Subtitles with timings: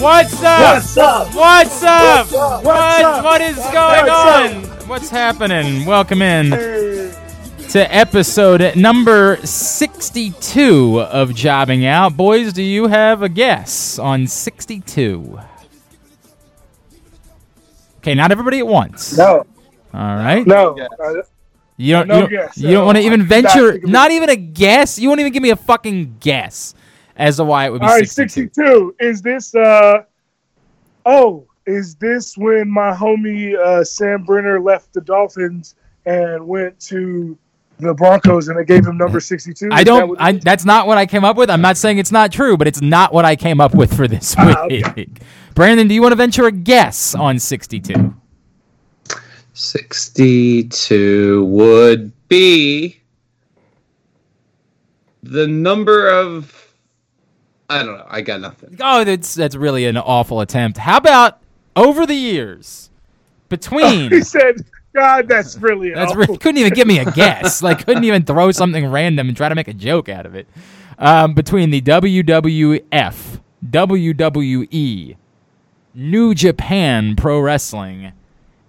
[0.00, 0.60] What's up?
[0.60, 1.34] What's up?
[1.34, 2.26] What's up?
[2.26, 2.32] What's up?
[2.32, 3.22] What, What's up?
[3.22, 4.62] what is going on?
[4.88, 5.84] What's happening?
[5.84, 12.16] Welcome in to episode number 62 of Jobbing Out.
[12.16, 15.38] Boys, do you have a guess on 62?
[17.98, 19.18] Okay, not everybody at once.
[19.18, 19.44] No,
[19.92, 20.46] All right.
[20.46, 20.78] no.
[21.76, 22.08] You don't.
[22.08, 22.56] No you don't, guess.
[22.56, 23.78] you don't want to even venture.
[23.82, 24.98] Not even a guess.
[24.98, 26.74] You won't even give me a fucking guess
[27.20, 28.50] as to why it would be all right, 62.
[28.54, 28.96] 62.
[28.98, 30.02] Is this, uh,
[31.06, 35.74] oh, is this when my homie uh, Sam Brenner left the Dolphins
[36.06, 37.38] and went to
[37.78, 39.68] the Broncos and they gave him number 62?
[39.70, 40.08] I don't.
[40.08, 41.50] what it I, that's not what I came up with.
[41.50, 44.08] I'm not saying it's not true, but it's not what I came up with for
[44.08, 44.86] this Ah, week.
[44.88, 45.06] okay.
[45.54, 48.14] Brandon, do you want to venture a guess on 62?
[49.52, 52.96] 62 would be
[55.22, 56.59] the number of
[57.70, 58.06] I don't know.
[58.08, 58.76] I got nothing.
[58.80, 60.76] Oh, that's that's really an awful attempt.
[60.78, 61.38] How about
[61.76, 62.90] over the years
[63.48, 64.10] between?
[64.12, 66.34] he said, God, that's really That's awful.
[66.34, 67.62] re- couldn't even give me a guess.
[67.62, 70.48] like couldn't even throw something random and try to make a joke out of it.
[70.98, 73.40] Um, between the WWF,
[73.70, 75.16] WWE,
[75.94, 78.12] New Japan Pro Wrestling,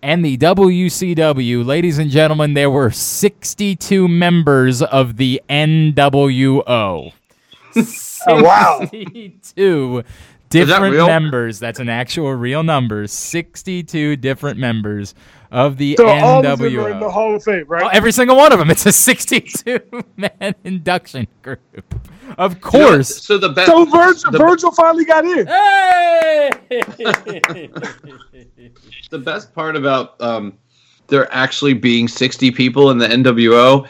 [0.04, 7.14] and the WCW, ladies and gentlemen, there were 62 members of the NWO.
[8.28, 8.80] Oh, wow.
[8.82, 10.04] 62
[10.52, 11.08] different real?
[11.08, 11.60] members.
[11.60, 13.08] That's an actual real number.
[13.08, 15.16] 62 different members
[15.52, 16.84] of the So all of them NWO.
[16.84, 17.84] are in the Hall of Fame, right?
[17.84, 18.70] Oh, every single one of them.
[18.70, 19.80] It's a 62
[20.18, 21.96] man induction group.
[22.38, 23.24] Of course.
[23.24, 23.68] So the best.
[23.68, 25.48] so Virgil, the, Virgil finally got in.
[25.48, 26.52] Hey!
[29.10, 30.58] the best part about um,
[31.08, 33.88] there actually being 60 people in the NWO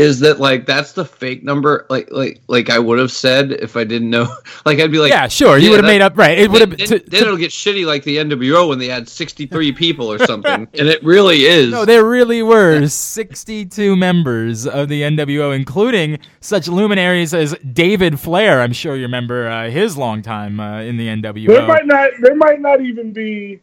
[0.00, 1.84] is that like that's the fake number.
[1.90, 4.34] Like like like I would have said if I didn't know.
[4.66, 5.56] Like I'd be like, yeah, sure.
[5.56, 6.38] You yeah, would have made up right.
[6.38, 6.76] It would have.
[6.76, 10.18] then, to- then it'll get shitty like the NWO when they had 63 people or
[10.18, 11.70] something, and it really is.
[11.70, 18.60] No, there really were 62 members of the NWO, including such luminaries as David Flair.
[18.60, 21.46] I'm sure you remember uh, his long time uh, in the NWO.
[21.46, 23.60] There might not there might not even be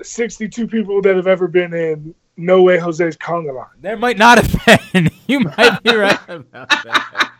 [0.00, 3.66] 62 people that have ever been in No Way Jose's Conga line.
[3.80, 5.10] There might not have been.
[5.26, 7.30] You might be right about that.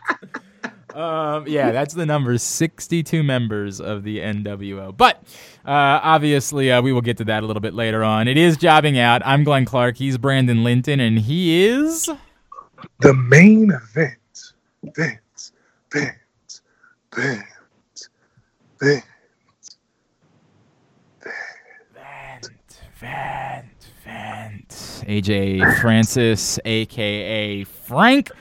[0.93, 4.95] Um, yeah, that's the number 62 members of the NWO.
[4.95, 5.17] But
[5.65, 8.29] uh, obviously, uh, we will get to that a little bit later on.
[8.29, 9.21] It is jobbing out.
[9.25, 9.97] I'm Glenn Clark.
[9.97, 12.09] He's Brandon Linton, and he is.
[13.01, 14.53] The main event.
[14.95, 15.51] Vince.
[15.91, 16.11] Vince.
[17.13, 17.41] Vince.
[18.79, 19.03] Vince.
[21.93, 23.74] Vent, Vent.
[25.07, 28.31] AJ Francis, aka Frank.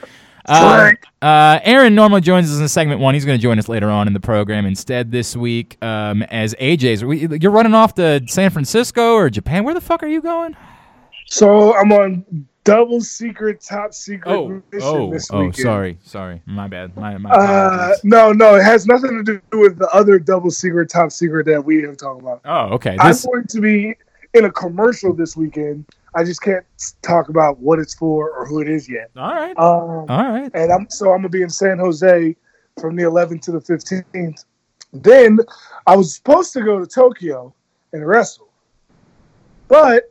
[0.47, 1.05] Uh, Frank.
[1.22, 3.15] Uh, Aaron normally joins us in segment one.
[3.15, 6.55] He's going to join us later on in the program instead this week um, as
[6.56, 7.03] AJ's.
[7.05, 9.65] We, you're running off to San Francisco or Japan.
[9.65, 10.55] Where the fuck are you going?
[11.27, 16.43] So I'm on double secret, top secret Oh, mission oh, this oh, sorry, sorry.
[16.47, 16.97] My bad.
[16.97, 20.91] My, my Uh, no, no, it has nothing to do with the other double secret,
[20.91, 22.41] top secret that we have talked about.
[22.45, 22.97] oh, okay.
[23.01, 23.95] I'm This, going to be
[24.34, 25.87] in a commercial this weekend.
[26.14, 26.65] I just can't
[27.03, 29.10] talk about what it's for or who it is yet.
[29.16, 29.56] all right.
[29.59, 30.50] Um, All right.
[30.54, 32.36] and I'm so I'm gonna be in San Jose
[32.80, 34.44] from the 11th to the 15th.
[34.92, 35.39] Then
[35.86, 37.53] I was supposed to go to Tokyo
[37.92, 38.48] and wrestle,
[39.68, 40.04] but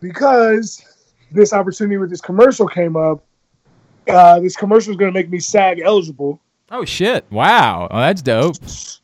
[0.00, 0.84] because
[1.32, 3.24] this opportunity with this commercial came up,
[4.08, 6.40] uh, this commercial is gonna make me SAG eligible.
[6.70, 7.24] Oh, shit.
[7.30, 7.88] Wow.
[7.90, 8.56] Oh, that's dope.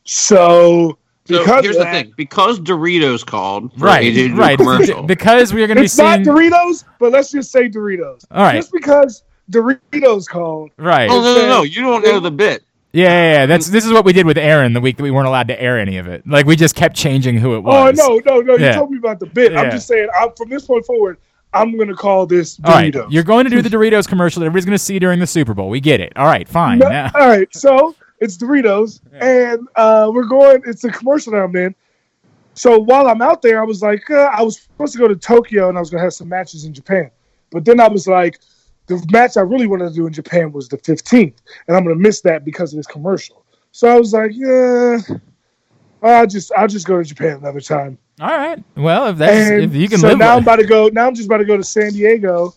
[0.03, 0.97] So
[1.29, 4.03] So because here's of the thing: because Doritos called for Right.
[4.03, 4.57] AJ to do a Right.
[4.57, 6.19] commercial, because we're going to be it's not.
[6.19, 8.25] Doritos, but let's just say Doritos.
[8.31, 8.55] All right.
[8.55, 10.71] Just because Doritos called.
[10.77, 11.09] Right.
[11.09, 11.63] oh no, no, no!
[11.63, 12.63] You don't know the bit.
[12.91, 13.45] Yeah, yeah, yeah.
[13.45, 15.61] That's this is what we did with Aaron the week that we weren't allowed to
[15.61, 16.27] air any of it.
[16.27, 17.99] Like we just kept changing who it oh, was.
[17.99, 18.23] Oh was.
[18.25, 18.55] no, no, no!
[18.57, 18.73] You Yeah.
[18.73, 19.51] told me about the bit.
[19.51, 19.61] Yeah.
[19.61, 20.07] I'm just saying.
[20.19, 21.17] I'm, from this point forward,
[21.53, 23.11] I'm gonna call this All right, Doritos.
[23.11, 25.53] you're going to do the Doritos commercial that everybody's going to see during the Super
[25.53, 25.69] Bowl.
[25.69, 26.13] We get it.
[26.15, 26.79] All right, fine.
[26.79, 30.61] No- all right, so it's Doritos, and uh, we're going.
[30.65, 31.75] It's a commercial that I'm in.
[32.53, 35.15] So while I'm out there, I was like, uh, I was supposed to go to
[35.15, 37.09] Tokyo, and I was gonna have some matches in Japan.
[37.51, 38.39] But then I was like,
[38.87, 41.35] the match I really wanted to do in Japan was the 15th,
[41.67, 43.45] and I'm gonna miss that because of this commercial.
[43.71, 44.99] So I was like, yeah,
[46.01, 47.97] I'll just I'll just go to Japan another time.
[48.19, 48.61] All right.
[48.75, 50.89] Well, if that's And if you can so live now I'm about to go.
[50.89, 52.53] Now I'm just about to go to San Diego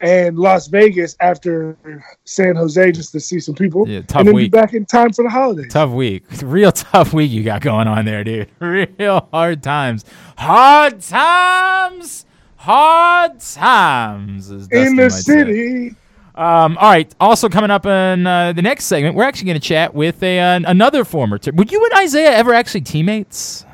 [0.00, 1.76] and Las Vegas after
[2.24, 4.52] San Jose just to see some people, Yeah, tough and then week.
[4.52, 5.72] be back in time for the holidays.
[5.72, 8.48] tough week, real tough week you got going on there, dude.
[8.60, 10.04] Real hard times,
[10.36, 12.26] hard times,
[12.56, 14.50] hard times.
[14.50, 15.22] in the say.
[15.22, 15.94] city.
[16.34, 17.14] Um, all right.
[17.18, 20.38] Also coming up in uh, the next segment, we're actually going to chat with a
[20.38, 21.38] uh, another former.
[21.38, 23.64] T- Would you and Isaiah ever actually teammates?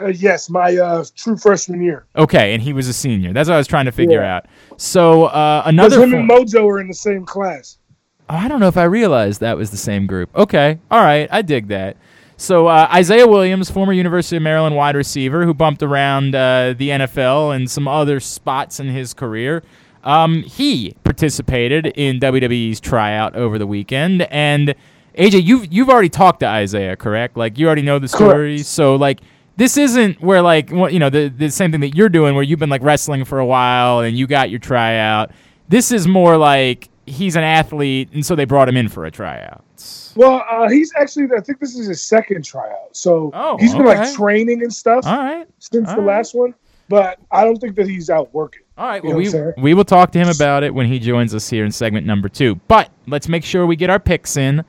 [0.00, 2.06] Uh, yes, my uh, true freshman year.
[2.16, 3.32] Okay, and he was a senior.
[3.32, 4.36] That's what I was trying to figure Yeah.
[4.36, 4.46] out.
[4.76, 6.00] So uh, another.
[6.02, 7.78] him for- and Mojo are in the same class.
[8.30, 10.28] Oh, I don't know if I realized that was the same group.
[10.36, 11.96] Okay, all right, I dig that.
[12.36, 16.90] So uh, Isaiah Williams, former University of Maryland wide receiver, who bumped around uh, the
[16.90, 19.62] NFL and some other spots in his career.
[20.04, 24.74] Um, he participated in WWE's tryout over the weekend, and
[25.16, 27.36] AJ, you've you've already talked to Isaiah, correct?
[27.36, 28.56] Like you already know the story.
[28.58, 28.66] Correct.
[28.66, 29.20] So like
[29.58, 32.58] this isn't where like you know the the same thing that you're doing, where you've
[32.60, 35.30] been like wrestling for a while and you got your tryout.
[35.68, 39.10] This is more like he's an athlete, and so they brought him in for a
[39.10, 39.64] tryout.
[40.16, 41.26] Well, uh, he's actually.
[41.36, 42.96] I think this is his second tryout.
[42.96, 46.16] So Oh, he's been like training and stuff All right, since all the right.
[46.16, 46.54] last one.
[46.88, 48.62] But I don't think that he's out working.
[48.78, 49.02] all right.
[49.04, 49.52] You Well, know we what I'm saying?
[49.58, 52.30] we will talk to him about it when he joins us here in segment number
[52.30, 52.54] two.
[52.66, 54.64] But let's make sure we get our picks in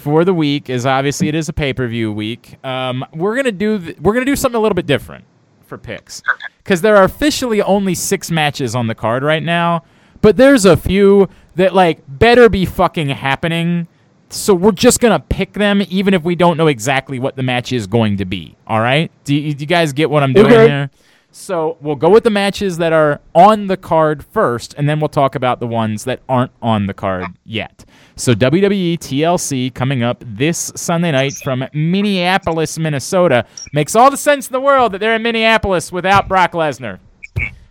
[0.00, 2.56] for the week, is obviously it is a pay per view week.
[2.64, 5.24] Um, we're gonna do th- we're gonna do something a little bit different
[5.66, 6.22] for picks
[6.64, 9.84] because there are officially only six matches on the card right now,
[10.20, 13.86] but there's a few that like better be fucking happening.
[14.32, 17.72] So we're just gonna pick them, even if we don't know exactly what the match
[17.72, 18.56] is going to be.
[18.66, 19.10] All right?
[19.24, 20.66] Do you, do you guys get what I'm doing Okay.
[20.68, 20.90] here?
[21.32, 25.08] So we'll go with the matches that are on the card first, and then we'll
[25.08, 27.84] talk about the ones that aren't on the card yet.
[28.16, 33.46] So WWE TLC coming up this Sunday night from Minneapolis, Minnesota.
[33.72, 36.98] Makes all the sense in the world that they're in Minneapolis without Brock Lesnar.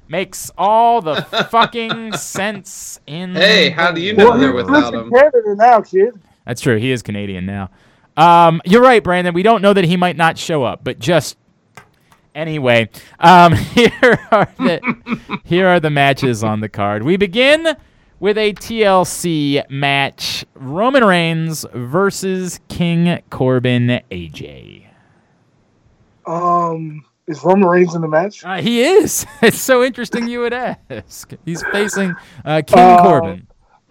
[0.07, 1.21] Makes all the
[1.51, 3.35] fucking sense in.
[3.35, 5.11] Hey, how do you know Well, they're without in him?
[5.11, 6.19] Canada now, kid.
[6.45, 6.77] That's true.
[6.77, 7.69] He is Canadian now.
[8.17, 9.33] Um, you're right, Brandon.
[9.33, 11.37] We don't know that he might not show up, but just
[12.35, 12.89] anyway,
[13.19, 17.03] um, here are the here are the matches on the card.
[17.03, 17.75] We begin
[18.19, 24.85] with a TLC match: Roman Reigns versus King Corbin AJ.
[26.25, 28.43] Um, is Roman Reigns in the match?
[28.43, 29.25] Uh, he is.
[29.41, 31.31] It's so interesting you would ask.
[31.45, 32.15] He's facing
[32.45, 33.47] uh, King Uh, Corbin.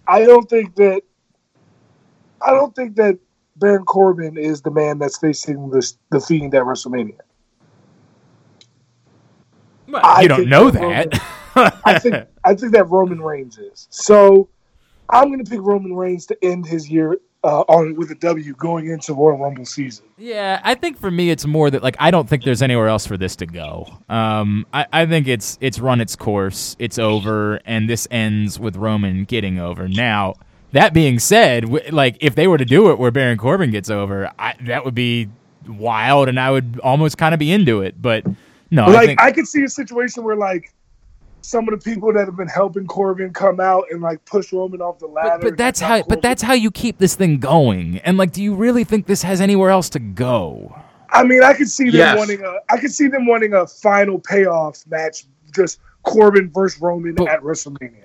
[0.06, 1.02] I don't think that.
[2.40, 3.18] I don't think that
[3.56, 7.18] Baron Corbin is the man that's facing the the Fiend at WrestleMania.
[9.88, 11.80] Well, I you don't know that that.
[11.84, 12.14] I think
[12.44, 13.88] I think that Roman Reigns is.
[13.90, 14.48] So
[15.10, 18.54] I'm going to pick Roman Reigns to end his year uh, on with a W
[18.54, 20.06] going into Royal Rumble season.
[20.16, 23.06] Yeah, I think for me it's more that like I don't think there's anywhere else
[23.06, 23.86] for this to go.
[24.08, 28.76] Um, I, I think it's it's run its course, it's over, and this ends with
[28.76, 29.88] Roman getting over.
[29.88, 30.34] Now,
[30.72, 33.88] that being said, w- like if they were to do it where Baron Corbin gets
[33.90, 35.28] over, I, that would be
[35.66, 38.00] wild, and I would almost kind of be into it.
[38.02, 38.24] But
[38.70, 40.72] no, I like think I could see a situation where like
[41.40, 44.80] some of the people that have been helping Corbin come out and like push Roman
[44.82, 45.38] off the ladder.
[45.40, 47.98] but, but that's how Corbin- but that's how you keep this thing going.
[47.98, 50.76] And like, do you really think this has anywhere else to go?
[51.10, 52.18] I mean, I could see them Yes.
[52.18, 52.56] wanting a.
[52.68, 57.40] I could see them wanting a final payoff match, just Corbin versus Roman But- at
[57.40, 58.04] WrestleMania.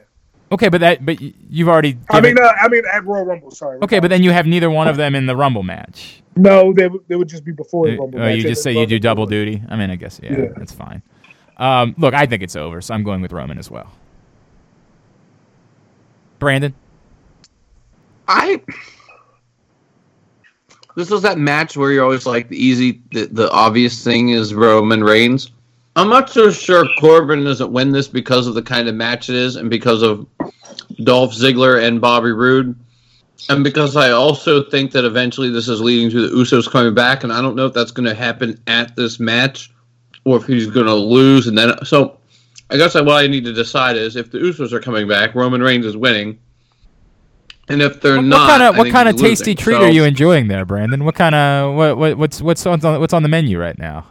[0.52, 1.98] Okay, but that but you've already.
[2.12, 3.52] I mean, uh, I mean at Royal Rumble.
[3.52, 3.80] Sorry.
[3.82, 6.22] okay, but then you have neither one of them in the Rumble match.
[6.36, 8.20] No, they would they would just be before the Rumble.
[8.20, 8.38] oh, match.
[8.38, 9.30] you just say you do double it.
[9.30, 9.64] duty.
[9.70, 10.46] I mean, I guess yeah, Yeah.
[10.58, 11.02] that's fine.
[11.58, 13.92] Um, look, I think it's over, so I'm going with Roman as well.
[16.40, 16.74] Brandon,
[18.28, 18.62] I.
[20.96, 24.54] This was that match where you're always like the easy, the, the obvious thing is
[24.54, 25.52] Roman Reigns.
[25.96, 29.36] I'm not so sure Corbin doesn't win this because of the kind of match it
[29.36, 30.28] is and because of
[31.04, 32.76] Dolph Ziggler and Bobby Roode.
[33.50, 37.24] And because I also think that eventually this is leading to the Usos coming back,
[37.24, 39.72] and I don't know if that's going to happen at this match
[40.26, 41.48] or if he's going to lose.
[41.48, 42.18] And then, so
[42.70, 45.62] I guess what I need to decide is if the Usos are coming back, Roman
[45.62, 46.40] Reigns is winning.
[47.70, 49.58] And if they're what, not, kind of what kind of tasty losing.
[49.58, 51.06] treat So- are you enjoying there, Brandon?
[51.06, 54.06] What kind of what, what what's what's on the, what's on the menu right now?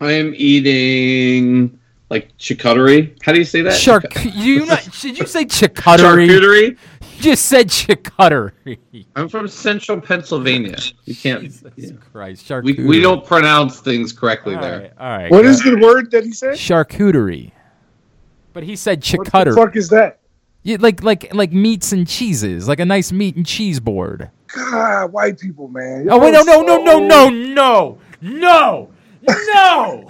[0.00, 3.22] I am eating like charcuterie.
[3.22, 3.74] How do you say that?
[3.74, 4.04] Shark.
[4.24, 6.28] You not, did you say charcuterie?
[6.28, 6.78] Charcuterie.
[7.18, 8.78] You just said charcuterie.
[9.16, 10.76] I'm from Central Pennsylvania.
[11.04, 11.42] You can't.
[11.42, 11.90] Jesus yeah.
[12.12, 12.86] Christ, We charcuterie.
[12.86, 14.80] we don't pronounce things correctly All there.
[14.80, 15.30] right, all right.
[15.30, 15.70] What is go.
[15.70, 16.54] is the word that he said?
[16.54, 17.50] charcuterie?
[18.52, 20.20] But he said What the fuck is that?
[20.62, 24.30] Yeah, like like like meats and cheeses, like a nice meat and cheese board.
[24.54, 26.06] God, white people, man.
[26.08, 28.90] Oh wait, no, Y'all no, no, no, no, no, no,
[29.54, 30.08] no!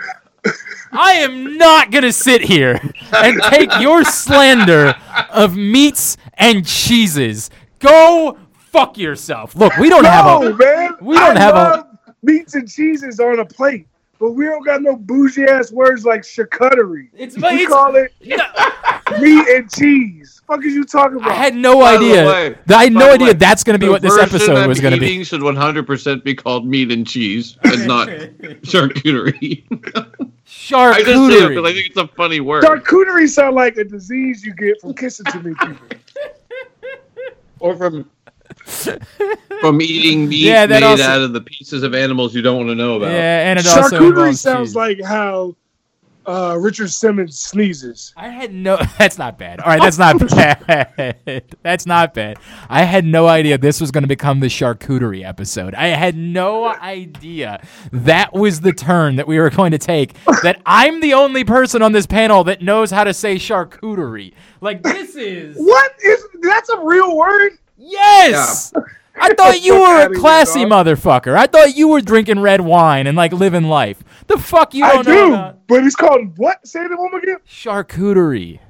[0.93, 2.81] I am not gonna sit here
[3.13, 4.95] and take your slander
[5.31, 7.51] of meats and cheeses.
[7.79, 8.39] Go
[8.71, 9.55] fuck yourself.
[9.55, 10.57] Look, we don't have No, a.
[10.57, 10.95] man.
[11.01, 11.87] we don't I have a-
[12.23, 13.87] meats and cheeses on a plate,
[14.19, 17.09] but we don't got no bougie ass words like charcuterie.
[17.17, 18.37] It's, We it's call it no,
[19.21, 20.41] meat and cheese.
[20.47, 21.31] Fuck is you talking about?
[21.31, 22.27] I had no By idea.
[22.27, 24.81] way- I had no idea way, that's gonna be what this version episode I'm was
[24.81, 25.23] gonna be.
[25.23, 28.09] should 100% be called meat and cheese and not
[28.65, 29.65] charcuterie.
[30.71, 32.65] I just say it because I think it's a funny word.
[32.65, 35.87] Charcuterie sound like a disease you get from kissing too many people.
[37.61, 38.11] or from
[39.61, 42.69] from eating meat Yeah, made also- out of the pieces of animals you don't want
[42.71, 43.11] to know about.
[43.13, 44.77] Yeah, and it also Charcuterie involves sounds cheese.
[44.77, 45.55] like how
[46.29, 48.13] uh, Richard Simmons sneezes.
[48.17, 48.77] I had no.
[48.99, 49.61] That's not bad.
[49.61, 51.45] All right, that's not bad.
[51.63, 52.39] that's not bad.
[52.69, 55.75] I had no idea this was going to become the charcuterie episode.
[55.75, 60.13] I had no idea that was the turn that we were going to take.
[60.43, 64.35] That I'm the only person on this panel that knows how to say charcuterie.
[64.61, 67.53] Like this is What is that's a real word?
[67.79, 68.73] yes.
[69.21, 71.37] I thought you were a classy motherfucker.
[71.37, 74.03] I thought you were drinking red wine and like living life.
[74.27, 76.67] The fuck you don't know do, about but it's called what?
[76.67, 77.39] Say the one again.
[77.49, 78.61] charcuterie.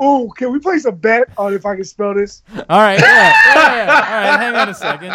[0.00, 2.44] Oh, can we place a bet on if I can spell this?
[2.68, 3.80] All right, yeah, yeah, yeah.
[3.80, 5.12] All right, hang on a second.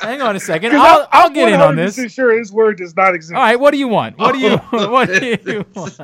[0.00, 0.74] Hang on a second.
[0.74, 1.98] I'll, I'll get in on this.
[1.98, 3.34] 100% Sure, this word does not exist.
[3.34, 4.16] All right, what do you want?
[4.18, 6.00] What do you oh, what do you want?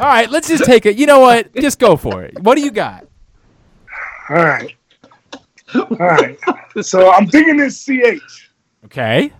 [0.00, 0.96] All right, let's just take it.
[0.96, 1.54] You know what?
[1.54, 2.38] Just go for it.
[2.40, 3.06] What do you got?
[4.28, 4.76] All right.
[5.74, 6.38] All right.
[6.82, 8.50] So I'm thinking this C H
[8.86, 9.32] Okay.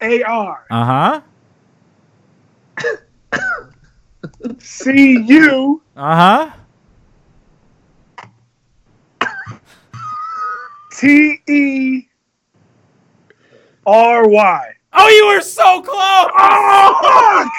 [0.00, 1.20] A R Uh huh.
[4.58, 6.50] C U Uh huh.
[10.92, 12.06] T E
[13.86, 14.72] R Y.
[14.92, 16.30] Oh, you were so close.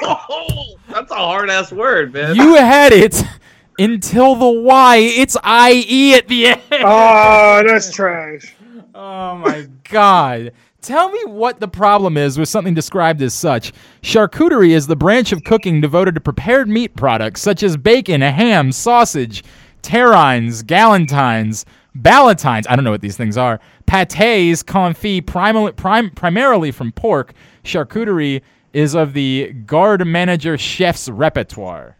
[0.09, 2.35] Oh, that's a hard ass word, man.
[2.35, 3.23] You had it
[3.79, 4.97] until the Y.
[4.97, 6.61] It's I E at the end.
[6.83, 8.55] Oh, that's trash.
[8.95, 10.51] Oh my god.
[10.81, 13.71] Tell me what the problem is with something described as such.
[14.01, 18.71] Charcuterie is the branch of cooking devoted to prepared meat products such as bacon, ham,
[18.71, 19.43] sausage,
[19.83, 21.65] terrines, galantines,
[21.99, 22.65] ballotines.
[22.67, 23.59] I don't know what these things are.
[23.85, 27.33] Pates, confit, primal, prim, primarily from pork.
[27.63, 28.41] Charcuterie
[28.73, 31.95] is of the guard manager chef's repertoire.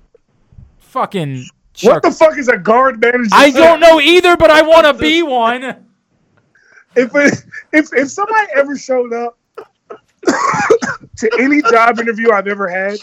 [0.80, 1.46] Fucking.
[1.82, 3.30] What the fuck is a guard manager?
[3.34, 5.64] I don't know either, but I want to be one.
[6.96, 9.38] If it, if if somebody ever showed up
[11.18, 12.98] to any job interview I've ever had,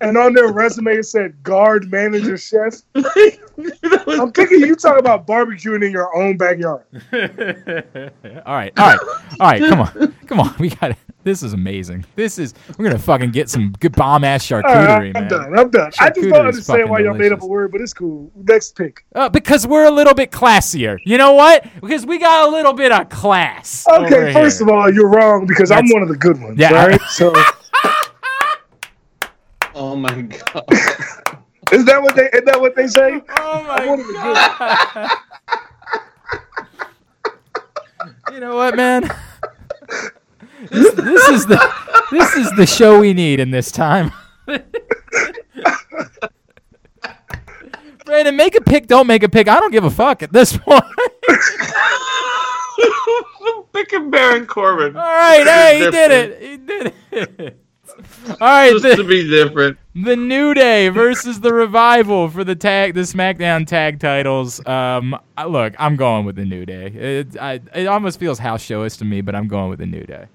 [0.00, 5.84] and on their resume it said guard manager chef, I'm thinking you talk about barbecuing
[5.84, 6.84] in your own backyard.
[7.12, 9.00] all right, all right,
[9.40, 9.60] all right.
[9.60, 10.54] Come on, come on.
[10.58, 10.98] We got it.
[11.22, 12.06] This is amazing.
[12.16, 15.24] This is we're gonna fucking get some good bomb ass charcuterie, right, man.
[15.24, 15.58] I'm done.
[15.58, 15.92] I'm done.
[16.00, 18.32] I just don't understand why y'all made up a word, but it's cool.
[18.34, 19.04] Next pick.
[19.14, 20.96] Uh, because we're a little bit classier.
[21.04, 21.66] You know what?
[21.82, 23.86] Because we got a little bit of class.
[23.86, 26.58] Okay, first of all, you're wrong because I'm one of the good ones.
[26.58, 26.98] Yeah, right?
[27.10, 27.34] So
[29.74, 30.64] oh my god.
[31.72, 33.20] is that what they is that what they say?
[33.38, 35.10] oh I'm one of the good my
[37.98, 38.14] god.
[38.32, 39.02] you know what, man?
[40.68, 41.72] This, this is the
[42.10, 44.12] this is the show we need in this time.
[48.04, 49.46] Brandon, make a pick, don't make a pick.
[49.48, 50.82] I don't give a fuck at this point.
[53.72, 54.96] Pick a Baron Corbin.
[54.96, 56.42] All right, hey, he did it.
[56.42, 57.60] He did it.
[58.28, 59.78] All right, Just to be different.
[59.94, 64.64] the New Day versus the Revival for the tag, the SmackDown tag titles.
[64.66, 66.86] Um, look, I'm going with the New Day.
[66.86, 70.04] It, I, it almost feels house showish to me, but I'm going with the New
[70.04, 70.26] Day.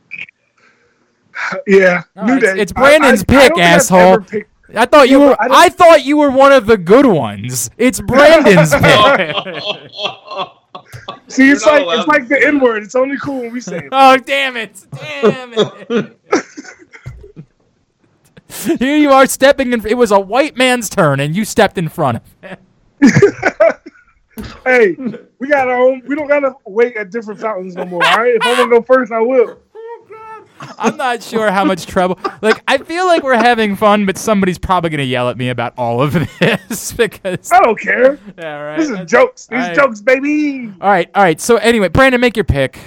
[1.67, 2.61] Yeah, No, New it's- Day.
[2.61, 4.19] it's Brandon's I- I pick, I've asshole.
[4.21, 5.41] picked- I thought you Yeah, were.
[5.41, 7.69] I, I thought you were one of the good ones.
[7.77, 9.35] It's Brandon's pick.
[11.27, 12.83] See, it's like it's like the N word.
[12.83, 13.89] It's only cool when we say it.
[13.91, 14.85] oh damn it!
[14.91, 16.17] Damn it!
[18.79, 19.85] Here you are stepping in.
[19.85, 22.57] It was a white man's turn, and you stepped in front of him.
[24.65, 24.95] hey,
[25.39, 26.01] we got our own.
[26.07, 28.03] We don't gotta wait at different fountains no more.
[28.05, 29.59] All right, if I want to go first, I will.
[30.59, 30.75] God!
[30.77, 32.19] I'm not sure how much trouble.
[32.41, 35.73] Like, I feel like we're having fun, but somebody's probably gonna yell at me about
[35.77, 37.51] all of this because.
[37.51, 38.17] I don't care.
[38.37, 38.77] Yeah, right.
[38.77, 39.47] This is That's- jokes.
[39.47, 39.75] These Alright.
[39.75, 40.73] jokes, baby.
[40.81, 41.39] All right, all right.
[41.41, 42.79] So anyway, Brandon, make your pick.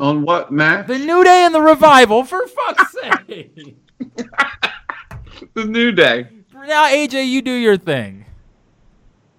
[0.00, 0.86] On what match?
[0.86, 2.92] The New Day and the Revival, for fuck's
[3.26, 3.76] sake.
[5.54, 6.28] The New Day.
[6.54, 8.24] now, AJ, you do your thing.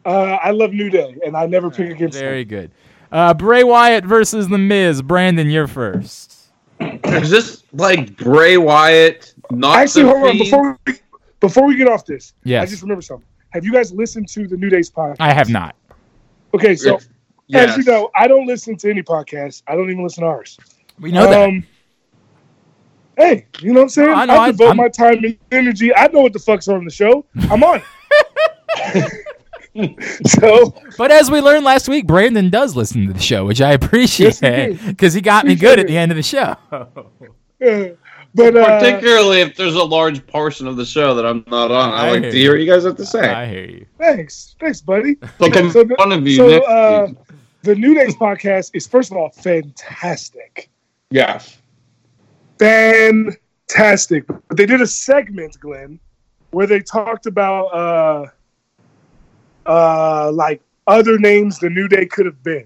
[0.05, 2.71] Uh, I love New Day, and I never pick against Very good.
[3.11, 5.01] Uh, Bray Wyatt versus The Miz.
[5.01, 6.35] Brandon, you're first.
[6.79, 9.33] Is this like Bray Wyatt?
[9.51, 9.79] Not.
[9.79, 10.37] Actually, the hold on.
[10.37, 10.93] Before we,
[11.39, 12.63] before we get off this, Yes.
[12.63, 13.25] I just remember something.
[13.51, 15.17] Have you guys listened to the New Day's podcast?
[15.19, 15.75] I have not.
[16.53, 16.99] Okay, so
[17.47, 17.71] Yes.
[17.71, 19.63] as you know, I don't listen to any podcasts.
[19.67, 20.57] I don't even listen to ours.
[20.99, 21.49] We know that.
[21.49, 21.65] Um,
[23.17, 24.09] Hey, you know what I'm saying?
[24.11, 25.93] No, I know, I I- devote I'm- my time and energy.
[25.93, 27.25] I know what the fuck's on the show.
[27.51, 29.13] I'm on it.
[30.25, 33.71] so But as we learned last week, Brandon does listen to the show, which I
[33.73, 34.79] appreciate did.
[34.85, 36.55] because he got me Appreciate good at the end of the show.
[38.35, 41.93] but uh, Particularly if there's a large portion of the show that I'm not on.
[41.93, 43.27] I, I like to hear what you guys have to say.
[43.29, 43.85] I hear you.
[43.97, 45.17] thanks, thanks, buddy.
[45.39, 47.07] like I'm So the- one of you So next uh,
[47.63, 50.69] the New Days podcast is first of all fantastic,
[51.11, 51.41] Yeah.
[52.59, 54.25] fantastic.
[54.27, 55.99] But they did a segment, Glenn,
[56.51, 58.25] where they talked about uh,
[59.69, 62.65] uh, like other names the New Day could have been.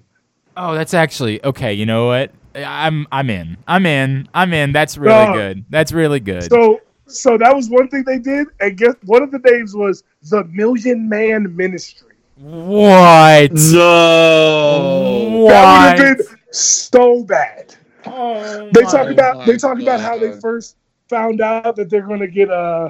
[0.58, 1.74] Oh, that's actually okay.
[1.74, 2.32] You know what?
[2.56, 3.58] I'm I'm in.
[3.68, 4.28] I'm in.
[4.34, 4.72] I'm in.
[4.72, 5.34] That's really No.
[5.34, 5.66] good.
[5.70, 6.50] That's really good.
[6.52, 10.04] So so that was one thing they did, and guess one of the names was
[10.30, 12.14] the Million Man Ministry.
[12.38, 13.52] what?
[13.52, 15.46] No.
[15.50, 17.76] That would have been so bad.
[18.06, 20.76] Oh They talk about they talk about how they first
[21.10, 22.90] found out that they're going to get uh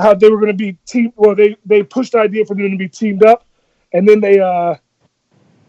[0.00, 1.12] how they were going to be team.
[1.16, 3.46] Well, they they pushed the idea for them to be teamed up,
[3.92, 4.76] and then they uh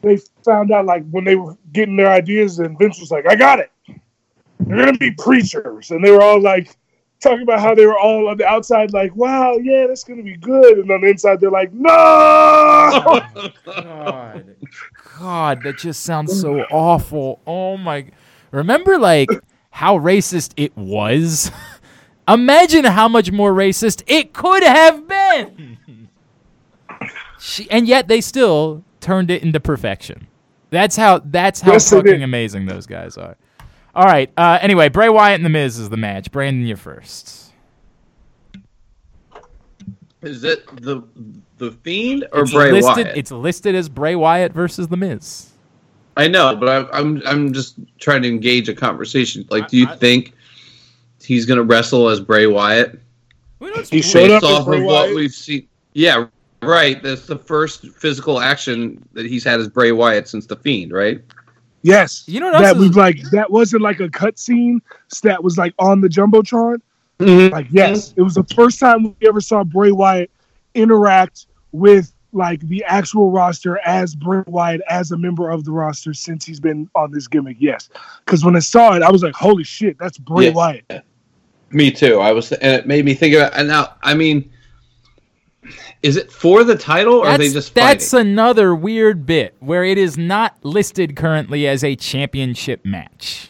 [0.01, 3.35] they found out like when they were getting their ideas, and Vince was like, "I
[3.35, 3.71] got it.
[4.59, 6.75] They're going to be preachers," and they were all like.
[7.19, 10.37] Talking about how they were all on the outside, like, "Wow, yeah, that's gonna be
[10.37, 11.87] good," and on the inside, they're like, "No!"
[13.63, 14.55] God.
[15.19, 17.39] God, that just sounds so awful.
[17.45, 18.07] Oh my.
[18.49, 19.29] Remember, like,
[19.69, 21.51] how racist it was?
[22.33, 25.77] Imagine how much more racist it could have been.
[27.39, 30.27] She, and yet they still turned it into perfection.
[30.69, 33.35] That's how that's how Yes, fucking amazing those guys are.
[33.93, 34.31] All right.
[34.37, 36.31] Uh, anyway, Bray Wyatt and The Miz is the match.
[36.31, 37.51] Brandon, you're first.
[40.21, 41.01] Is it the
[41.57, 43.17] the Fiend or It's Bray listed, Wyatt?
[43.17, 45.49] It's listed as Bray Wyatt versus The Miz.
[46.15, 49.45] I know, but I, I'm I'm just trying to engage a conversation.
[49.49, 50.33] Like, do you I- I- think
[51.31, 52.99] he's gonna wrestle as Bray Wyatt
[53.89, 55.15] He showed based up as off Bray of what Wyatt.
[55.15, 55.67] we've seen?
[55.93, 56.25] Yeah,
[56.61, 57.01] right.
[57.01, 61.21] That's the first physical action that he's had as Bray Wyatt since the Fiend, right?
[61.83, 62.23] Yes.
[62.27, 64.81] You know what that else is- was like that wasn't like a cut scene
[65.23, 66.81] that was like on the jumbotron.
[67.19, 67.53] Mm-hmm.
[67.53, 70.29] Like yes, it was the first time we ever saw Bray Wyatt
[70.75, 76.13] interact with like the actual roster as Bray Wyatt as a member of the roster
[76.13, 77.57] since he's been on this gimmick.
[77.59, 77.89] Yes,
[78.25, 80.53] because when I saw it, I was like, "Holy shit, that's Bray Yeah.
[80.53, 81.03] Wyatt."
[81.71, 82.19] Me too.
[82.19, 83.53] I was, and it made me think about.
[83.55, 84.51] And now, I mean,
[86.03, 87.87] is it for the title or are they just fighting?
[87.87, 93.49] that's another weird bit where it is not listed currently as a championship match.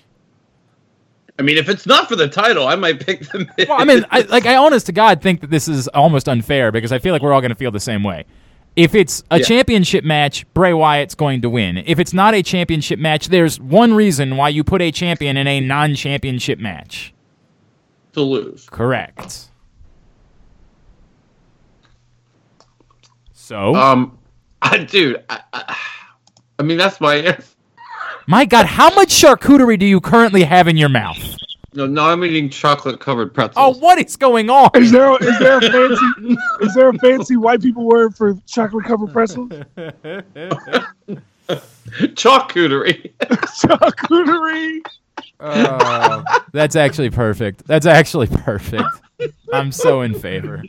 [1.40, 3.40] I mean, if it's not for the title, I might pick the.
[3.58, 3.68] Miz.
[3.68, 6.72] Well, I mean, I, like I honest to God think that this is almost unfair
[6.72, 8.26] because I feel like we're all going to feel the same way.
[8.76, 9.46] If it's a Yeah.
[9.46, 11.78] championship match, Bray Wyatt's going to win.
[11.86, 15.48] If it's not a championship match, there's one reason why you put a champion in
[15.48, 17.14] a non-championship match.
[18.14, 18.68] To lose.
[18.70, 19.48] Correct.
[23.34, 24.18] So, Um,
[24.62, 25.78] I, dude, I, I,
[26.60, 27.44] I mean, that's my answer.
[28.28, 31.18] my God, how much charcuterie do you currently have in your mouth?
[31.74, 33.78] No, no, I'm eating chocolate covered pretzels.
[33.78, 34.70] Oh, what is going on?
[34.76, 36.06] Is there is there a fancy
[36.62, 39.52] is there a fancy white people word for chocolate covered pretzels?
[42.16, 43.12] Charcuterie.
[43.20, 44.82] Charcuterie.
[45.40, 47.66] Oh, that's actually perfect.
[47.66, 48.84] That's actually perfect.
[49.54, 50.64] I'm so in favor.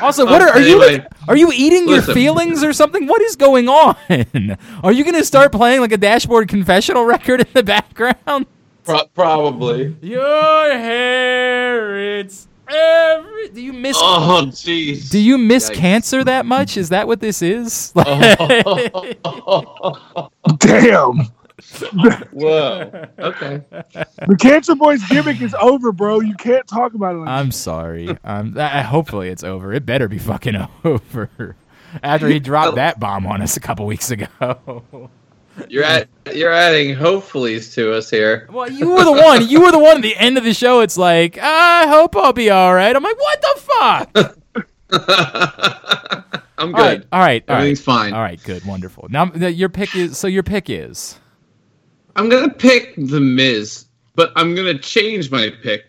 [0.00, 3.06] Also, what are, are you Anyway, are you eating your feelings or something?
[3.06, 3.96] What is going on?
[4.82, 8.46] Are you gonna start playing like a dashboard confessional record in the background?
[8.84, 9.94] Pro- probably.
[10.00, 13.50] Your hair, it's every.
[13.50, 13.98] Do you miss?
[14.00, 15.10] Oh, jeez.
[15.10, 15.74] Do you miss Yikes.
[15.74, 16.78] cancer that much?
[16.78, 17.92] Is that what this is?
[20.56, 21.28] Damn.
[22.32, 23.06] Whoa.
[23.18, 23.62] Okay.
[24.26, 26.20] The Cancer Boys gimmick is over, bro.
[26.20, 28.16] You can't talk about it like I'm sorry.
[28.24, 29.72] Um, I, hopefully it's over.
[29.72, 31.56] It better be fucking over.
[32.02, 34.84] After he dropped that bomb on us a couple weeks ago.
[35.68, 38.46] You're at you're adding hopefullys to us here.
[38.48, 39.48] Well, you were the one.
[39.48, 40.82] You were the one at the end of the show.
[40.82, 42.94] It's like, I hope I'll be all right.
[42.94, 44.64] I'm like, what the fuck?
[46.58, 46.80] I'm good.
[46.80, 47.44] all right, all right.
[47.48, 48.12] Everything's fine.
[48.12, 49.08] All right, good, wonderful.
[49.10, 51.18] Now your pick is so your pick is
[52.18, 55.84] I'm gonna pick the Miz, but I'm gonna change my pick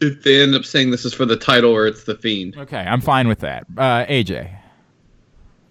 [0.00, 2.56] if they end up saying this is for the title or it's the Fiend.
[2.56, 2.78] okay.
[2.78, 3.66] I'm fine with that.
[3.76, 4.50] Uh, AJ.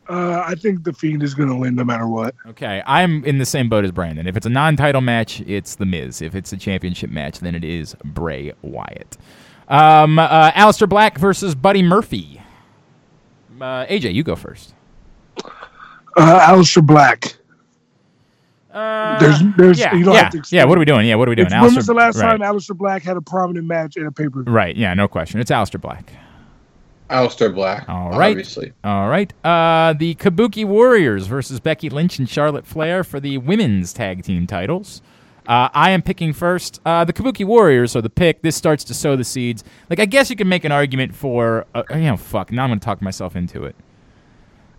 [0.08, 2.34] Uh, I think the Fiend is going to win no matter what.
[2.48, 4.26] Okay, I'm in the same boat as Brandon.
[4.26, 6.24] If it's a non-title match, it's The Miz.
[6.24, 9.18] If it's a championship match, then it is Bray Wyatt.
[9.68, 12.42] Um, uh, Aleister Black versus Buddy Murphy.
[13.62, 14.74] Uh, AJ, you go first.
[15.38, 15.44] Uh,
[16.18, 17.36] Aleister Black.
[18.72, 20.64] Uh, There's, there's, yeah, you don't yeah, have to yeah.
[20.64, 21.08] What are we doing?
[21.08, 21.48] Yeah, what are we doing?
[21.48, 22.38] It's- When was the last right.
[22.38, 24.54] time Aleister Black had a prominent match in a pay per view?
[24.54, 24.76] Right.
[24.76, 24.94] Yeah.
[24.94, 25.40] No question.
[25.40, 26.14] It's Aleister Black.
[27.10, 27.90] Aleister Black.
[27.90, 28.30] All right.
[28.30, 28.72] Obviously.
[28.84, 29.34] All right.
[29.44, 34.46] Uh, the Kabuki Warriors versus Becky Lynch and Charlotte Flair for the women's tag team
[34.46, 35.02] titles.
[35.48, 36.80] Uh, I am picking first.
[36.86, 38.44] Uh, the Kabuki Warriors are the pick.
[38.44, 39.64] This starts to sow the seeds.
[39.90, 41.66] Like I guess you can make an argument for.
[41.74, 42.52] Uh, you know, fuck.
[42.52, 43.76] Now I'm going to talk myself into it.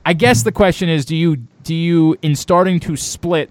[0.06, 3.50] I guess the question is, do you do you in starting to split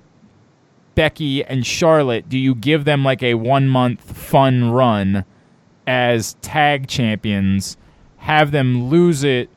[1.00, 5.24] Becky and Charlotte, do you give them like a one month fun run
[5.88, 7.78] as tag champions,
[8.18, 9.50] have them lose it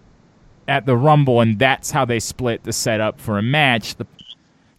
[0.69, 3.97] at the Rumble, and that's how they split the setup for a match?
[3.97, 4.07] The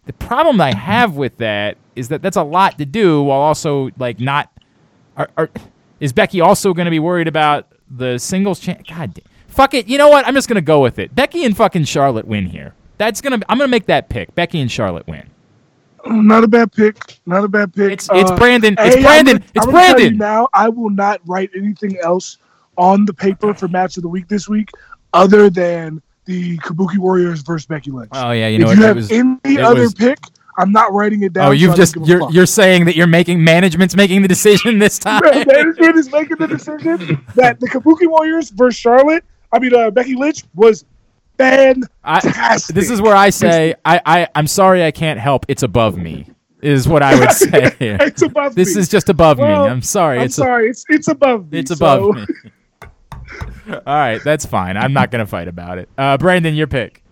[0.06, 3.90] the problem I have with that is that that's a lot to do while also
[3.98, 4.50] like not.
[5.18, 5.50] Are, are,
[6.00, 8.58] is Becky also going to be worried about the singles?
[8.58, 9.86] Cha- God, fuck it.
[9.86, 10.26] You know what?
[10.26, 11.14] I'm just going to go with it.
[11.14, 12.74] Becky and fucking Charlotte win here.
[12.96, 13.40] That's gonna.
[13.50, 14.34] I'm gonna make that pick.
[14.34, 15.28] Becky and Charlotte win.
[16.06, 17.20] Not a bad pick.
[17.26, 17.92] Not a bad pick.
[17.92, 18.74] It's it's Uh, Brandon.
[18.78, 19.36] It's hey, Brandon.
[19.38, 20.18] Gonna- it's I'm gonna tell you Brandon.
[20.18, 22.38] now, I will not write anything else
[22.76, 24.70] on the paper for match of the week this week,
[25.12, 28.10] other than the Kabuki Warriors versus Becky Lynch.
[28.12, 28.78] Oh yeah, you know if what?
[28.78, 30.18] you It have was, any other was- pick,
[30.58, 31.48] I'm not writing it down.
[31.48, 34.22] oh, you've I just don't give a you're you're saying that you're making management's making
[34.22, 35.22] the decision this time.
[35.24, 40.14] management is making the decision that the Kabuki Warriors versus Charlotte, I mean uh, Becky
[40.16, 40.84] Lynch, was
[41.38, 45.46] I, this is where I say I, I I'm sorry I can't help.
[45.48, 46.26] It's above me.
[46.60, 48.62] Is what I would say it's above me.
[48.64, 48.80] This me.
[48.80, 49.70] is just above Well, me.
[49.70, 50.18] I'm sorry.
[50.18, 50.68] I'm it's sorry.
[50.70, 51.58] it's it's above me.
[51.58, 52.26] It's above so- me.
[53.68, 54.76] All right, that's fine.
[54.76, 55.88] I'm not gonna fight about it.
[55.98, 57.02] Uh, Brandon, your pick.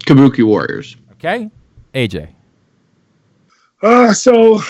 [0.00, 0.96] Kabuki Warriors.
[1.12, 1.50] Okay,
[1.94, 2.28] AJ.
[3.82, 4.60] Uh, so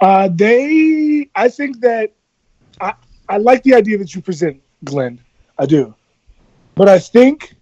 [0.00, 2.12] uh, they, I think that
[2.80, 2.94] I,
[3.28, 5.20] I like the idea that you present, Glenn.
[5.58, 5.94] I do,
[6.74, 7.54] but I think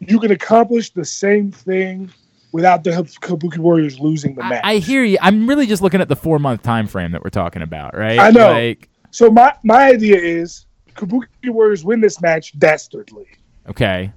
[0.00, 2.10] you can accomplish the same thing
[2.52, 4.60] without the Kabuki Warriors losing the I, match.
[4.64, 5.18] I hear you.
[5.20, 8.18] I'm really just looking at the four month time frame that we're talking about, right?
[8.18, 8.52] I know.
[8.52, 13.26] Like, so my my idea is Kabuki Warriors win this match dastardly.
[13.68, 14.12] okay,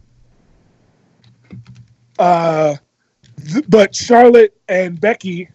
[2.20, 2.76] Uh,
[3.52, 5.50] th- but Charlotte and Becky,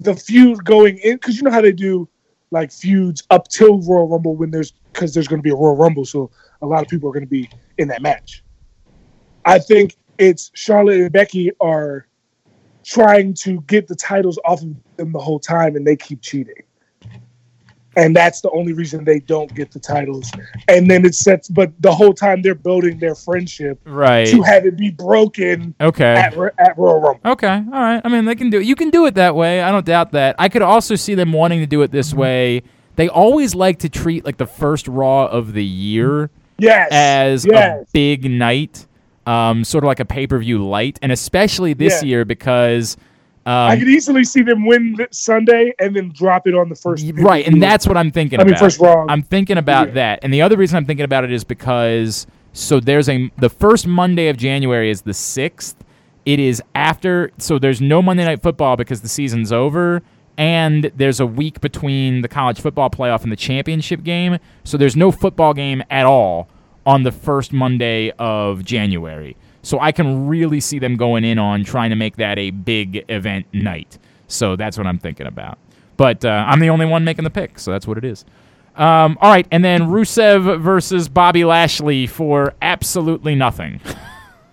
[0.00, 2.08] the feud going in, because you know how they do
[2.50, 5.76] like feuds up till Royal Rumble when there's because there's going to be a Royal
[5.76, 6.30] Rumble, so
[6.62, 8.42] a lot of people are going to be in that match.
[9.44, 12.06] I think it's Charlotte and Becky are
[12.84, 16.54] trying to get the titles off of them the whole time, and they keep cheating.
[17.96, 20.30] And that's the only reason they don't get the titles.
[20.68, 24.28] And then it sets, but the whole time they're building their friendship right.
[24.28, 26.14] to have it be broken Okay.
[26.14, 27.32] at, at Royal Rumble.
[27.32, 28.00] Okay, all right.
[28.04, 28.64] I mean, they can do it.
[28.64, 29.60] You can do it that way.
[29.60, 30.36] I don't doubt that.
[30.38, 32.62] I could also see them wanting to do it this way.
[32.94, 36.30] They always like to treat like the first Raw of the year
[36.62, 36.88] Yes.
[36.92, 37.82] as yes.
[37.82, 38.86] a big night,
[39.26, 42.08] um, sort of like a pay per view light, and especially this Yeah.
[42.08, 42.96] year because.
[43.46, 47.10] I Um, could easily see them win Sunday and then drop it on the first.
[47.16, 48.60] right, and that's what I'm thinking I mean, about.
[48.60, 49.06] first Raw.
[49.08, 49.94] I'm thinking about Yeah.
[49.94, 53.48] that, and the other reason I'm thinking about it is because so there's a the
[53.48, 55.74] first Monday of January is the sixth.
[56.26, 60.02] It is after, so there's no Monday Night Football because the season's over,
[60.40, 64.38] and there's a week between the college football playoff and the championship game.
[64.64, 66.48] So there's no football game at all
[66.86, 69.36] on the first Monday of January.
[69.62, 73.04] So I can really see them going in on trying to make that a big
[73.10, 73.98] event night.
[74.28, 75.58] So that's what I'm thinking about.
[75.98, 78.24] But uh, I'm the only one making the pick, so that's what it is.
[78.76, 83.78] Um, all right, and then Rusev versus Bobby Lashley for absolutely nothing.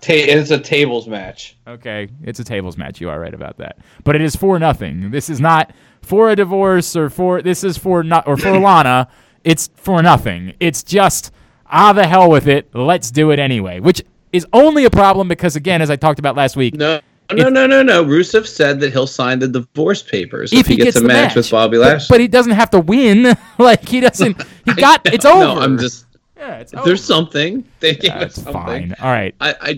[0.07, 1.57] Ta- it's a tables match.
[1.67, 3.01] Okay, it's a tables match.
[3.01, 5.11] You are right about that, but it is for nothing.
[5.11, 9.07] This is not for a divorce or for this is for not or for Lana.
[9.43, 10.53] It's for nothing.
[10.59, 11.31] It's just
[11.67, 12.67] ah the hell with it.
[12.75, 14.01] Let's do it anyway, which
[14.33, 16.99] is only a problem because again, as I talked about last week, No,
[17.31, 18.03] no, no, no, no.
[18.03, 21.35] Rusev said that he'll sign the divorce papers if, if he, gets, a the match,
[21.35, 22.13] with Bobby But- Lashley.
[22.13, 23.37] but, he doesn't have to win.
[23.57, 24.35] like he doesn't.
[24.65, 25.39] He got it's over.
[25.39, 26.07] No, I'm just.
[26.35, 26.87] yeah, it's If over.
[26.89, 27.63] there's something.
[27.79, 28.53] They gave us That's something.
[28.53, 28.95] fine.
[28.99, 29.33] All right.
[29.39, 29.77] I, I,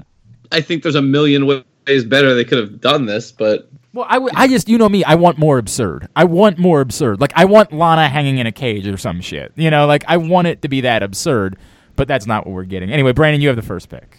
[0.51, 4.13] I think there's a million ways better they could have done this, but Well, I,
[4.15, 6.07] w- I just, you know me, I want more absurd.
[6.15, 7.21] I want more absurd.
[7.21, 9.51] Like, I want Lana hanging in a cage or some shit.
[9.55, 11.57] You know, like, I want it to be that absurd,
[11.95, 12.91] but that's not what we're getting.
[12.91, 14.17] Anyway, Brandon, you have the first pick.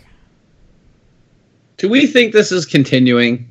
[1.78, 3.48] do we think this is continuing?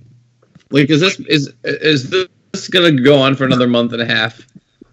[0.71, 4.05] Like, is this is is this going to go on for another month and a
[4.05, 4.45] half?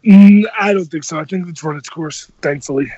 [0.07, 1.19] Mm, I don't think so.
[1.19, 2.91] I think it's run its course, thankfully.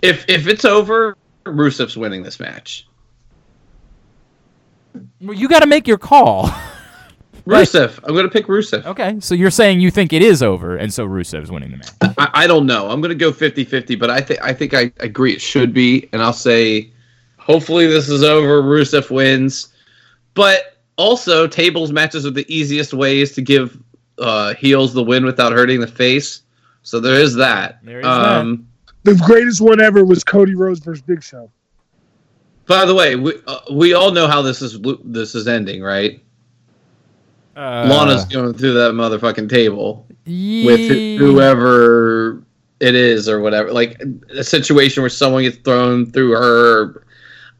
[0.00, 2.86] If if it's over, Rusev's winning this match.
[5.20, 6.50] Well, you got to make your call.
[7.46, 7.68] Right.
[7.68, 8.86] Rusev, I'm going to pick Rusev.
[8.86, 12.14] okay, so you're saying you think it is over, and so Rusev's winning the match.
[12.16, 12.88] I, I don't know.
[12.88, 16.08] I'm going to go 50-50, but I think I think I agree it should be,
[16.14, 16.90] and I'll say,
[17.36, 18.62] hopefully this is over.
[18.62, 19.74] Rusev wins,
[20.32, 23.78] but also tables matches are the easiest ways to give
[24.18, 26.44] uh, heels the win without hurting the face.
[26.82, 27.78] So there is that.
[27.84, 28.66] There is um,
[29.02, 31.50] The greatest one ever was Cody Rhodes versus Big Show.
[32.66, 36.22] By the way, we uh, we all know how this is this is ending, right?
[37.56, 42.42] Uh, Lana's going through that motherfucking table with whoever
[42.80, 43.72] it is or whatever.
[43.72, 44.00] Like
[44.30, 47.04] a situation where someone gets thrown through her.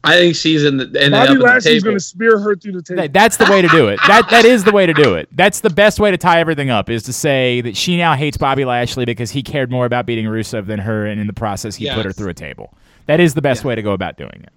[0.03, 2.73] I think she's in the ended Bobby at the Lashley's going to spear her through
[2.73, 3.01] the table.
[3.01, 3.99] That- That's the way to do it.
[4.05, 5.29] That that is the way to do it.
[5.31, 6.89] That's the best way to tie everything up.
[6.89, 10.25] Is to say that she now hates Bobby Lashley because he cared more about beating
[10.25, 12.73] Rusev than her, and in the process, he put her through a table.
[13.07, 13.69] That is the best Yeah.
[13.69, 14.51] way to go about doing it.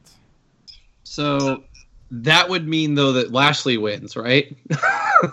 [1.09, 1.65] So
[2.11, 4.55] that would mean though that Lashley wins, right?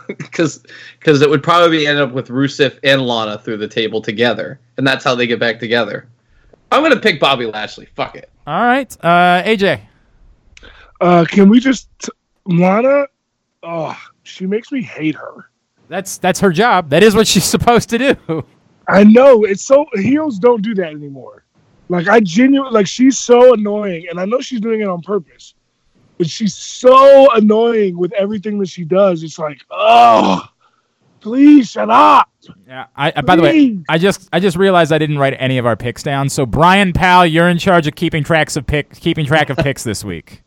[0.07, 0.63] Because
[0.97, 4.87] because it would probably end up with Rusev and Lana through the table together, and
[4.87, 6.07] that's how they get back together.
[6.71, 7.85] I'm gonna pick Bobby Lashley.
[7.95, 8.31] Fuck it.
[8.47, 9.81] All right, uh, AJ.
[11.01, 11.87] Uh, can we just
[12.47, 13.05] Lana?
[13.61, 15.51] Oh, she makes me hate her.
[15.87, 16.89] That's that's her job.
[16.89, 18.43] That is what she's supposed to do.
[18.87, 21.45] I know it's so heels don't do that anymore.
[21.89, 25.54] Like I genuinely like she's so annoying, and I know she's doing it on purpose,
[26.17, 29.23] but she's so annoying with everything that she does.
[29.23, 30.43] It's like, oh,
[31.19, 32.29] please shut up.
[32.67, 32.85] Yeah.
[32.95, 35.65] I, I by the way, I just I just realized I didn't write any of
[35.65, 36.29] our picks down.
[36.29, 39.83] So Brian Powell, you're in charge of keeping tracks of pick keeping track of picks
[39.83, 40.43] this week.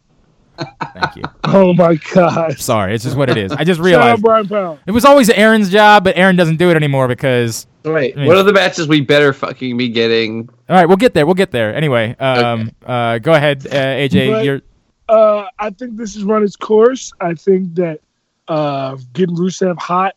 [0.94, 1.22] Thank you.
[1.50, 2.58] Oh my god.
[2.58, 3.52] Sorry, it's just what it is.
[3.52, 4.78] I just Shout out realized Brian Powell.
[4.86, 8.26] it was always Aaron's job, but Aaron doesn't do it anymore because Wait, I mean-
[8.26, 10.50] what are the matches we better fucking be getting?
[10.68, 11.24] All right, we'll get there.
[11.24, 11.74] We'll get there.
[11.74, 14.30] Anyway, um, uh, go ahead, uh, AJ.
[14.30, 14.60] But- You're
[15.08, 17.12] Uh, I think this has run its course.
[17.20, 18.00] I think that
[18.48, 20.14] uh, getting Rusev hot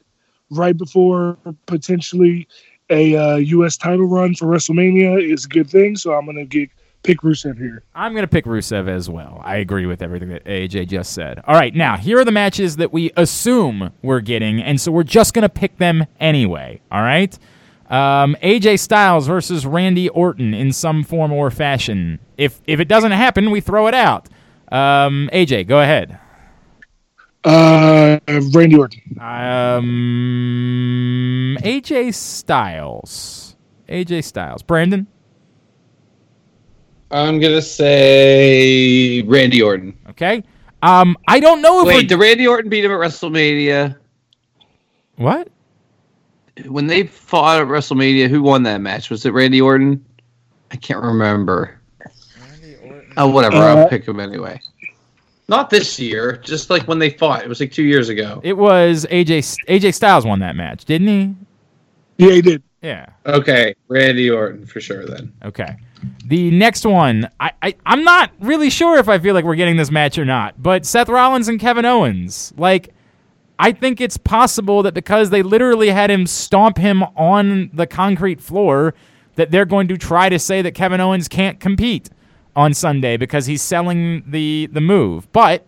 [0.50, 2.48] right before potentially
[2.90, 3.78] a uh, U.S.
[3.78, 5.96] title run for WrestleMania is a good thing.
[5.96, 6.70] So I'm gonna get
[7.04, 7.84] pick Rusev here.
[7.96, 9.42] I'm going to pick Rusev as well.
[9.44, 11.42] I agree with everything that AJ just said.
[11.48, 15.04] All right, now here are the matches that we assume we're getting, and so we're
[15.04, 16.82] just going to pick them anyway.
[16.92, 17.38] All right.
[17.90, 22.20] Um, AJ Styles versus Randy Orton in some form or fashion.
[22.38, 24.30] If if it doesn't happen, we throw it out.
[24.72, 26.18] Um, AJ, go ahead.
[27.44, 29.02] Uh, Randy Orton.
[29.20, 29.88] Um,
[31.62, 33.56] AJ Styles.
[33.90, 34.64] AJ Styles.
[34.64, 35.08] Brandon.
[37.10, 39.98] I'm gonna say Randy Orton.
[40.12, 40.44] Okay.
[40.82, 43.98] Um, I don't know if Wait, did Randy Orton beat him at WrestleMania?
[45.18, 45.50] what.
[46.66, 49.10] When they fought at WrestleMania, who won that match?
[49.10, 50.06] Was it Randy Orton?
[50.72, 51.81] I can't remember.
[53.18, 53.58] Oh, whatever.
[53.58, 54.60] Uh, I'll pick him anyway.
[55.48, 56.38] Not this year.
[56.38, 57.44] Just like when they fought.
[57.44, 58.40] It was like two years ago.
[58.44, 61.36] It was AJ AJ Styles won that match, didn't he?
[62.18, 62.64] Yeah, he did.
[62.82, 63.08] Yeah.
[63.26, 65.06] Okay, Randy Orton for sure.
[65.06, 65.76] Then Okay.
[66.26, 69.78] The next one, I, I I'm not really sure if I feel like we're getting
[69.78, 72.54] this match or not, but Seth Rollins and Kevin Owens.
[72.58, 72.94] Like
[73.60, 78.42] I think it's possible that because they literally had him stomp him on the concrete
[78.42, 78.96] floor,
[79.36, 82.10] that they're going to try to say that Kevin Owens can't compete
[82.56, 85.32] on Sunday because he's selling the the move.
[85.32, 85.66] But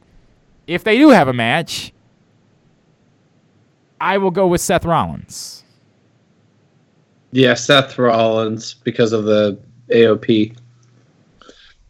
[0.68, 1.94] if they do have a match,
[4.02, 5.64] I will go with Seth Rollins.
[7.32, 9.58] yeah, Seth Rollins because of the
[9.90, 10.56] AOP.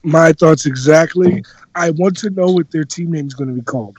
[0.03, 1.43] My thoughts exactly.
[1.75, 3.97] I want to know what their team name is going to be called.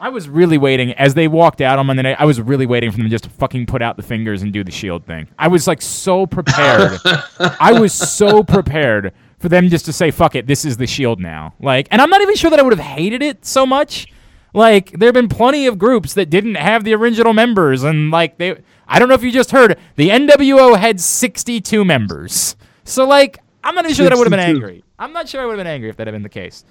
[0.00, 2.16] I was really waiting as they walked out on Monday night.
[2.18, 4.64] I was really waiting for them just to fucking put out the fingers and do
[4.64, 5.28] the shield thing.
[5.38, 6.98] I was like so prepared.
[7.38, 9.12] I was so prepared
[9.44, 12.08] for them just to say "fuck it, this is the shield now." Like, and I'm
[12.08, 14.06] not even sure that I would have hated it so much.
[14.54, 18.38] Like, there have been plenty of groups that didn't have the original members, and like
[18.38, 18.56] they,
[18.88, 22.56] I don't know if you just heard, the NWO had 62 members.
[22.84, 24.82] So like, I'm not even sure that I would have been angry.
[24.98, 26.64] I'm not sure I would have been angry if that had been the case.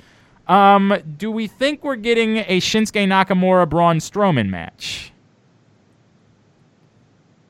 [0.48, 5.12] Um, do we think we're getting a Shinsuke Nakamura Braun Strowman match?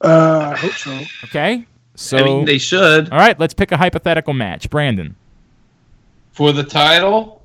[0.01, 0.99] Uh, I hope so.
[1.25, 1.65] Okay.
[1.95, 4.69] So, I mean, they should all right, let's pick a hypothetical match.
[4.69, 5.15] Brandon.
[6.31, 7.43] for the title.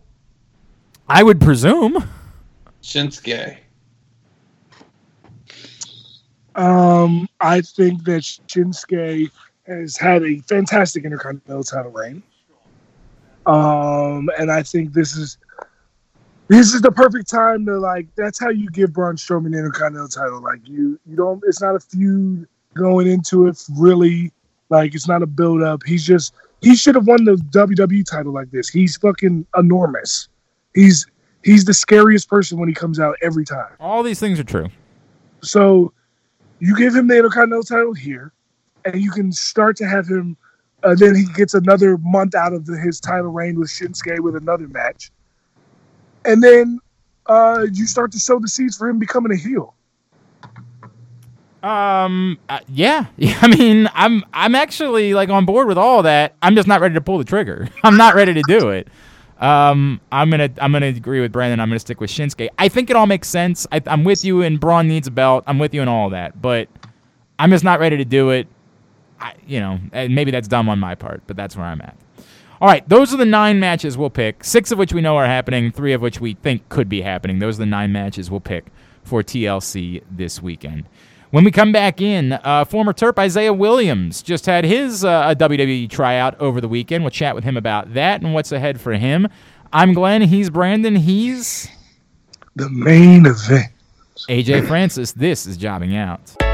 [1.08, 2.04] I would presume.
[2.82, 3.58] Shinsuke.
[6.54, 9.30] Um, I think that Shinsuke
[9.66, 12.22] has had a fantastic Intercontinental title reign.
[13.46, 15.38] Um, and I think this is
[16.48, 18.06] this is the perfect time to like.
[18.16, 20.40] That's how you give Braun Strowman the Intercontinental title.
[20.42, 21.42] Like you, you don't.
[21.46, 23.62] It's not a feud going into it.
[23.76, 24.32] Really,
[24.70, 25.82] like it's not a build up.
[25.84, 28.68] He's just he should have won the WWE title like this.
[28.68, 30.28] He's fucking enormous.
[30.74, 31.06] He's
[31.44, 33.72] he's the scariest person when he comes out every time.
[33.80, 34.68] All these things are true.
[35.42, 35.92] So
[36.58, 38.32] you give him the Intercontinental title here,
[38.84, 40.36] and you can start to have him.
[40.82, 44.36] Uh, then he gets another month out of the, his title reign with Shinsuke with
[44.36, 45.10] another match,
[46.24, 46.78] and then
[47.26, 49.74] uh, you start to sow the seeds for him becoming a heel.
[51.62, 52.38] Um.
[52.48, 53.06] uh, yeah.
[53.16, 53.38] Yeah.
[53.42, 56.34] I mean, I'm I'm actually like on board with all that.
[56.42, 57.68] I'm just not ready to pull the trigger.
[57.82, 58.88] I'm not ready to do it.
[59.38, 60.00] Um.
[60.10, 61.60] I'm gonna I'm gonna agree with Brandon.
[61.60, 62.48] I'm gonna stick with Shinsuke.
[62.58, 63.66] I think it all makes sense.
[63.72, 64.42] I, I'm with you.
[64.42, 65.44] And Braun needs a belt.
[65.46, 66.40] I'm with you in all that.
[66.40, 66.68] But
[67.38, 68.48] I'm just not ready to do it.
[69.20, 71.96] I, you know, and maybe that's dumb on my part, but that's where I'm at.
[72.60, 74.42] All right, those are the nine matches we'll pick.
[74.42, 75.70] Six of which we know are happening.
[75.70, 77.38] Three of which we think could be happening.
[77.38, 78.66] Those are the nine matches we'll pick
[79.04, 80.84] for TLC this weekend.
[81.30, 85.90] When we come back in, uh, former Terp Isaiah Williams just had his uh, WWE
[85.90, 87.04] tryout over the weekend.
[87.04, 89.28] We'll chat with him about that and what's ahead for him.
[89.70, 90.22] I'm Glenn.
[90.22, 90.96] He's Brandon.
[90.96, 91.68] He's
[92.56, 93.72] The main event.
[94.30, 95.12] AJ Francis.
[95.12, 96.47] This is Jobbing Out.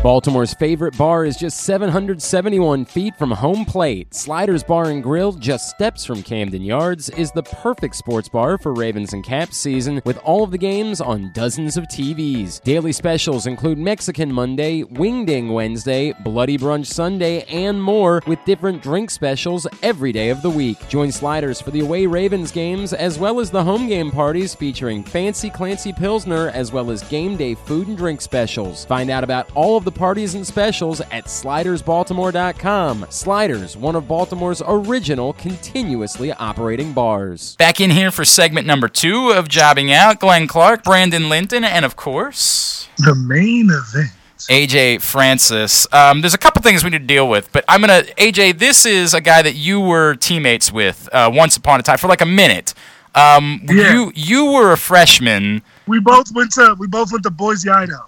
[0.00, 4.14] Baltimore's favorite bar is just 771 feet from home plate.
[4.14, 8.72] Sliders Bar and Grill, just steps from Camden Yards, is the perfect sports bar for
[8.72, 12.62] Ravens and Caps season with all of the games on dozens of TVs.
[12.62, 19.10] Daily specials include Mexican Monday, Wingding Wednesday, Bloody Brunch Sunday, and more with different drink
[19.10, 20.78] specials every day of the week.
[20.88, 25.02] Join Sliders for the away Ravens games as well as the home game parties featuring
[25.02, 28.84] Fancy Clancy Pilsner as well as game day food and drink specials.
[28.84, 33.06] Find out about all of the parties and specials at slidersbaltimore.com.
[33.08, 37.56] Sliders, one of Baltimore's original continuously operating bars.
[37.56, 40.20] Back in here for segment number two of Jobbing Out.
[40.20, 42.90] Glenn Clark, Brandon Linton, and of course.
[42.98, 44.10] The main event.
[44.50, 45.86] AJ Francis.
[45.90, 48.58] Um, there's a couple things we need to deal with, but I'm gonna AJ.
[48.58, 52.08] This is a guy that you were teammates with uh, once upon a time for
[52.08, 52.74] like a minute.
[53.14, 53.94] Um, Yeah.
[53.94, 55.62] You you were a freshman.
[55.86, 58.07] We both went to we both went to Boise, Idaho.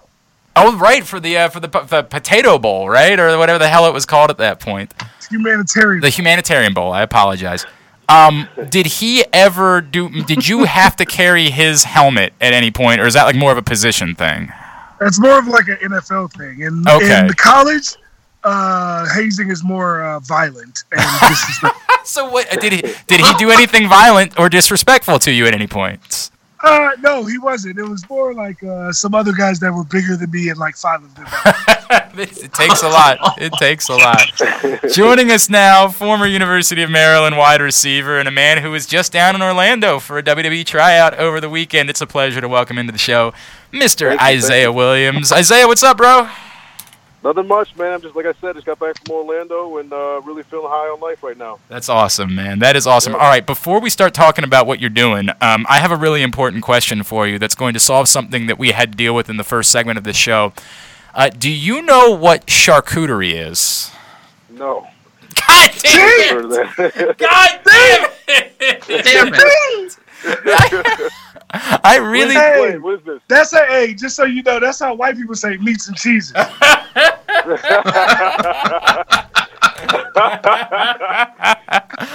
[0.55, 3.85] Oh, right for the uh, for the, the Potato Bowl, right, or whatever the hell
[3.87, 4.93] it was called at that point.
[5.29, 6.01] Humanitarian.
[6.01, 6.91] The Humanitarian Bowl.
[6.91, 7.65] I apologize.
[8.09, 10.09] Um, did he ever do?
[10.23, 13.51] Did you have to carry his helmet at any point, or is that like more
[13.53, 14.51] of a position thing?
[14.99, 16.63] It's more of like an NFL thing.
[16.63, 17.19] And Okay.
[17.21, 17.95] in the college,
[18.43, 21.81] uh, hazing is more uh, violent and disrespectful.
[22.03, 25.67] So what did he did he do anything violent or disrespectful to you at any
[25.67, 26.30] point?
[26.63, 27.79] Uh, no, he wasn't.
[27.79, 30.75] It was more like uh, some other guys that were bigger than me and like
[30.75, 31.25] five of them.
[32.17, 33.17] it takes a lot.
[33.37, 34.31] It takes a lot.
[34.93, 39.11] Joining us now, former University of Maryland wide receiver and a man who was just
[39.11, 41.89] down in Orlando for a WWE tryout over the weekend.
[41.89, 43.33] It's a pleasure to welcome into the show,
[43.71, 44.09] Mr.
[44.09, 45.31] Thank you, Isaiah Williams.
[45.31, 46.29] Isaiah, what's up, bro?
[47.23, 47.93] Nothing much, man.
[47.93, 50.87] I'm just like I said, just got back from Orlando and uh, really feeling high
[50.87, 51.59] on life right now.
[51.67, 52.59] That's awesome, man.
[52.59, 53.13] That is awesome.
[53.13, 56.23] All right, before we start talking about what you're doing, um, I have a really
[56.23, 59.29] important question for you that's going to solve something that we had to deal with
[59.29, 60.51] in the first segment of this show.
[61.13, 63.91] Uh, do you know what charcuterie is?
[64.49, 64.87] No.
[65.47, 66.43] God damn it!
[66.43, 67.15] of that.
[67.17, 68.83] God damn it!
[69.03, 71.11] Damn it!
[71.83, 72.33] I really.
[72.35, 72.77] Hey.
[72.77, 73.21] What is this?
[73.27, 76.33] That's a hey, just so you know, that's how white people say meats and cheeses.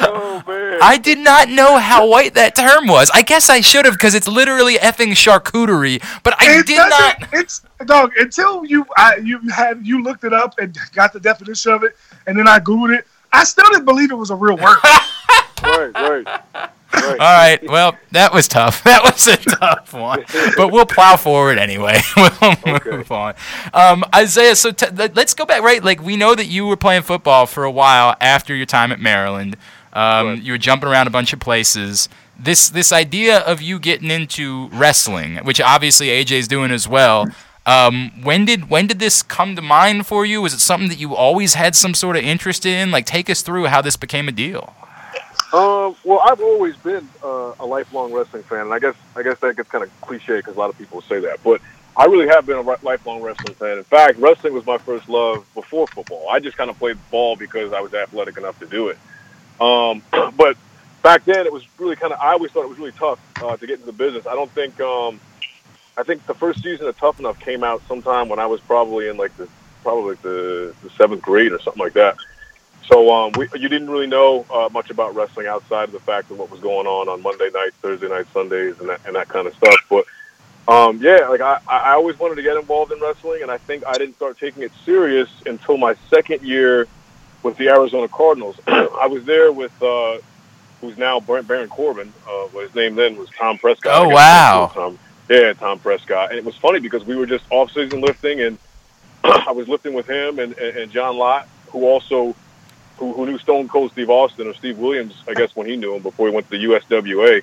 [0.08, 0.78] Oh man.
[0.82, 3.10] I did not know how white that term was.
[3.12, 6.90] I guess I should have because it's literally effing charcuterie, but I It did doesn't-
[6.90, 7.28] not.
[7.32, 11.72] It's dog until you I, you had you looked it up and got the definition
[11.72, 11.96] of it,
[12.26, 13.06] and then I googled it.
[13.32, 14.78] I still didn't believe it was a real word.
[15.62, 16.70] right, right.
[16.96, 17.20] Right.
[17.20, 17.58] All right.
[17.68, 18.82] Well, that was tough.
[18.84, 20.24] That was a tough one.
[20.56, 22.00] But we'll plow forward anyway.
[22.16, 23.34] we'll move on.
[23.74, 25.62] Um, Isaiah, so t- let- let's go back.
[25.62, 28.92] Right, like we know that you were playing football for a while after your time
[28.92, 29.56] at Maryland.
[29.92, 30.42] Um, Right.
[30.42, 32.08] You were jumping around a bunch of places.
[32.38, 37.26] This this idea of you getting into wrestling, which obviously AJ's doing as well.
[37.64, 40.40] Um, when did when did this come to mind for you?
[40.42, 42.90] Was it something that you always had some sort of interest in?
[42.90, 44.74] Like, take us through how this became a deal.
[45.52, 49.38] Um, well, I've always been uh, a lifelong wrestling fan, and I guess I guess
[49.40, 51.60] that gets kind of cliche because a lot of people say that, but
[51.96, 53.78] I really have been a lifelong wrestling fan.
[53.78, 56.28] In fact, wrestling was my first love before football.
[56.28, 58.98] I just kind of played ball because I was athletic enough to do it.
[59.60, 60.02] Um,
[60.36, 60.56] but
[61.02, 62.18] back then it was really kind of.
[62.20, 64.26] I always thought it was really tough uh, to get into the business.
[64.26, 64.80] I don't think.
[64.80, 65.20] Um,
[65.96, 69.08] I think the first season of Tough Enough came out sometime when I was probably
[69.08, 69.48] in like the
[69.82, 72.16] probably like the, the seventh grade or something like that.
[72.88, 76.30] So um, we, you didn't really know uh, much about wrestling outside of the fact
[76.30, 79.28] of what was going on on Monday nights, Thursday nights, Sundays, and that, and that
[79.28, 79.76] kind of stuff.
[79.88, 80.04] But
[80.68, 83.84] um, yeah, like I, I always wanted to get involved in wrestling, and I think
[83.86, 86.86] I didn't start taking it serious until my second year
[87.42, 88.56] with the Arizona Cardinals.
[88.66, 90.18] I was there with uh,
[90.80, 92.12] who's now Baron Corbin.
[92.28, 93.92] Uh, his name then was Tom Pestock.
[93.92, 94.70] Oh, wow.
[94.72, 96.30] Tom, yeah, Tom Pestock.
[96.30, 98.58] And it was funny because we were just off-season lifting, and
[99.24, 102.34] I was lifting with him and, and, and John Lott, who also
[102.98, 105.94] who, who knew Stone Cold Steve Austin or Steve Williams, I guess when he knew
[105.94, 107.42] him before he went to the USWA.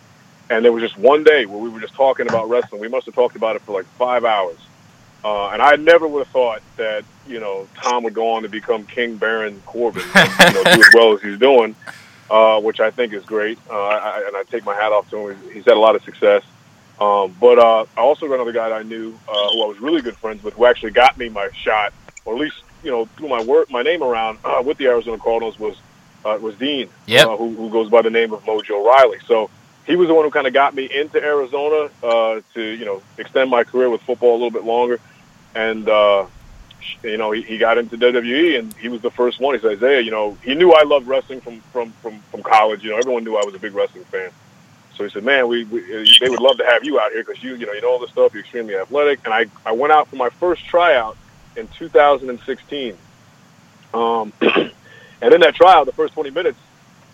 [0.50, 2.82] And there was just one day where we were just talking about wrestling.
[2.82, 4.58] We must have talked about it for like five hours.
[5.24, 8.50] Uh, and I never would have thought that you know Tom would go on to
[8.50, 11.76] become King Baron Corbin, and, you know, do as well as he's doing,
[12.30, 13.58] uh, which I think is great.
[13.70, 15.38] Uh, I, and I take my hat off to him.
[15.54, 16.44] He's had a lot of success.
[17.00, 19.80] Um, but uh, I also got another guy that I knew uh, who I was
[19.80, 21.94] really good friends with, who actually got me my shot,
[22.26, 25.18] or at least you know threw my work, my name around uh, with the Arizona
[25.18, 25.76] Cardinals was
[26.26, 27.28] uh, was Dean, Yep.
[27.28, 29.20] uh, who, who goes by the name of Mojo Rawley.
[29.28, 29.50] So
[29.86, 33.02] he was the one who kind of got me into Arizona uh, to you know
[33.18, 35.00] extend my career with football a little bit longer,
[35.56, 36.26] and uh,
[37.04, 39.56] you know he, he got into WWE and he was the first one.
[39.56, 42.84] He said, Isaiah, you know he knew I loved wrestling from from from from college.
[42.84, 44.30] You know everyone knew I was a big wrestling fan.
[44.96, 45.82] So he said, "Man, we, we
[46.22, 48.00] they would love to have you out here because you you know you know all
[48.00, 48.32] this stuff.
[48.34, 51.18] You're extremely athletic." And I I went out for my first tryout
[51.56, 52.98] in 2016.
[53.94, 56.60] Um, and in that trial, the first 20 minutes,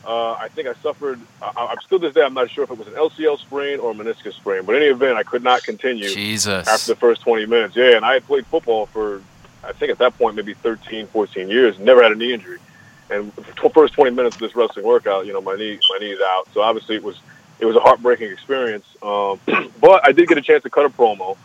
[0.05, 1.19] uh, I think I suffered.
[1.41, 2.23] I, I'm still this day.
[2.23, 4.83] I'm not sure if it was an LCL sprain or a meniscus sprain, but in
[4.83, 6.67] any event, I could not continue Jesus.
[6.67, 7.75] after the first 20 minutes.
[7.75, 9.21] Yeah, and I had played football for,
[9.63, 12.59] I think at that point, maybe 13, 14 years, never had a knee injury.
[13.11, 16.19] And the first 20 minutes of this wrestling workout, you know, my knee, my knee's
[16.21, 16.47] out.
[16.53, 17.19] So obviously it was,
[17.59, 18.85] it was a heartbreaking experience.
[19.01, 19.39] Um,
[19.81, 21.35] but I did get a chance to cut a promo,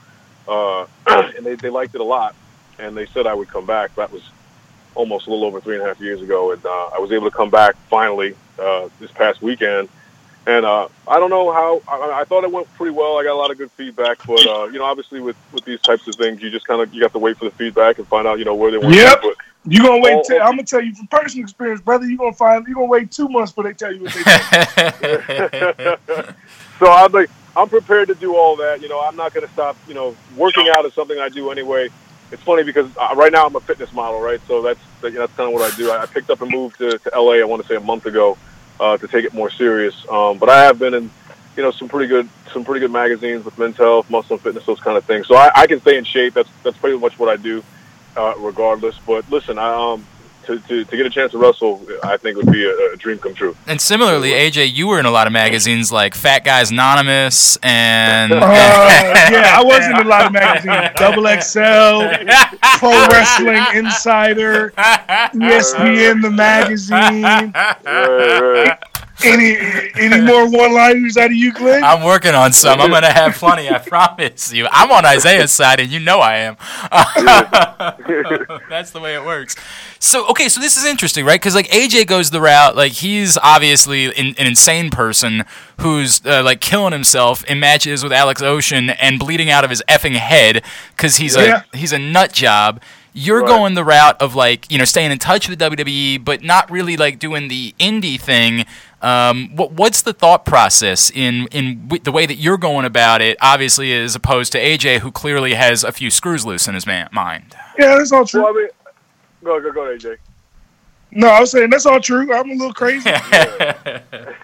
[0.47, 0.87] uh,
[1.37, 2.37] and they, they liked it a lot.
[2.79, 3.95] And they said I would come back.
[3.97, 4.23] That was
[4.95, 6.53] almost a little over three and a half years ago.
[6.53, 9.89] And uh, I was able to come back finally uh, this past weekend.
[10.47, 11.81] And uh, I don't know how.
[11.89, 13.19] I, I thought it went pretty well.
[13.19, 15.81] I got a lot of good feedback, but uh, you know, obviously with, with these
[15.81, 18.07] types of things, you just kind of you have to wait for the feedback and
[18.07, 18.95] find out, you know, where they want.
[18.95, 19.23] Yep.
[19.23, 20.23] To, You gonna wait?
[20.27, 22.05] Till, I'm gonna tell you from personal experience, brother.
[22.05, 24.13] You are gonna find you are gonna wait two months before they tell you what
[24.13, 24.23] they.
[24.23, 26.37] Tell but,
[26.79, 28.83] so I'm like, I'm prepared to do all that.
[28.83, 29.77] You know, I'm not going to stop.
[29.87, 31.89] You know, working out is something I do anyway.
[32.35, 34.41] It's funny because uh, right now I'm a fitness model, right?
[34.49, 35.93] So that's that, you know, that's kind of what I do.
[35.93, 37.35] I, I picked up and moved to, to LA.
[37.35, 38.37] I want to say a month ago
[38.81, 39.95] uh, to take it more serious.
[40.11, 41.11] Um, but I have been in,
[41.57, 44.67] you know, some pretty good some pretty good magazines with men's health, muscle and fitness,
[44.67, 45.29] those kind of things.
[45.29, 46.35] So I, I can stay in shape.
[46.35, 47.63] That's that's pretty much what I do,
[48.17, 48.99] uh, regardless.
[49.07, 50.05] But listen, I, um,
[50.47, 53.19] to, to to get a chance to wrestle, I think would be a, a dream
[53.19, 53.57] come true.
[53.67, 58.33] And similarly, AJ, you were in a lot of magazines like Fat Guys Anonymous and.
[58.45, 60.91] Uh, yeah, I was in a lot of magazines.
[60.97, 67.23] Double XL, Pro Wrestling Insider, ESPN the magazine.
[67.23, 68.94] Right, right.
[69.25, 69.57] Any
[69.95, 71.83] any more one liners out of you, Glenn?
[71.83, 72.81] I'm working on some.
[72.81, 73.69] I'm gonna have plenty.
[73.71, 74.67] I promise you.
[74.71, 76.57] I'm on Isaiah's side, and you know I am.
[78.69, 79.57] That's the way it works.
[79.99, 81.41] So okay, so this is interesting, right?
[81.41, 85.45] Because like AJ goes the route, like he's obviously in, an insane person
[85.81, 89.83] who's uh, like killing himself in matches with Alex Ocean and bleeding out of his
[89.89, 90.63] effing head
[90.97, 91.63] because he's Yeah.
[91.73, 92.81] a he's a nut job.
[93.17, 93.49] You're Right.
[93.49, 96.97] going the route of like you know staying in touch with WWE, but not really
[96.97, 98.67] like doing the indie thing.
[99.03, 103.23] Um, what what's the thought process in in w- the way that you're going about
[103.23, 103.37] it?
[103.41, 107.09] Obviously, as opposed to AJ, who clearly has a few screws loose in his man-
[107.13, 107.55] mind.
[107.79, 108.43] Yeah, that's all true.
[108.43, 108.69] Well, I mean,
[109.45, 110.17] go go go, AJ.
[111.13, 112.35] No, I was saying that's all true.
[112.35, 113.09] I'm a little crazy.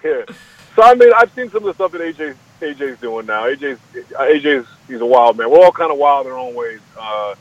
[0.03, 0.23] Yeah.
[0.73, 3.43] So I mean, I've seen some of the stuff that AJ AJ's doing now.
[3.43, 3.77] AJ's
[4.15, 5.49] uh, AJ's he's a wild man.
[5.51, 6.79] We're all kind of wild in our own ways.
[6.97, 7.35] Uh,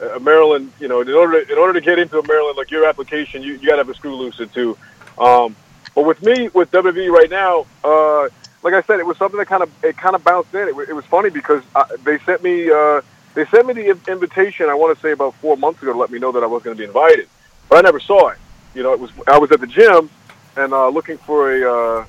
[0.00, 2.70] uh, Maryland, you know, in order to, in order to get into a Maryland, like
[2.70, 4.76] your application, you, you got to have a screw loose or two.
[5.18, 5.56] Um,
[5.94, 8.28] but with me, with WV right now, uh,
[8.62, 10.68] like I said, it was something that kind of it kind of bounced in.
[10.68, 13.00] It, it was funny because uh, they sent me uh,
[13.34, 14.68] they sent me the invitation.
[14.68, 16.62] I want to say about four months ago to let me know that I was
[16.62, 17.28] going to be invited,
[17.68, 18.38] but I never saw it.
[18.74, 20.10] You know, it was I was at the gym
[20.56, 22.04] and uh, looking for a uh,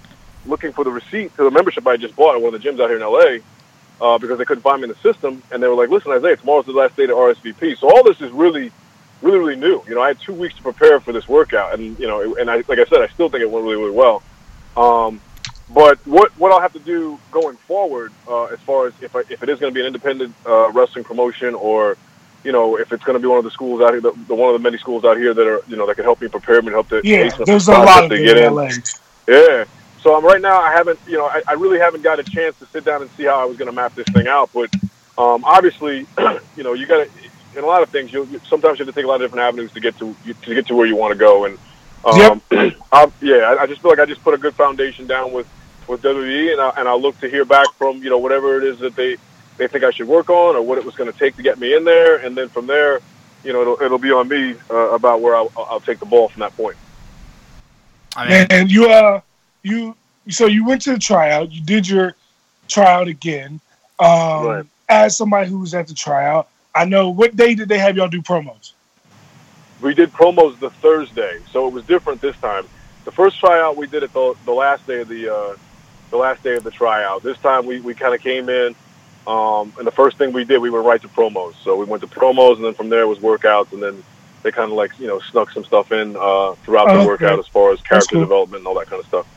[0.45, 2.81] looking for the receipt to the membership I just bought at one of the gyms
[2.81, 3.43] out here in LA
[4.01, 6.37] uh, because they couldn't find me in the system, and they were like, "Listen, Isaiah,
[6.37, 8.71] tomorrow's the last day to RSVP." So all this is really,
[9.21, 9.83] really, really new.
[9.87, 12.49] You know, I had two weeks to prepare for this workout, and you know, and
[12.49, 14.23] I, like I said, I still think it went really, really well.
[14.75, 15.21] Um,
[15.69, 19.21] but what what I'll have to do going forward, uh, as far as if I,
[19.29, 21.97] if it is going to be an independent uh, wrestling promotion, or
[22.43, 24.35] you know, if it's going to be one of the schools out here, the, the
[24.35, 26.27] one of the many schools out here that are you know that can help me
[26.27, 28.55] prepare me and help to Yeah, there's a lot of to get in in.
[28.55, 28.69] LA.
[29.27, 29.65] Yeah.
[30.01, 30.59] So I'm right now.
[30.59, 33.11] I haven't, you know, I, I really haven't got a chance to sit down and
[33.11, 34.49] see how I was going to map this thing out.
[34.53, 34.73] But
[35.17, 36.05] um, obviously,
[36.55, 37.09] you know, you got to.
[37.55, 39.21] In a lot of things, you you- sometimes you have to take a lot of
[39.21, 41.45] different avenues to get to to get to where you want to go.
[41.45, 41.57] And
[42.05, 42.41] um,
[42.91, 45.47] I'm, yeah, I, I just feel like I just put a good foundation down with
[45.87, 48.63] with WWE, and I, and I'll look to hear back from you know whatever it
[48.63, 49.17] is that they
[49.57, 51.57] they think I should work on, or what it was going to take to get
[51.57, 52.99] me in there, and then from there,
[53.43, 56.29] you know, it'll, it'll be on me uh, about where I'll, I'll take the ball
[56.29, 56.77] from that point.
[58.15, 59.21] I mean, And you uh
[59.63, 59.95] you
[60.29, 62.15] so you went to the tryout, you did your
[62.69, 63.59] tryout again.
[63.99, 64.65] Um Right.
[64.89, 68.07] as somebody who was at the tryout, I know what day did they have y'all
[68.07, 68.71] do promos?
[69.81, 72.65] we did promos the Thursday, so it was different this time.
[73.05, 75.55] The first tryout we did it the, the last day of the uh,
[76.11, 77.23] the last day of the tryout.
[77.23, 78.75] This time we, we kind of came in,
[79.27, 81.53] um, and the first thing we did we went right to promos.
[81.63, 84.03] So we went to promos, and then from there was workouts, and then
[84.43, 87.07] they kind of like you know snuck some stuff in uh, throughout Oh, the okay.
[87.07, 88.23] workout as far as character cool.
[88.23, 89.27] development and all that kind of stuff.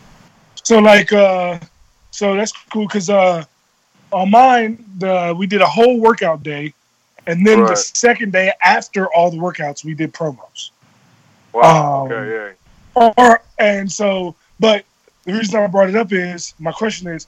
[0.62, 1.58] So like uh
[2.10, 3.44] so that's cool cuz uh
[4.12, 6.72] on mine the we did a whole workout day
[7.26, 10.70] and then the second day after all the workouts we did promos.
[11.52, 12.06] Wow.
[12.06, 12.56] Um, okay.
[12.94, 13.12] Yeah.
[13.16, 14.84] Or and so but
[15.24, 17.26] the reason I brought it up is my question is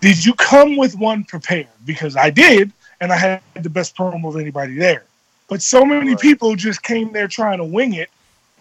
[0.00, 4.28] did you come with one prepared because I did and I had the best promo
[4.28, 5.04] of anybody there.
[5.48, 6.20] But so many Right.
[6.20, 8.10] people just came there trying to wing it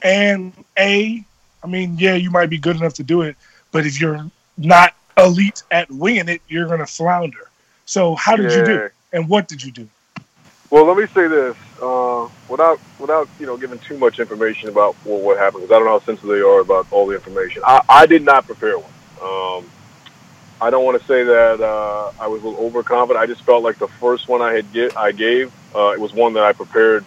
[0.01, 1.23] and a
[1.63, 3.35] I mean yeah you might be good enough to do it
[3.71, 4.25] but if you're
[4.57, 7.49] not elite at winging it you're going to flounder.
[7.85, 8.93] So how did you do it?
[9.13, 9.87] and what did you do?
[10.69, 14.95] Well, let me say this uh, without without you know giving too much information about
[15.03, 17.61] well, what happened because I don't know how sensitive they are about all the information.
[17.65, 18.91] I, I did not prepare one.
[19.21, 19.69] Um,
[20.61, 23.21] I don't want to say that uh, I was a little overconfident.
[23.21, 26.13] I just felt like the first one I had get, I gave uh, it was
[26.13, 27.03] one that I prepared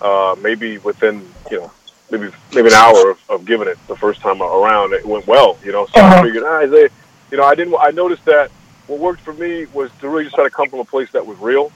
[0.00, 1.72] uh, maybe within you know
[2.10, 4.92] maybe maybe an hour of, of giving it the first time around.
[4.92, 5.86] It went well, you know.
[5.86, 6.22] So I Uh-huh.
[6.24, 6.88] figured, ah, they,
[7.30, 7.74] you know, I didn't.
[7.80, 8.50] I noticed that
[8.86, 11.26] what worked for me was to really just try to come from a place that
[11.26, 11.70] was real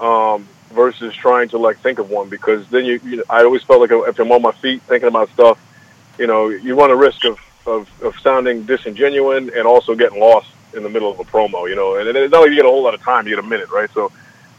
[0.00, 3.80] um, versus trying to like think of one because then you, you I always felt
[3.80, 5.58] like if I'm on my feet thinking about stuff,
[6.18, 10.48] you know, you run a risk of, of, of sounding disingenuous and also getting lost
[10.74, 12.68] in the middle of a promo, you know, and it's not like you get a
[12.68, 13.90] whole lot of time, you get a minute, right?
[13.92, 14.12] So,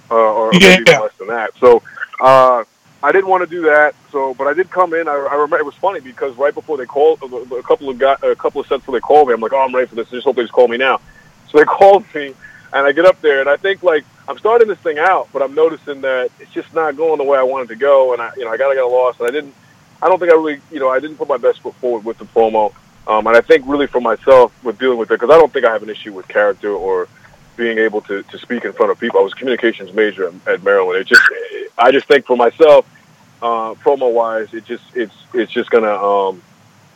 [0.09, 0.99] uh, or maybe Yeah.
[0.99, 1.51] less than that.
[1.59, 1.81] So,
[2.19, 2.63] uh,
[3.03, 3.95] I didn't want to do that.
[4.11, 5.07] So, but I did come in.
[5.07, 8.17] I, I remember it was funny because right before they called, a couple of guys,
[8.23, 10.07] a couple of sets before they called me, I'm like, oh, I'm ready for this.
[10.07, 10.99] I just hope they just call me now.
[11.49, 12.33] So they called me,
[12.73, 15.41] and I get up there, and I think like I'm starting this thing out, but
[15.41, 18.31] I'm noticing that it's just not going the way I wanted to go, and I,
[18.35, 19.53] you know, I gotta get lost, and I didn't.
[20.01, 22.19] I don't think I really, you know, I didn't put my best foot forward with
[22.19, 22.73] the promo,
[23.07, 25.65] um, and I think really for myself with dealing with it because I don't think
[25.65, 27.07] I have an issue with character or
[27.55, 29.19] being able to, to speak in front of people.
[29.19, 30.99] I was a communications major at, at Maryland.
[31.01, 31.21] It just,
[31.77, 32.85] I just think for myself,
[33.41, 36.41] uh, promo wise, it just, it's, it's just gonna, um,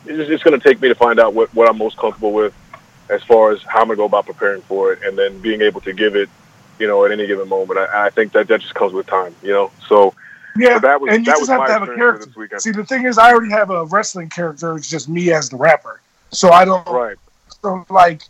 [0.04, 2.54] it's, just, it's gonna take me to find out what, what I'm most comfortable with
[3.08, 5.80] as far as how I'm gonna go about preparing for it, and then being able
[5.82, 6.28] to give it,
[6.78, 7.78] you know, at any given moment.
[7.78, 9.70] I, I think that that just comes with time, you know.
[9.88, 10.14] So
[10.56, 12.12] Yeah, that was and you that just was have to have a character.
[12.12, 12.62] with this weekend.
[12.62, 14.76] See, the thing is, I already have a wrestling character.
[14.76, 16.00] It's just me as the rapper.
[16.30, 16.86] So I don't.
[16.88, 17.16] Right.
[17.62, 18.22] So like,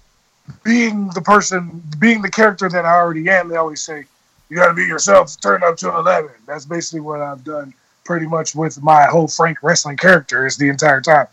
[0.64, 3.48] being the person, being the character that I already am.
[3.48, 4.04] They always say,
[4.52, 5.40] "You got to be yourself.
[5.40, 6.32] Turn up to eleven.
[6.46, 7.72] That's basically what I've done,
[8.04, 11.26] pretty much with my whole Frank wrestling character is the entire time.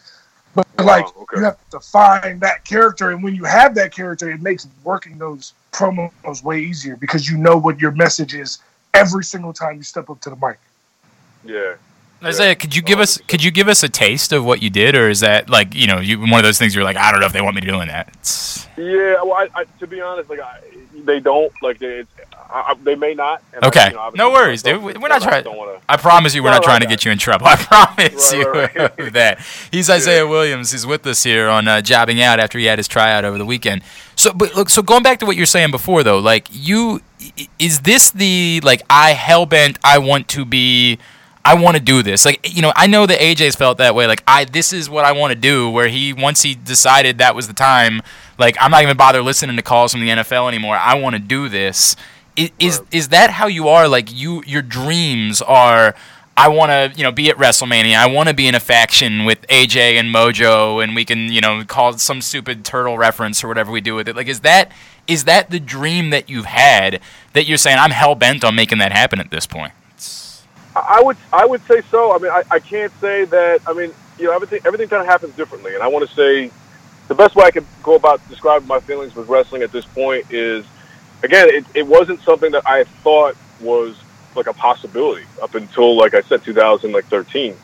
[0.56, 1.38] But Wow, like, okay.
[1.38, 5.18] you have to find that character, and when you have that character, it makes working
[5.18, 8.60] those promos way easier because you know what your message is
[8.94, 10.58] every single time you step up to the mic.
[11.44, 11.76] Yeah.
[12.24, 14.96] Isaiah, could you give us could you give us a taste of what you did,
[14.96, 17.20] or is that like you know you one of those things you're like I don't
[17.20, 18.10] know if they want me doing that.
[18.14, 20.62] It's, Yeah, well, I, I, to be honest, like I,
[21.04, 22.12] they don't like they, it's,
[22.52, 23.42] I, I- they may not.
[23.54, 23.88] and I- Okay.
[23.90, 24.82] you know, No worries, dude.
[24.84, 27.12] We're not trying- wanna, I promise you, we're No, not no, trying to get you
[27.12, 27.46] in trouble.
[27.48, 29.40] I promise Right, you right, that.
[29.72, 30.72] He's Isaiah Williams.
[30.72, 33.46] He's with us here on uh, jobbing out after he had his tryout over the
[33.46, 33.82] weekend.
[34.16, 37.02] So, but look, so going back to what you're saying before, though, like you,
[37.60, 39.78] is this the like I hell bent?
[39.84, 40.98] I want to be.
[41.46, 42.26] I want to do this.
[42.26, 44.08] Like you know, I know that AJ's felt that way.
[44.08, 45.70] Like I, this is what I want to do.
[45.70, 48.02] Where he once he decided that was the time.
[48.38, 50.76] Like I'm not even bother listening to calls from the NFL anymore.
[50.76, 51.96] I want to do this.
[52.40, 53.88] Is, is is that how you are?
[53.88, 55.94] Like you, your dreams are.
[56.38, 57.98] I want to, you know, be at WrestleMania.
[57.98, 61.42] I want to be in a faction with AJ and Mojo, and we can, you
[61.42, 64.16] know, call it some stupid turtle reference or whatever we do with it.
[64.16, 64.72] Like, is that
[65.06, 67.02] is that the dream that you've had
[67.34, 69.74] that you're saying I'm hell bent on making that happen at this point?
[70.76, 72.16] I I would I would say so.
[72.16, 73.62] I mean, I, I can't say that.
[73.68, 76.52] I mean, you know, everything everything kind of happens differently, and I want to say
[77.10, 80.32] the best way I could go about describing my feelings with wrestling at this point
[80.32, 80.64] is,
[81.24, 83.96] again, it, it wasn't something that I thought was
[84.36, 87.56] like a possibility up until, like I said, 2013,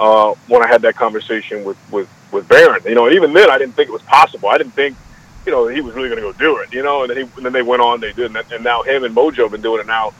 [0.00, 2.82] uh, when I had that conversation with with with Baron.
[2.84, 4.48] You know, and even then, I didn't think it was possible.
[4.48, 4.96] I didn't think,
[5.44, 6.72] you know, he was really going to go do it.
[6.72, 8.82] You know, and then he, and then they went on, they did, and, and now
[8.82, 10.12] him and Mojo have been doing it now,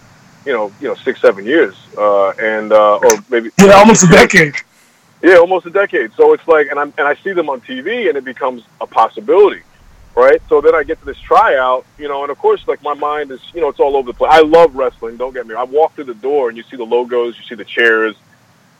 [0.44, 4.08] you know, you know, six, seven years, uh, and uh, or maybe Yeah, almost a
[4.08, 4.54] decade.
[5.22, 6.12] yeah, almost a decade.
[6.12, 8.86] So it's like, and I'm and I see them on TV, and it becomes a
[8.86, 9.62] possibility,
[10.16, 10.40] right?
[10.48, 13.30] So then I get to this tryout, you know, and of course, like my mind
[13.30, 14.32] is, you know, it's all over the place.
[14.32, 15.16] I love wrestling.
[15.16, 15.54] Don't get me.
[15.54, 18.16] I walk through the door, and you see the logos, you see the chairs,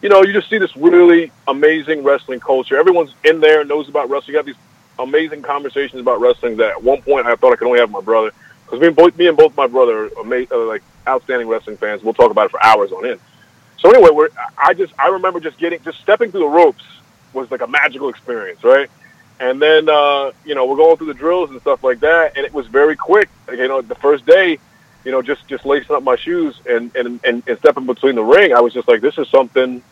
[0.03, 2.77] you know, you just see this really amazing wrestling culture.
[2.77, 4.33] Everyone's in there, knows about wrestling.
[4.33, 4.57] You have these
[4.99, 8.01] amazing conversations about wrestling that at one point I thought I could only have my
[8.01, 8.33] brother
[8.65, 11.77] because me and both me and both my brother are ama- are like outstanding wrestling
[11.77, 12.03] fans.
[12.03, 13.21] We'll talk about it for hours on end.
[13.79, 16.85] So anyway, we're, I just I remember just getting just stepping through the ropes
[17.33, 18.91] was like a magical experience, right?
[19.39, 22.47] And then uh, you know we're going through the drills and stuff like that, and
[22.47, 23.29] it was very quick.
[23.51, 24.59] You know, the first day,
[25.05, 28.25] you know, just just lacing up my shoes and and and, and stepping between the
[28.25, 29.83] ring, I was just like, this is something,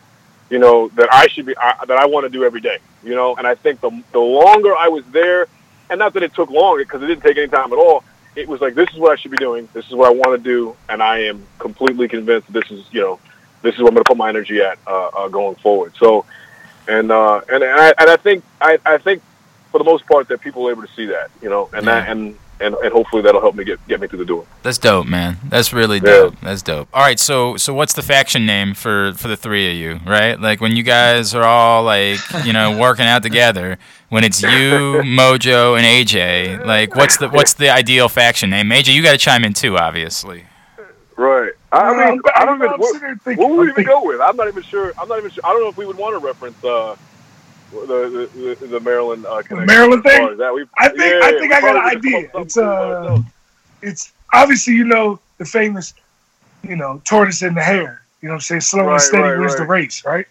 [0.51, 3.15] you know, that I should be I, that I want to do every day, you
[3.15, 3.37] know.
[3.37, 5.47] And I think the the longer I was there,
[5.91, 8.03] and not that it took long because it didn't take any time at all.
[8.35, 9.69] It was like this is what I should be doing.
[9.73, 13.03] This is what I want to do, and I am completely convinced this is you
[13.03, 13.21] know
[13.63, 15.95] this is where I'm going to put my energy at uh, uh, going forward.
[15.99, 16.25] So,
[16.89, 19.23] and uh, and and I, and I think I, I think
[19.75, 22.09] for the most part that people are able to see that, you know, and that
[22.09, 24.47] and, and and hopefully that'll help me get get me through the door.
[24.63, 25.37] That's dope, man.
[25.49, 26.03] That's really Yeah.
[26.31, 26.41] dope.
[26.43, 26.87] That's dope.
[26.95, 30.41] All right, so so what's the faction name for for the three of you, right?
[30.41, 33.77] Like when you guys are all like, you know, working out together,
[34.11, 38.69] when it's you, Mojo, and AJ, like what's the what's the ideal faction name?
[38.71, 40.45] AJ, you got to chime in too, obviously.
[41.17, 41.51] Right.
[41.73, 42.79] I, I mean, I'm- I don't I'm even.
[42.81, 44.21] What, sitting there thinking- what would we I'm even go with?
[44.21, 44.93] I'm not even sure.
[44.97, 45.45] I'm not even sure.
[45.45, 46.95] I don't know if we would want to reference uh,
[47.87, 49.67] the, the the the Maryland uh, connection.
[49.67, 50.37] Maryland thing?
[50.39, 50.55] That.
[50.55, 52.29] We, I think yeah, I think I got an idea.
[52.29, 53.23] could've come up It's with something cool uh,
[53.83, 55.95] it's obviously you know the famous,
[56.63, 58.03] you know, tortoise in the hare.
[58.23, 58.61] You know what I'm saying?
[58.63, 60.27] Slow Right, and steady right, wins the race, right?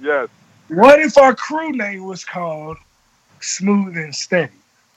[0.00, 0.28] yes.
[0.68, 2.76] What if our crew name was called
[3.40, 4.52] Smooth and Steady?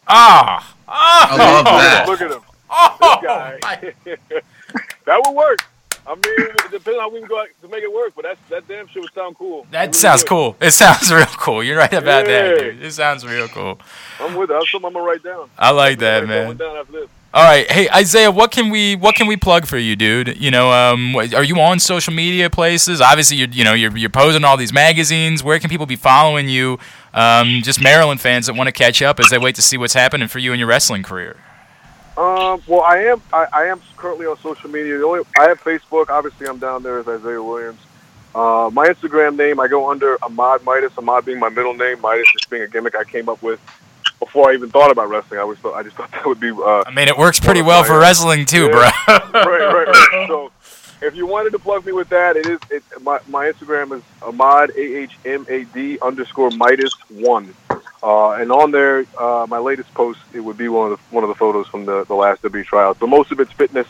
[0.07, 2.05] Ah, oh, I love that.
[2.07, 2.41] Look at him.
[2.69, 3.93] Oh, This guy.
[5.05, 5.59] that would work.
[6.11, 8.23] I mean, it depends on how we can go out to make it work, but
[8.25, 9.65] that's that damn shit would sound cool.
[9.71, 10.29] that Really sounds good.
[10.29, 10.55] cool.
[10.59, 11.63] It sounds real cool.
[11.63, 12.83] You're right about that, dude.
[12.83, 13.79] It sounds real cool.
[14.19, 14.53] I'm with it.
[14.53, 15.49] That's something I'm gonna write down.
[15.57, 16.41] I like that, man.
[16.41, 17.09] that one down after this.
[17.33, 20.35] All right, hey Isaiah, what can we what can we plug for you, dude?
[20.37, 22.99] You know, um, are you on social media places?
[22.99, 25.41] Obviously, you're you know you're you're posing all these magazines.
[25.41, 26.77] Where can people be following you?
[27.13, 29.93] Um, just Maryland fans that want to catch up as they wait to see what's
[29.93, 31.37] happening for you in your wrestling career.
[32.17, 33.21] Um, well, I am.
[33.31, 34.97] I, I am currently on social media.
[34.97, 36.09] The only I have Facebook.
[36.09, 37.79] Obviously, I'm down there as Isaiah Williams.
[38.35, 40.93] Uh, my Instagram name, I go under Ahmad Midas.
[40.97, 43.59] Ahmad being my middle name, Midas just being a gimmick I came up with
[44.19, 45.39] before I even thought about wrestling.
[45.39, 47.61] I was thought, I just thought that would be uh, I mean, it works pretty
[47.61, 48.91] Well, for wrestling too, Yeah.
[49.07, 49.17] bro.
[49.41, 50.27] right, right, right.
[50.27, 50.51] So,
[51.01, 54.03] if you wanted to plug me with that, it is it, my my Instagram is
[54.21, 57.53] Ahmad A H M A D underscore Midas one,
[58.03, 61.23] uh, and on there, uh, my latest post it would be one of the one
[61.23, 62.99] of the photos from the the last W tryouts.
[62.99, 63.87] But most of it's fitness.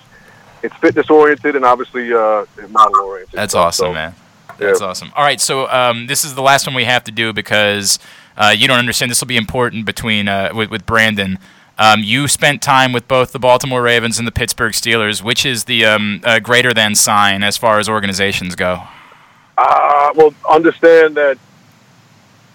[0.63, 3.33] It's fitness oriented and obviously uh, model oriented.
[3.33, 4.13] That's awesome, So, man.
[4.59, 4.87] That's yeah.
[4.87, 5.11] awesome.
[5.15, 7.97] All right, so um, this is the last one we have to do because
[8.37, 9.09] uh, you don't understand.
[9.09, 11.39] This will be important between uh, with, with Brandon.
[11.79, 15.23] Um, you spent time with both the Baltimore Ravens and the Pittsburgh Steelers.
[15.23, 18.83] Which is the um, uh, greater than sign as far as organizations go?
[19.57, 21.39] Uh, well, understand that.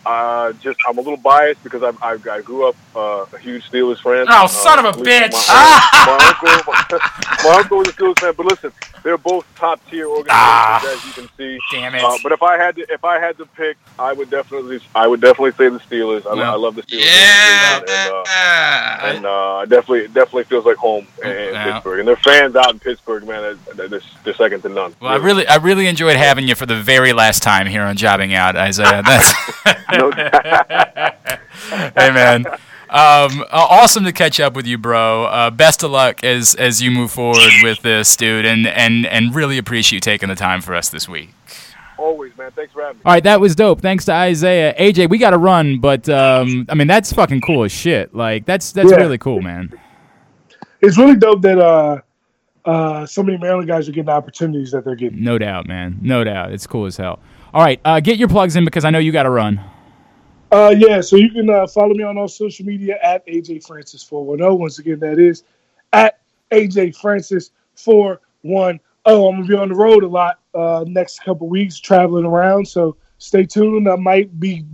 [0.07, 3.69] Uh, just I'm a little biased because I, I, I grew up uh, a huge
[3.69, 4.27] Steelers fan.
[4.29, 5.33] Oh, son of a Uh, bitch.
[5.49, 8.73] My, my uncle, my, my uncle was a Steelers fan, but listen,
[9.07, 10.93] they're both top tier organizations Ah.
[10.93, 11.61] as you can see.
[11.71, 12.03] Damn it.
[12.03, 15.07] Uh, but if I had to, if I had to pick, I would definitely, I
[15.07, 16.27] would definitely say the Steelers.
[16.27, 17.05] I, Well, I love the Steelers.
[17.05, 17.79] Yeah.
[17.79, 21.55] and, uh, and uh, definitely, definitely feels like home in.
[21.55, 24.97] Pittsburgh, and their fans out in Pittsburgh, man, they're, they're, second to none.
[25.01, 27.97] Well, I really, I really enjoyed having you for the very last time here on
[27.97, 29.05] Jobbing Out, Isaiah.
[29.07, 29.33] That's
[29.93, 30.11] No
[31.71, 32.45] hey man.
[32.89, 35.25] Um, awesome to catch up with you, bro.
[35.25, 39.35] Uh, best of luck as as you move forward with this, dude, and and and
[39.35, 41.31] really appreciate you taking the time for us this week.
[41.99, 42.51] Always, man.
[42.53, 43.03] Thanks for having me.
[43.05, 43.81] All right, that was dope.
[43.81, 44.75] Thanks to Isaiah.
[44.79, 48.15] AJ, we got to run, but um, I mean that's fucking cool as shit.
[48.15, 48.99] Like that's that's Yeah.
[48.99, 49.73] really cool, man.
[50.83, 52.01] It's really dope that uh,
[52.65, 55.25] uh, so many Maryland guys are getting the opportunities that they're getting.
[55.25, 55.99] No doubt, man.
[56.03, 56.53] No doubt.
[56.53, 57.19] It's cool as hell.
[57.55, 59.61] All right, uh, get your plugs in because I know you got to run.
[60.57, 64.03] Uh, yeah, so you can uh, follow me on all social media at AJ Francis
[64.03, 64.59] 410.
[64.59, 65.43] Once again, that is
[65.93, 66.19] at
[66.51, 68.81] AJ Francis 410.
[69.05, 72.67] I'm going to be on the road a lot uh, next couple weeks, traveling around.
[72.67, 73.87] So stay tuned.
[73.87, 74.65] I might be,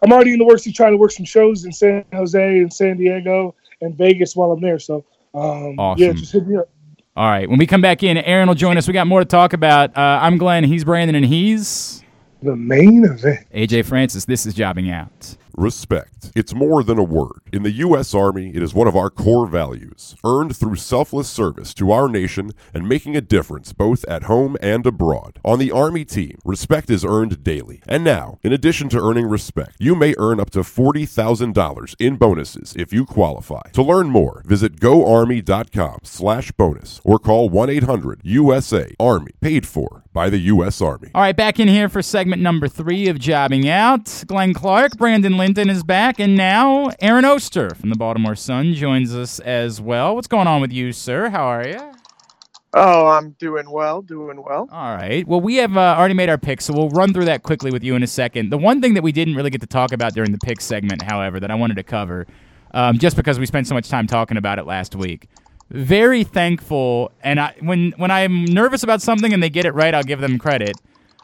[0.00, 2.72] I'm already in the works of trying to work some shows in San Jose and
[2.72, 4.78] San Diego and Vegas while I'm there.
[4.78, 6.68] So, um, yeah, just hit me up.
[7.16, 8.86] All right, when we come back in, Aaron will join us.
[8.86, 9.96] We got more to talk about.
[9.96, 10.62] Uh, I'm Glenn.
[10.62, 12.01] He's Brandon, and he's
[12.42, 13.46] The main event.
[13.54, 14.24] AJ Francis.
[14.24, 15.36] This is Jobbing Out.
[15.56, 16.32] Respect.
[16.34, 17.40] It's more than a word.
[17.52, 18.14] In the U.S.
[18.14, 22.52] Army, it is one of our core values, earned through selfless service to our nation
[22.72, 25.38] and making a difference both at home and abroad.
[25.44, 27.82] On the Army team, respect is earned daily.
[27.86, 32.74] And now, in addition to earning respect, you may earn up to $40,000 in bonuses
[32.76, 33.62] if you qualify.
[33.72, 40.80] To learn more, visit goarmy.com slash bonus or call 1-800-USA-ARMY, paid for by the U.S.
[40.80, 41.10] Army.
[41.14, 44.24] All right, back in here for segment number three of Jobbing Out.
[44.26, 49.12] Glenn Clark, Brandon Linton is back, and now Aaron Oster from the Baltimore Sun joins
[49.12, 50.14] us as well.
[50.14, 51.30] What's going on with you, sir?
[51.30, 51.92] How are you?
[52.74, 54.68] Oh, I'm doing well, doing well.
[54.70, 55.26] All right.
[55.26, 57.82] Well, we have uh, already made our picks, so we'll run through that quickly with
[57.82, 58.50] you in a second.
[58.50, 61.02] The one thing that we didn't really get to talk about during the pick segment,
[61.02, 62.28] however, that I wanted to cover,
[62.72, 65.26] um, just because we spent so much time talking about it last week.
[65.70, 69.92] Very thankful, and I, when when I'm nervous about something and they get it right,
[69.92, 70.76] I'll give them credit.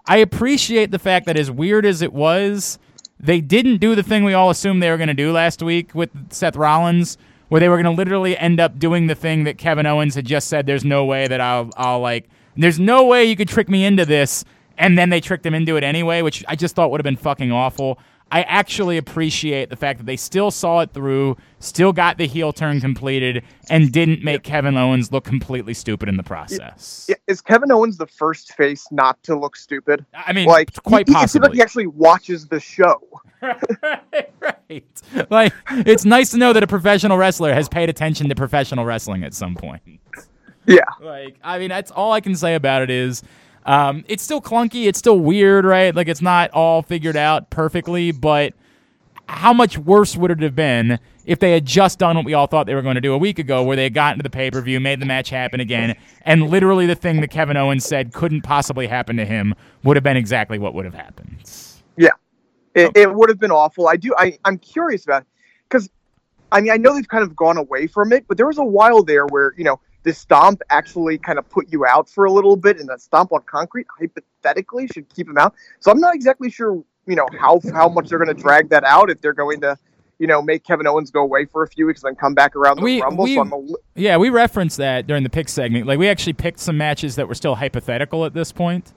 [0.09, 2.81] I appreciate the fact that as weird as it was,
[3.21, 5.95] they didn't do the thing we all assumed they were going to do last week
[5.95, 9.59] with Seth Rollins, where they were going to literally end up doing the thing that
[9.59, 10.67] Kevin Owens had just said.
[10.67, 12.29] There's no way that I'll I'll like.
[12.57, 14.45] There's no way you could trick me into this,
[14.77, 17.17] and then they tricked him into it anyway, which I just thought would have been
[17.17, 17.99] fucking awful.
[18.31, 22.53] I actually appreciate the fact that they still saw it through, still got the heel
[22.53, 27.07] turn completed, and didn't make Kevin Owens look completely stupid in the process.
[27.09, 30.05] Yeah, is Kevin Owens the first face not to look stupid?
[30.13, 31.57] I mean, Like, quite he, he- it seems like possibly.
[31.57, 33.01] he actually watches the show.
[33.43, 34.85] right.
[35.31, 39.25] Like, it's nice to know that a professional wrestler has paid attention to professional wrestling
[39.25, 39.83] at some point.
[40.67, 40.81] Yeah.
[41.01, 43.23] Like, I mean, that's all I can say about it is
[43.69, 44.87] um, it's still clunky.
[44.87, 45.95] It's still weird, right?
[45.95, 48.55] Like, it's not all figured out perfectly, but
[49.29, 52.47] how much worse would it have been if they had just done what we all
[52.47, 54.31] thought they were going to do a week ago, where they had gotten to the
[54.31, 57.85] pay per view, made the match happen again, and literally the thing that Kevin Owens
[57.85, 59.55] said couldn't possibly happen to him
[59.85, 61.37] would have been exactly what would have happened.
[61.99, 62.13] Yeah.
[62.75, 63.87] It, it would have been awful.
[63.87, 64.15] I do.
[64.17, 65.27] I, I'm curious about
[65.69, 65.91] because,
[66.53, 68.65] I mean, I know they've kind of gone away from it, but there was a
[68.65, 69.79] while there where, you know,
[70.09, 73.31] the stomp actually kind of put you out for a little bit, and the stomp
[73.33, 75.55] on concrete hypothetically should keep him out.
[75.81, 78.85] So I'm not exactly sure, you know, how how much they're going to drag that
[78.85, 79.77] out if they're going to,
[80.19, 82.57] you know, make Kevin Owens go away for a few weeks and then come back
[82.57, 83.25] around the We- Rumble.
[83.25, 85.87] we- so I'm a, li- Yeah, we referenced that during the pick segment.
[85.87, 88.93] Like we actually picked some matches that were still hypothetical at this point.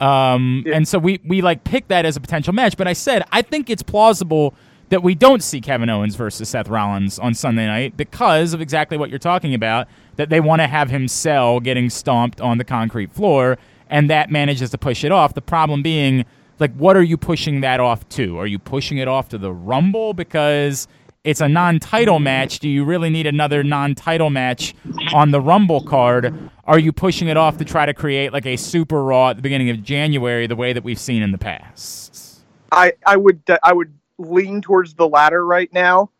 [0.00, 0.74] Um, Yeah.
[0.76, 3.42] and so we we like picked that as a potential match, but I said I
[3.42, 4.54] think it's plausible
[4.88, 8.96] that we don't see Kevin Owens versus Seth Rollins on Sunday night because of exactly
[8.96, 12.64] what you're talking about that they want to have him sell getting stomped on the
[12.64, 13.58] concrete floor
[13.88, 15.34] and that manages to push it off.
[15.34, 16.24] The problem being
[16.58, 18.38] like what are you pushing that off to?
[18.38, 20.88] Are you pushing it off to the Rumble because
[21.26, 22.60] it's a non-title match.
[22.60, 24.76] Do you really need another non-title match
[25.12, 26.50] on the Rumble card?
[26.64, 29.42] Are you pushing it off to try to create like a Super Raw at the
[29.42, 32.44] beginning of January, the way that we've seen in the past?
[32.70, 36.10] I I would I would lean towards the latter right now,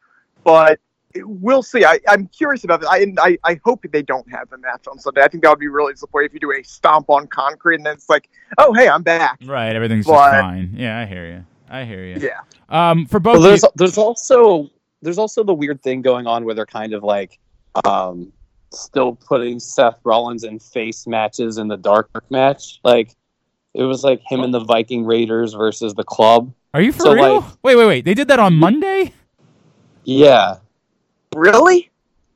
[0.42, 0.80] but
[1.24, 1.84] we'll see.
[1.84, 2.88] I, I'm curious about that.
[2.90, 5.22] I, I I hope they don't have the match on Sunday.
[5.22, 7.86] I think that would be really disappointing if you do a stomp on concrete and
[7.86, 9.38] then it's like, oh hey, I'm back.
[9.44, 10.72] Right, everything's just fine.
[10.76, 11.44] Yeah, I hear you.
[11.68, 12.18] I hear you.
[12.20, 12.40] Yeah.
[12.68, 13.34] Um, for both.
[13.34, 14.70] Well, there's you- there's also
[15.02, 17.38] there's also the weird thing going on where they're kind of like
[17.84, 18.32] um,
[18.72, 22.80] still putting Seth Rollins in face matches in the dark match.
[22.84, 23.14] Like
[23.74, 26.52] it was like him and the Viking Raiders versus the club.
[26.72, 27.40] are you for so, real?
[27.40, 28.04] like- wait, wait, wait.
[28.04, 29.12] They did that on Monday.
[30.04, 30.56] Yeah,
[31.36, 31.90] Really?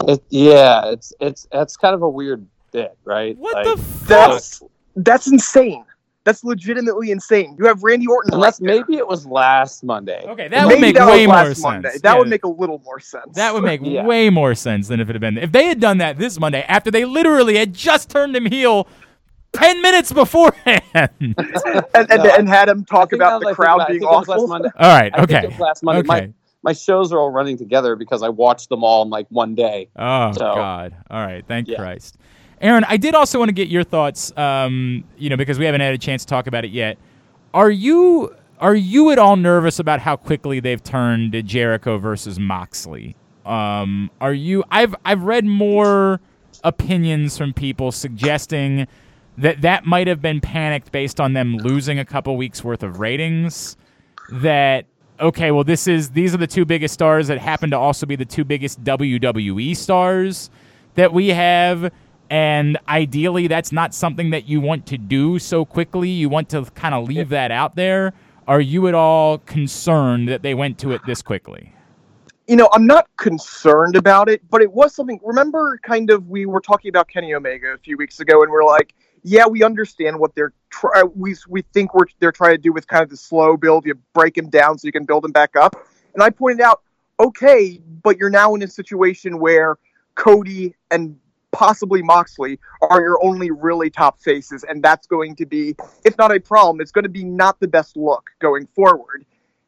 [0.08, 0.90] it, yeah.
[0.92, 3.36] It's it's that's kind of a weird bit, right?
[3.38, 4.08] What Like, the fuck?
[4.08, 4.62] That's
[4.96, 5.84] that's insane.
[6.24, 7.56] That's legitimately insane.
[7.58, 8.34] You have Randy Orton.
[8.34, 10.22] unless right maybe it was last Monday.
[10.28, 11.60] Okay, that would make that way more sense.
[11.62, 11.92] Monday.
[12.02, 13.34] That Yeah, would make a little more sense.
[13.36, 14.04] That would make Yeah.
[14.04, 16.62] way more sense than if it had been if they had done that this Monday
[16.68, 18.86] after they literally had just turned him heel
[19.52, 20.82] ten minutes beforehand.
[20.94, 21.34] and,
[21.94, 24.42] and, No, and had him talk about the I crowd about being think last awful.
[24.42, 24.68] All Monday.
[24.78, 26.00] right, I think okay, it was last Monday.
[26.00, 26.26] Okay.
[26.26, 26.32] My
[26.72, 29.88] shows are all running together because I watched them all in like one day.
[29.96, 30.94] Oh So- God!
[31.10, 31.76] All right, thank Yeah.
[31.78, 32.18] Christ,
[32.60, 32.84] Aaron.
[32.88, 34.36] I did also want to get your thoughts.
[34.36, 36.98] Um, you know, because we haven't had a chance to talk about it yet.
[37.54, 42.38] Are you are you at all nervous about how quickly they've turned to Jericho versus
[42.38, 43.16] Moxley?
[43.46, 44.62] Um, are you?
[44.70, 46.20] I've I've read more
[46.62, 48.86] opinions from people suggesting
[49.38, 53.00] that that might have been panicked based on them losing a couple weeks worth of
[53.00, 53.78] ratings.
[54.30, 54.84] That
[55.20, 58.16] okay, well this is these are the two biggest stars that happen to also be
[58.16, 60.50] the two biggest WWE stars
[60.94, 61.92] that we have.
[62.28, 66.08] And ideally, that's not something that you want to do so quickly.
[66.08, 68.12] You want to kind of leave that out there.
[68.46, 71.72] Are you at all concerned that they went to it this quickly?
[72.50, 75.20] you know, I'm not concerned about it, but it was something.
[75.22, 78.64] Remember, kind of, we were talking about Kenny Omega a few weeks ago, and we're
[78.64, 78.92] like,
[79.22, 81.02] yeah, we understand what they're try.
[81.02, 83.84] Uh, we we think we're they're trying to do with kind of the slow build.
[83.86, 85.76] You break them down so you can build them back up.
[86.14, 86.82] And I pointed out,
[87.18, 89.76] okay, but you're now in a situation where
[90.14, 91.18] Cody and
[91.52, 96.34] possibly Moxley are your only really top faces, and that's going to be, if not
[96.34, 99.24] a problem, it's going to be not the best look going forward.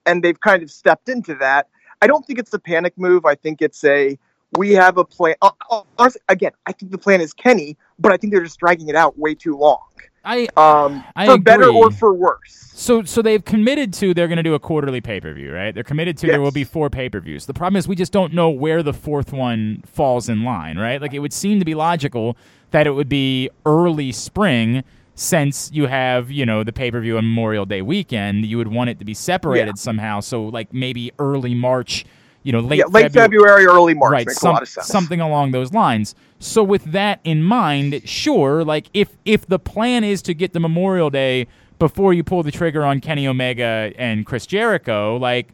[0.06, 1.68] And they've kind of stepped into that.
[2.00, 3.24] I don't think it's a panic move.
[3.24, 4.18] I think it's a
[4.56, 5.34] we have a plan.
[5.42, 8.58] Uh, uh, honestly, again, I think the plan is Kenny, but I think they're just
[8.58, 9.80] dragging it out way too long.
[10.24, 12.70] I Um, I for better or for worse.
[12.74, 15.74] So, so they've committed to they're going to do a quarterly pay per view, right?
[15.74, 17.46] They're committed to there will be four pay per views.
[17.46, 21.00] The problem is we just don't know where the fourth one falls in line, right?
[21.00, 22.36] Like it would seem to be logical
[22.70, 24.84] that it would be early spring,
[25.14, 28.46] since you have you know the pay per view on Memorial Day weekend.
[28.46, 29.72] You would want it to be separated Yeah.
[29.74, 30.20] somehow.
[30.20, 32.06] So like maybe early March,
[32.42, 34.68] you know, late yeah, late February, February, early March right makes some- a lot of
[34.68, 34.86] sense.
[34.86, 36.14] something along those lines.
[36.38, 40.60] So with that in mind sure like if if the plan is to get the
[40.60, 41.46] memorial day
[41.78, 45.48] before you pull the trigger on kenny omega and chris jericho like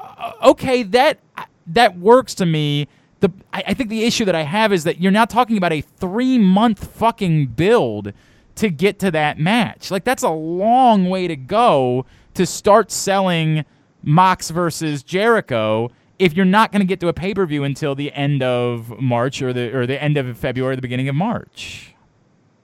[0.00, 1.18] uh, okay that
[1.66, 2.88] that works to me.
[3.20, 5.72] The I, I think the issue that i have is that you're now talking about
[5.72, 8.12] a three month fucking build
[8.56, 9.90] to get to that match.
[9.90, 12.04] Like that's a long way to go
[12.34, 13.64] to start selling
[14.02, 15.90] mox versus jericho
[16.20, 19.52] if you're not going to get to a pay-per-view until the end of march or
[19.52, 21.94] the or the end of february or the beginning of march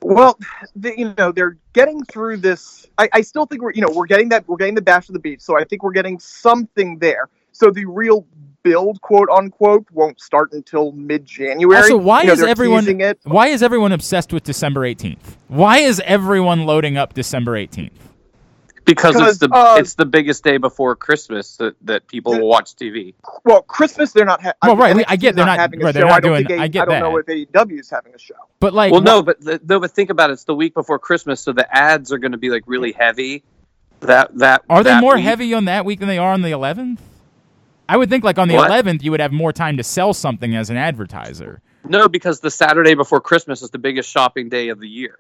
[0.03, 0.39] Well,
[0.77, 2.87] the, you know they're getting through this.
[2.99, 5.15] I, I still think we're you know we're getting that we're getting the bash of
[5.15, 7.29] the beach, so I think we're getting something there.
[7.53, 8.27] So the real
[8.63, 11.83] build, quote unquote, won't start until mid January.
[11.83, 15.37] Also, why you know, is everyone why is everyone obsessed with December 18th?
[15.49, 18.06] Why is everyone loading up December 18th?
[18.87, 22.41] Because Because, it's the uh, it's the biggest day before Christmas that, that people The-
[22.41, 23.15] will watch TV.
[23.45, 24.41] Well, Christmas they're not.
[24.43, 26.09] Ha- Well, right, NXT we- I get they're not- having a right, they're show.
[26.09, 27.31] not I don't doing- think I get I don't know that.
[27.31, 28.35] if AEW is having a show.
[28.61, 30.35] But like well, wh- no, but the, no, but think about it.
[30.35, 33.43] It's the week before Christmas, so the ads are going to be like really heavy.
[34.01, 35.25] That that are they that more week.
[35.25, 36.99] heavy on that week than they are on the 11th?
[37.89, 38.71] I would think like on the What?
[38.71, 41.61] 11th you would have more time to sell something as an advertiser.
[41.89, 45.19] No, because the Saturday before Christmas is the biggest shopping day of the year.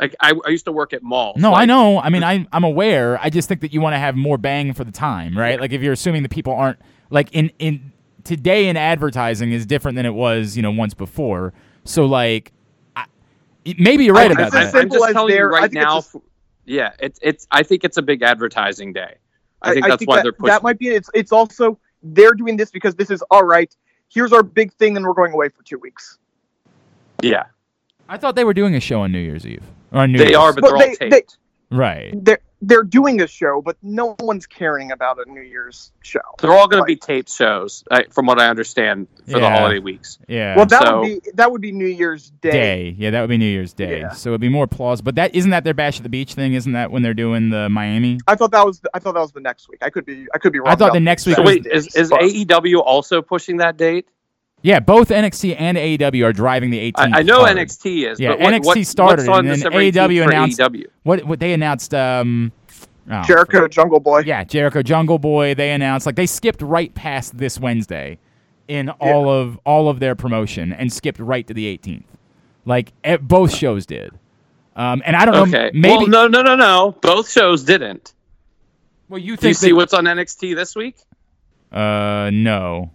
[0.00, 1.36] Like I, I used to work at malls.
[1.36, 2.00] No, I know.
[2.00, 3.18] I mean, I, I'm aware.
[3.20, 5.60] I just think that you want to have more bang for the time, right?
[5.60, 6.78] Like if you're assuming the people aren't
[7.10, 7.92] like in in
[8.24, 11.52] today in advertising is different than it was, you know, once before.
[11.84, 12.52] So like,
[12.96, 13.04] I,
[13.78, 14.64] maybe you're right I- about it's that.
[14.66, 15.96] I'm simple just as telling you right think it's now.
[16.00, 16.16] just-
[16.64, 17.46] yeah, it's it's.
[17.50, 19.16] I think it's a big advertising day.
[19.60, 20.54] I think that's why that, they're pushing.
[20.54, 20.88] That might be.
[20.88, 23.74] It's, it's also they're doing this because this is all right.
[24.08, 26.18] Here's our big thing, and we're going away for two weeks.
[27.22, 27.44] yeah,
[28.08, 30.24] I thought they were doing a show on New Year's Eve or on New they
[30.30, 30.36] Year's.
[30.36, 31.38] are, but Well, they're all they- they- taped.
[31.70, 32.24] right.
[32.24, 36.20] They're they're doing a show, but no one's caring about a New Year's show.
[36.42, 39.78] They're all going to be taped shows, I, from what I understand, for the holiday
[39.78, 40.18] weeks.
[40.28, 40.56] Yeah.
[40.56, 42.50] Well, that So- would be that would be New Year's Day.
[42.50, 42.94] day.
[42.98, 44.00] Yeah, that would be New Year's Day.
[44.00, 44.10] Yeah.
[44.10, 45.06] So it'd be more plausible.
[45.06, 46.52] But that isn't that their bash at the beach thing?
[46.52, 48.18] Isn't that when they're doing the Miami?
[48.26, 49.78] I thought that was the, I thought that was the next week.
[49.82, 50.68] I could be I could be wrong.
[50.68, 54.06] I thought the next week So was- wait, is, is AEW also pushing that date?
[54.62, 57.14] Yeah, both NXT and AEW are driving the 18th.
[57.14, 57.56] I, I know card.
[57.56, 58.20] NXT is.
[58.20, 60.60] Yeah, but what, NXT what, started, what's on and then December AEW 18th for announced-
[60.60, 60.86] AEW?
[61.02, 61.94] What what they announced?
[61.94, 62.52] Um,
[63.10, 64.20] oh, Jericho Jungle Boy.
[64.20, 65.54] Yeah, Jericho Jungle Boy.
[65.54, 68.18] They announced like they skipped right past this Wednesday
[68.68, 72.04] in all of all of their promotion and skipped right to the 18th.
[72.66, 74.12] Like e- both shows did.
[74.76, 75.42] Um, and I don't know.
[75.42, 75.70] Okay.
[75.74, 75.96] Maybe.
[75.96, 76.96] Well, no, no, no, no.
[77.00, 78.12] Both shows didn't.
[79.08, 80.96] well, you Do you think see what's on NXT this week?
[81.72, 82.90] Uh, no.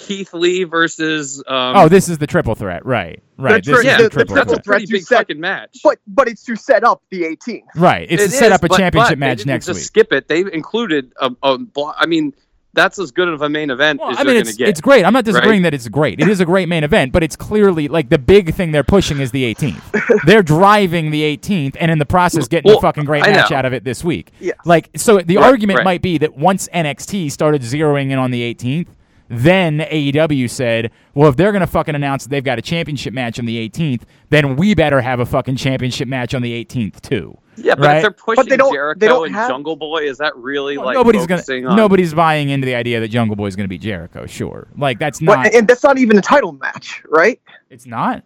[0.00, 1.38] Keith Lee versus.
[1.46, 3.22] Um, oh, this is the triple threat, right?
[3.38, 3.62] Right.
[3.64, 4.64] The This tri- is yeah, the the- the triple that's triple a threat.
[4.64, 5.78] pretty threat big said- fucking match.
[5.84, 7.62] But but it's to set up the 18th.
[7.76, 8.06] Right.
[8.10, 9.78] It's It to set is, up a but- championship but they match didn't next just
[9.78, 9.84] week.
[9.86, 10.28] skip it.
[10.28, 12.32] They included a, a blo- I mean,
[12.72, 14.58] that's as good of a main event Well, as I mean, you're it's going to
[14.58, 14.68] get.
[14.68, 15.04] it's great.
[15.04, 15.72] I'm not disagreeing right?
[15.72, 16.20] that it's great.
[16.20, 19.18] It is a great main event, but it's clearly like the big thing they're pushing
[19.18, 20.22] is the 18th.
[20.24, 23.50] they're driving the 18th, and in the process, getting Well, a fucking great I match
[23.50, 23.56] know.
[23.56, 24.30] out of it this week.
[24.38, 24.56] Yes.
[24.64, 25.84] Like, so the Right, argument right.
[25.84, 28.86] might be that once NXT started zeroing in on the 18th,
[29.32, 33.14] then AEW said, well, if they're going to fucking announce that they've got a championship
[33.14, 37.00] match on the 18th, then we better have a fucking championship match on the 18th
[37.00, 37.38] too.
[37.56, 37.96] yeah, but right?
[37.98, 40.76] if they're pushing they don't- Jericho they don't and have- Jungle Boy, is that really
[40.76, 41.76] Well, like nobody's gonna on?
[41.76, 44.26] nobody's buying into the idea that Jungle Boy is going to be Jericho.
[44.26, 45.54] Sure, like that's But- not.
[45.54, 47.40] and that's not even a title match, right?
[47.70, 48.24] it's not.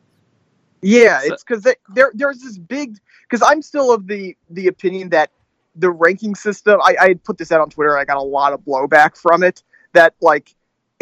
[0.81, 1.63] Yeah, it's because
[1.95, 2.99] there there's this big
[3.29, 5.31] because I'm still of the the opinion that
[5.77, 6.81] the ranking system.
[6.83, 7.97] I, I put this out on Twitter.
[7.99, 9.63] I got a lot of blowback from it.
[9.95, 10.55] That like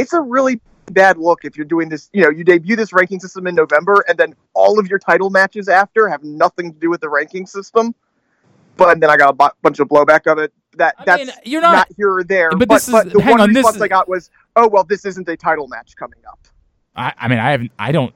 [0.02, 2.10] it's a really bad look if you're doing this.
[2.12, 5.30] You know, you debut this ranking system in November, and then all of your title
[5.30, 7.94] matches after have nothing to do with the ranking system.
[8.76, 10.52] But then I got a bunch of blowback of it.
[10.76, 12.50] That I that's mean, you're not- here or there.
[12.50, 14.30] but But, this is- but the hang one on, this response is- I got was,
[14.56, 16.38] "Oh well, this isn't a title match coming up."
[16.96, 17.72] I, I mean, I haven't.
[17.78, 18.14] I don't.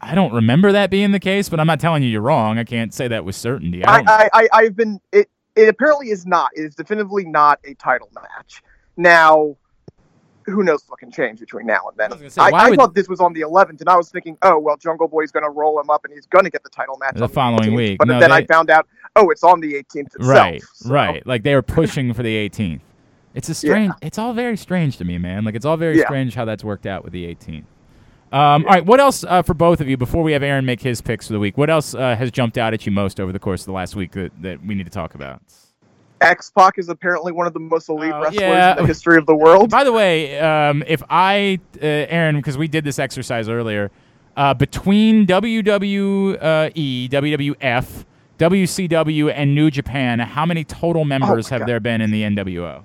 [0.00, 2.58] I don't remember that being the case, but I'm not telling you you're wrong.
[2.58, 3.84] I can't say that with certainty.
[3.84, 5.28] I I, I, I, I've been it.
[5.56, 6.50] It apparently is not.
[6.54, 8.62] It is definitively not a title match.
[8.96, 9.56] Now,
[10.46, 12.12] who knows what can change between now and then?
[12.12, 14.38] I say, I, I would- thought this was on the 11th, and I was thinking,
[14.42, 16.70] oh well, Jungle Boy's going to roll him up, and he's going to get the
[16.70, 17.76] title match The following 18th.
[17.76, 17.98] week.
[17.98, 18.86] But No, then they- I found out,
[19.16, 20.28] oh, it's on the 18th itself.
[20.28, 21.26] Right, so- right.
[21.26, 22.80] Like they were pushing for the 18th.
[23.34, 23.92] It's a strange.
[24.00, 25.44] It's all very strange to me, man.
[25.44, 26.06] Like it's all very Yeah.
[26.06, 27.64] strange how that's worked out with the 18th.
[28.32, 30.80] Um, All right, what else uh, for both of you before we have Aaron make
[30.82, 31.56] his picks for the week?
[31.56, 33.94] What else uh, has jumped out at you most over the course of the last
[33.94, 35.40] week that, that we need to talk about?
[36.20, 38.72] X Pac is apparently one of the most elite Oh, wrestlers yeah.
[38.72, 39.70] in the history of the world.
[39.70, 43.90] By the way, um, if I, uh, Aaron, because we did this exercise earlier,
[44.36, 46.38] uh, between WWE,
[47.10, 48.04] WWF,
[48.38, 51.68] WCW, and New Japan, how many total members Oh have God.
[51.68, 52.82] there been in the NWO?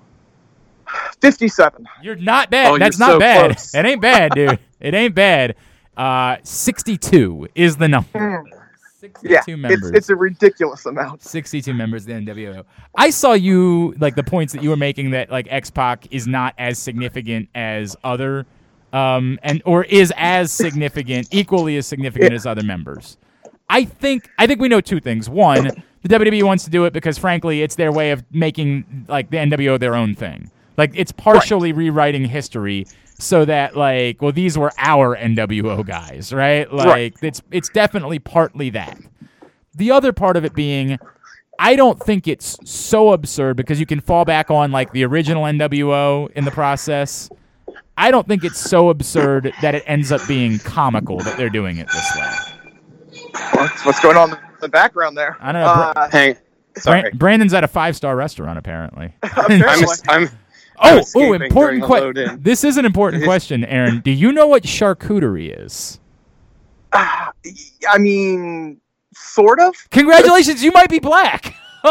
[1.22, 1.88] 57.
[2.04, 2.72] You're not bad.
[2.72, 3.52] Oh, That's not so bad.
[3.52, 3.74] close.
[3.76, 4.60] It ain't bad, dude.
[4.80, 5.56] it ain't bad.
[5.96, 8.46] Uh, 62 is the number.
[9.02, 9.91] 62 Yeah, it's, members.
[9.95, 11.24] it's a ridiculous amount.
[11.24, 12.64] 62 members of the NWO.
[12.95, 16.28] I saw you like the points that you were making that like X Pac is
[16.28, 18.45] not as significant as other,
[18.93, 23.18] um, and or is as significant, equally as significant as other members.
[23.70, 25.28] I think I think we know two things.
[25.28, 25.72] One,
[26.04, 29.38] the WWE wants to do it because frankly, it's their way of making like the
[29.38, 30.52] NWO their own thing.
[30.78, 32.86] Like it's partially rewriting history
[33.22, 36.72] so that like well these were our NWO guys, right?
[36.72, 37.14] Like Right.
[37.22, 38.98] it's it's definitely partly that.
[39.76, 40.98] The other part of it being
[41.60, 45.44] I don't think it's so absurd because you can fall back on like the original
[45.44, 47.30] NWO in the process.
[47.98, 51.78] I don't think it's so absurd that it ends up being comical that they're doing
[51.78, 53.22] it this way.
[53.54, 55.38] What's, what's going on in the background there?
[55.40, 55.68] I don't know.
[55.68, 56.34] Uh, Hang.
[56.34, 57.12] Bra- Sorry.
[57.14, 59.14] Brandon's at a five star restaurant apparently.
[59.22, 59.30] I'm,
[59.62, 59.96] apparently.
[60.10, 60.30] I'm
[60.84, 62.26] Oh, oh, important during the load-in.
[62.26, 62.44] question.
[62.44, 64.00] This is an important question, Aaron.
[64.02, 66.00] Do you know what charcuterie is?
[66.94, 68.80] I mean,
[69.14, 69.74] sort of.
[69.92, 71.56] Congratulations, you might be black.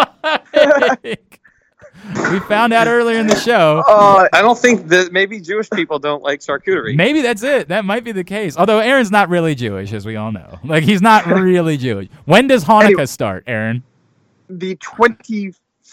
[2.32, 3.82] we found out earlier in the show.
[3.86, 6.94] Uh, I don't think that maybe Jewish people don't like charcuterie.
[6.96, 7.68] Maybe that's it.
[7.68, 8.56] That might be the case.
[8.56, 10.58] Although Aaron's not really Jewish, as we all know.
[10.64, 12.08] Like he's not really Jewish.
[12.26, 13.06] When does Hanukkah Anyway.
[13.06, 13.82] start, Aaron?
[14.52, 14.74] the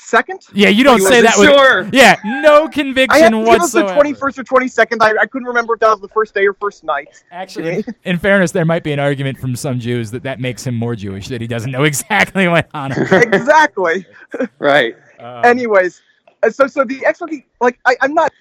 [0.08, 0.49] 22nd?
[0.53, 1.89] Yeah, you don't say wasn't that with sure.
[1.91, 4.97] yeah, no I conviction had it was the 21st or 22nd.
[5.01, 7.24] I, I couldn't remember if that was the first day or first night.
[7.32, 10.76] Actually, in fairness, there might be an argument from some Jews that that makes him
[10.76, 13.34] more Jewish that he doesn't know exactly what Hanukkah.
[13.34, 14.05] exactly.
[14.60, 14.95] Right.
[15.20, 16.01] Um, Anyways,
[16.43, 17.22] uh, so so the X
[17.62, 18.32] like I, I'm not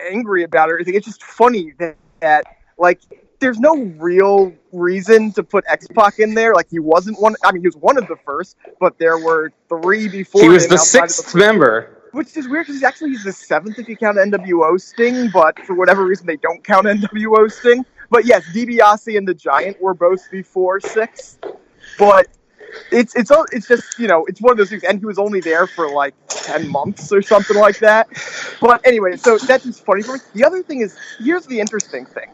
[0.00, 0.94] angry about it or anything.
[0.94, 2.44] It's just funny that, that
[2.78, 3.00] like
[3.40, 6.54] there's no real reason to put X Pac in there.
[6.54, 7.34] Like he wasn't one.
[7.44, 10.42] I mean, he was one of the first, but there were three before.
[10.42, 11.96] He was the sixth member.
[12.12, 15.58] which is weird because he's actually he's the seventh if you count NWO Sting, but
[15.60, 17.84] for whatever reason they don't count NWO Sting.
[18.10, 21.38] But yes, DiBiase and the Giant were both before six,
[21.98, 22.26] but
[22.92, 25.18] it's it's all it's just you know it's one of those things, and he was
[25.18, 28.08] only there for like ten months or something like that.
[28.60, 30.20] But anyway, so that's just funny for me.
[30.34, 32.28] The other thing is here's the interesting thing.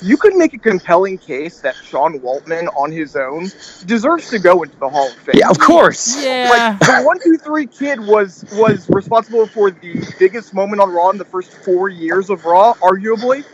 [0.00, 3.50] You could make a compelling case that Sean Waltman on his own
[3.86, 6.22] deserves to go into the Hall of Fame Yeah, of course.
[6.24, 6.76] yeah.
[6.78, 11.10] like the one two three kid was was responsible for the biggest moment on Raw
[11.10, 13.44] in the first four years of Raw, arguably.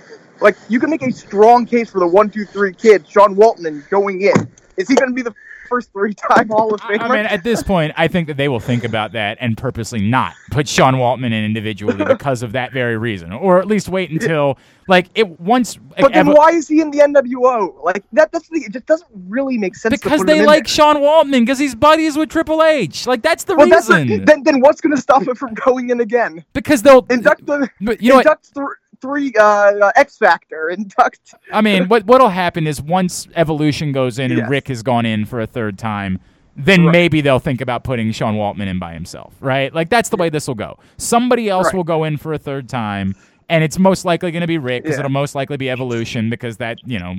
[0.41, 3.89] Like you can make a strong case for the one two three kid, Sean Waltman,
[3.89, 4.49] going in.
[4.77, 5.35] Is he going to be the
[5.69, 7.01] first three time Hall of Famer?
[7.01, 10.01] I mean, at this point, I think that they will think about that and purposely
[10.01, 14.11] not put Sean Waltman in individually because of that very reason, or at least wait
[14.11, 14.59] until
[14.89, 15.77] like it once.
[16.01, 17.83] but then ev- why is he in the NWO?
[17.85, 19.93] Like that the it just doesn't really make sense.
[19.99, 20.75] to because they like there.
[20.75, 23.07] Sean Waltman because he's buddies with Triple H.
[23.07, 24.25] Like that's the well, that's reason.
[24.25, 26.45] then then what's going to stop it from going in again?
[26.53, 28.27] because they'll Induct the But you know what?
[28.27, 28.67] induct th-
[29.01, 30.69] three uh, uh, X Factor.
[30.71, 34.51] Induct I mean, what what'll happen is once Evolution goes in and Yes.
[34.51, 36.19] Rick has gone in for a third time,
[36.57, 36.93] then Right.
[36.93, 39.73] maybe they'll think about putting Sean Waltman in by himself, right?
[39.75, 40.79] Like that's the way this will go.
[40.97, 41.75] Somebody else Right.
[41.75, 43.15] will go in for a third time,
[43.49, 45.01] and it's most likely going to be Rick because Yeah.
[45.01, 47.17] it'll most likely be Evolution because that you know,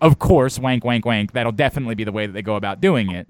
[0.00, 1.32] of course, wank wank wank.
[1.32, 3.28] That'll definitely be the way that they go about doing it.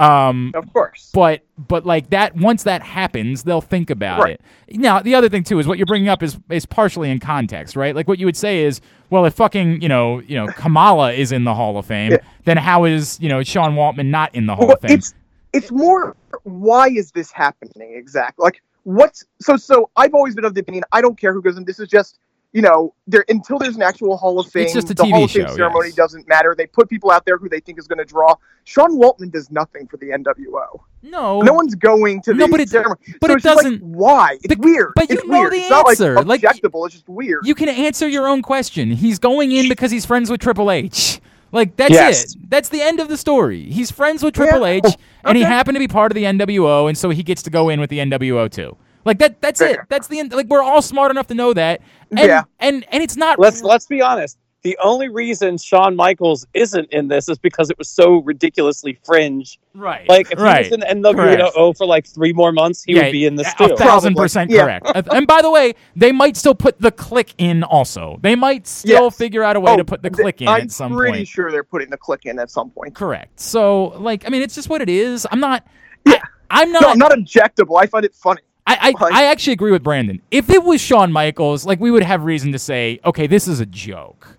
[0.00, 1.10] Um, of course.
[1.12, 4.40] but but like that once that happens they'll think about Right.
[4.66, 7.20] it now the other thing too is what you're bringing up is is partially in
[7.20, 8.80] context right like what you would say is
[9.10, 12.18] well if fucking you know you know kamala is in the hall of fame Yeah.
[12.44, 15.14] then how is you know sean waltman not in the hall Well, of fame it's
[15.52, 18.42] it's more why is this happening exactly?
[18.44, 21.56] Like what's so so I've always been of the opinion I don't care who goes
[21.58, 21.64] in.
[21.64, 22.18] This is just
[22.52, 24.64] you know there until there's an actual Hall of Fame.
[24.64, 25.94] It's just a the TV Hall of Fame show, ceremony yes.
[25.96, 26.54] doesn't matter.
[26.56, 28.34] They put people out there who they think is going to draw.
[28.64, 30.80] Sean Waltman does nothing for the NWO.
[31.02, 33.00] no No one's going to No, the but it- ceremony.
[33.20, 34.34] but so it it's just like, doesn't- why?
[34.42, 34.92] It's Bec- weird.
[34.96, 35.52] but you it's know weird.
[35.52, 36.14] the it's answer.
[36.16, 36.86] like Like, objectable.
[36.86, 37.46] it's just weird.
[37.46, 41.20] you can answer your own question he's going in because he's friends with triple h
[41.52, 42.34] like that's Yes.
[42.34, 44.80] it that's the end of the story he's friends with triple Yeah.
[44.84, 47.50] h and he happened to be part of the nwo and so he gets to
[47.50, 49.40] go in with the nwo too Like that.
[49.40, 49.80] That's it.
[49.88, 50.32] That's the end.
[50.32, 51.80] Like we're all smart enough to know that.
[52.10, 52.42] And, Yeah.
[52.58, 53.38] And and it's not.
[53.38, 54.36] let's let's be honest.
[54.62, 59.58] The only reason Shawn Michaels isn't in this is because it was so ridiculously fringe.
[59.72, 60.06] right.
[60.06, 60.66] Like if right.
[60.66, 63.50] he was in NWO oh, for like three more months, he would be in this
[63.58, 63.76] a too.
[63.78, 64.24] thousand Probably.
[64.24, 64.84] percent correct.
[64.86, 67.62] Uh, and by the way, they might still put the Kliq in.
[67.64, 69.16] Also, they might still Yes.
[69.16, 70.48] figure out a way Oh, to put the th- Kliq in.
[70.48, 71.28] I'm at some pretty point.
[71.28, 72.94] sure they're putting the Kliq in at some point.
[72.94, 73.40] Correct.
[73.40, 75.26] So, like, I mean, it's just what it is.
[75.32, 75.66] I'm not.
[76.06, 76.20] I,
[76.50, 76.82] I'm not.
[76.82, 77.80] No, not objectable.
[77.80, 78.42] I find it funny.
[78.70, 80.20] I, I, Like- I actually agree with Brandon.
[80.30, 83.60] If it was Shawn Michaels, like we would have reason to say, okay, this is
[83.60, 84.36] a joke.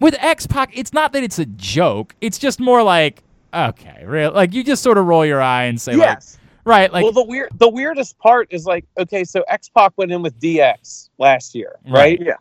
[0.00, 2.14] With X Pac, it's not that it's a joke.
[2.20, 3.22] It's just more like,
[3.54, 4.32] okay, real.
[4.32, 6.38] Like you just sort of roll your eye and say, Yes.
[6.40, 9.92] like, right, like, well, the weird, the weirdest part is like, okay, so X Pac
[9.96, 12.18] went in with DX last year, right?
[12.18, 12.20] Right.
[12.20, 12.34] Yeah.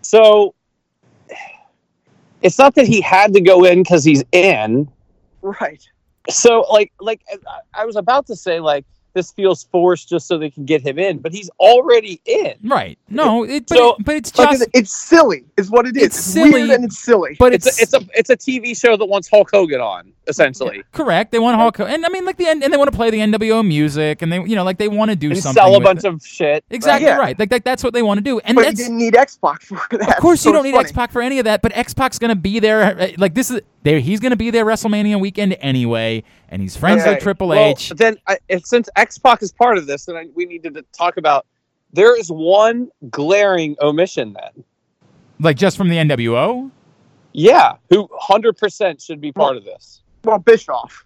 [0.00, 0.54] So
[2.42, 4.90] it's not that he had to go in because he's in.
[5.42, 5.82] Right.
[6.30, 8.84] So like, like I- I was about to say, like
[9.14, 12.54] this feels forced just so they can get him in, but he's already in.
[12.64, 12.98] right.
[13.08, 15.96] No, it, but, So- it, but it's Like, just, it's, it's silly, is what it
[15.96, 16.02] is.
[16.04, 17.36] It's It's, silly, weird and it's silly.
[17.38, 20.12] but It's it's, a, it's a it's a TV show that wants Hulk Hogan on,
[20.28, 21.30] essentially, correct.
[21.32, 23.10] They want Hulk, Hogan, and I mean, like the N- and they want to play
[23.10, 25.60] the NWO music, and they, you know, like they want to do and something.
[25.62, 26.06] sell a with bunch it.
[26.06, 26.64] of shit.
[26.70, 27.16] Exactly Yeah.
[27.18, 27.38] right.
[27.38, 29.62] Like, like that's what they want to do, and but you didn't need X Pac
[29.62, 30.08] for that.
[30.08, 30.84] Of course, so you don't need funny.
[30.84, 32.82] X Pac for any of that, but X Pac's gonna be there.
[32.98, 34.00] uh, Like this is there.
[34.00, 36.22] He's gonna be there WrestleMania weekend anyway,
[36.52, 37.14] and he's friends Okay.
[37.14, 37.90] with Triple Well, H.
[37.96, 40.84] then, I, if, since X Pac is part of this, then I, we needed to
[40.96, 41.46] talk about.
[41.94, 44.34] There is one glaring omission.
[44.34, 44.64] Then,
[45.40, 46.70] Like just from the NWO.
[47.32, 50.02] yeah, who hundred percent should be part of this.
[50.24, 51.04] Well, Bischoff.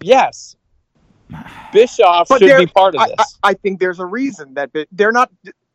[0.00, 0.56] Yes,
[1.72, 3.38] Bischoff But should there- be part of I, I, this.
[3.42, 5.30] I think there's a reason that they're not.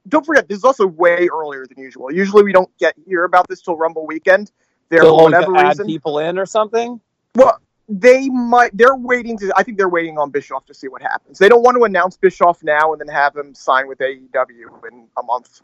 [0.09, 2.11] Don't forget, this is also way earlier than usual.
[2.11, 4.51] Usually, we don't get hear about this till Rumble weekend.
[4.89, 6.99] There, To, for like, whatever add reason, people in or something.
[7.35, 7.57] well,
[7.99, 8.75] they might.
[8.75, 9.51] They're waiting to.
[9.55, 11.37] I think they're waiting on Bischoff to see what happens.
[11.37, 15.07] They don't want to announce Bischoff now and then have him sign with AEW in
[15.17, 15.61] a month.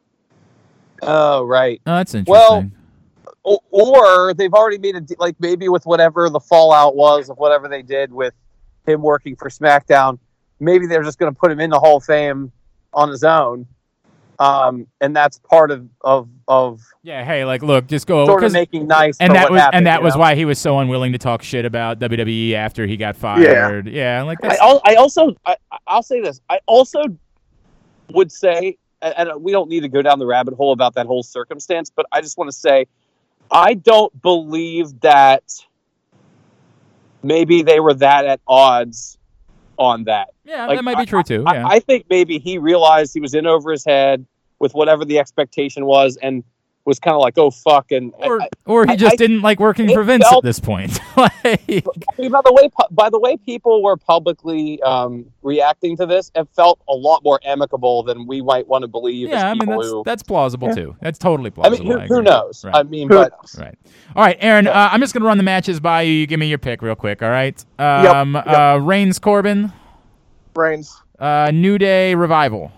[1.01, 1.81] Oh, right.
[1.87, 2.71] Oh, that's interesting.
[3.43, 7.37] Well, or they've already made a de- like maybe with whatever the fallout was of
[7.37, 8.33] whatever they did with
[8.85, 10.19] him working for SmackDown.
[10.59, 12.51] Maybe they're just going to put him in the Hall of Fame
[12.93, 13.65] on his own,
[14.39, 17.23] um, and that's part of of of yeah.
[17.25, 19.17] Hey, like, look, just go sort of 'cause- making nice.
[19.19, 20.21] and for that what was happened, and that was know?
[20.21, 23.87] why he was so unwilling to talk shit about WWE after he got fired.
[23.87, 26.39] Yeah, yeah like I, that's al- I also I, I'll say this.
[26.49, 27.01] I also
[28.13, 31.05] would say, and and we don't need to go down the rabbit hole about that
[31.05, 32.87] whole circumstance, but I just want to say,
[33.51, 35.43] I don't believe that
[37.21, 39.17] maybe they were that at odds
[39.79, 40.27] on that.
[40.43, 41.43] yeah, like, that might be true too.
[41.47, 44.25] I- I, think maybe he realized he was in over his head
[44.59, 46.43] with whatever the expectation was, and
[46.85, 49.41] was kind of like, "Oh fuck!" And or I- or he I- just I- didn't
[49.41, 50.99] like working for Vince at this point.
[51.17, 56.31] like, by the way, by the way, people were publicly um, reacting to this.
[56.35, 59.29] It felt a lot more amicable than we might want to believe.
[59.29, 60.75] yeah, as I mean that's who, that's plausible Yeah.
[60.75, 60.95] too.
[61.01, 61.75] That's totally plausible.
[61.75, 61.99] I plausible.
[61.99, 62.65] mean, who, I who knows?
[62.65, 62.75] Right.
[62.75, 63.33] I mean, but?
[63.57, 63.77] Right.
[64.15, 64.65] All right, Aaron.
[64.65, 64.71] Yeah.
[64.71, 66.13] Uh, I'm just gonna run the matches by you.
[66.13, 67.21] You give me your pick real quick.
[67.21, 67.63] All right.
[67.77, 68.33] Yep, Um.
[68.35, 68.47] yep.
[68.47, 68.79] Uh.
[68.81, 69.71] Reigns Corbin.
[70.55, 70.95] Reigns.
[71.19, 71.51] Uh.
[71.53, 72.71] New Day Revival.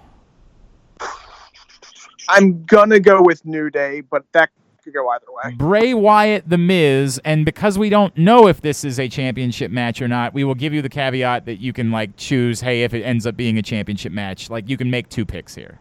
[2.32, 4.50] I'm gonna go with New Day, but that
[4.84, 5.54] could go either way.
[5.56, 10.02] Bray Wyatt, The Miz, and because we don't know if this is a championship match
[10.02, 12.62] or not, we will give you the caveat that you can like choose.
[12.62, 15.54] Hey, if it ends up being a championship match, like you can make two picks
[15.54, 15.80] here.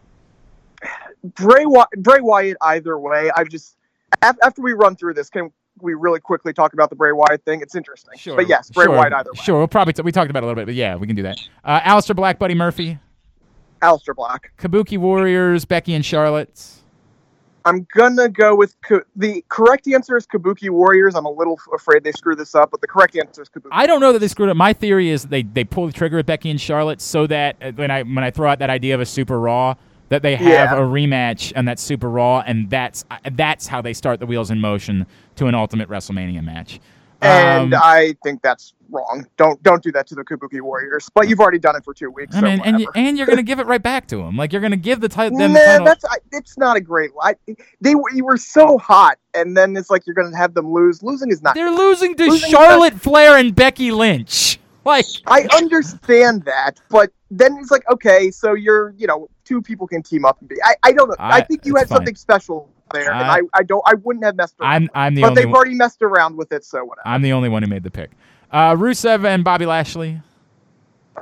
[1.23, 3.31] Bray Wy- Bray Wyatt either way.
[3.35, 3.77] I've just
[4.21, 7.43] af- after we run through this, can we really quickly talk about the Bray Wyatt
[7.45, 7.61] thing?
[7.61, 8.17] It's interesting.
[8.17, 8.35] Sure.
[8.35, 9.41] But yes, Bray sure, Wyatt either way.
[9.43, 9.57] Sure.
[9.59, 11.23] We'll probably t- we talked about it a little bit, but yeah, we can do
[11.23, 11.37] that.
[11.63, 12.99] Uh, Aleister Black, Buddy Murphy,
[13.81, 14.51] Aleister Black.
[14.57, 16.67] Kabuki Warriors, Becky and Charlotte.
[17.63, 21.13] I'm gonna go with Ka- the correct answer is Kabuki Warriors.
[21.13, 23.69] I'm a little afraid they screwed this up, but the correct answer is Kabuki.
[23.71, 24.57] I don't know that they screwed up.
[24.57, 27.71] My theory is they they pull the trigger at Becky and Charlotte so that uh,
[27.73, 29.75] when I when I throw out that idea of a Super Raw,
[30.09, 30.77] that they have Yeah.
[30.77, 34.49] a rematch on that Super Raw, and that's uh, that's how they start the wheels
[34.49, 35.05] in motion
[35.35, 36.79] to an Ultimate WrestleMania match.
[37.21, 39.25] And Um, I think that's wrong.
[39.37, 41.09] Don't don't do that to the Kabuki Warriors.
[41.13, 42.35] But you've already done it for two weeks.
[42.35, 44.37] I so mean, and you, and you're gonna give it right back to them.
[44.37, 45.37] Like you're gonna give the title.
[45.37, 45.85] them nah, title.
[45.85, 47.11] that's I, it's not a great.
[47.21, 47.35] I,
[47.79, 51.03] they were you were so hot, and then it's like you're gonna have them lose.
[51.03, 51.55] Losing is not.
[51.55, 54.59] They're losing to Losing Charlotte Flair and Becky Lynch.
[54.83, 59.85] Like I understand that, but then it's like okay, so you're you know two people
[59.87, 60.55] can team up and be.
[60.63, 61.15] I, I don't know.
[61.19, 61.97] I, I- think you had fine.
[61.97, 64.71] something special there, and I- I, I don't I wouldn't have messed around.
[64.73, 67.07] I'm I'm the but only they've one, already messed around with it, so whatever.
[67.07, 68.11] I'm the only one who made the pick.
[68.51, 70.21] Uh, Rusev and Bobby Lashley.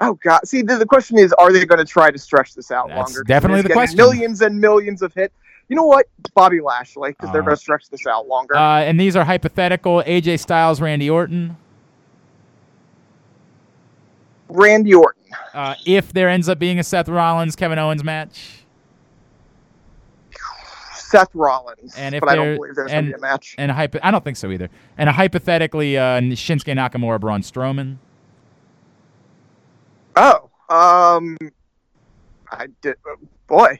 [0.01, 0.41] Oh God!
[0.47, 2.97] See, the, the question is, are they going to try to stretch this out That's
[3.11, 3.23] longer?
[3.23, 3.97] definitely the question.
[3.97, 5.34] Millions and millions of hits.
[5.68, 6.07] You know what?
[6.35, 8.56] Bobby Lashley, because they're Uh, going to stretch this out longer.
[8.56, 10.01] Uh, and these are hypothetical.
[10.06, 11.57] AJ Styles, Randy Orton.
[14.49, 15.21] Randy Orton.
[15.53, 18.63] Uh, if there ends up being a Seth Rollins Kevin Owens match,
[20.95, 21.95] Seth Rollins.
[21.97, 23.55] And if but I don't believe there's and- going to be a match.
[23.57, 24.69] and a hypo- I don't think so either.
[24.97, 27.97] And a hypothetically uh, Shinsuke Nakamura Braun Strowman.
[30.15, 31.38] Oh, um,
[32.51, 32.95] I did.
[33.47, 33.80] Boy,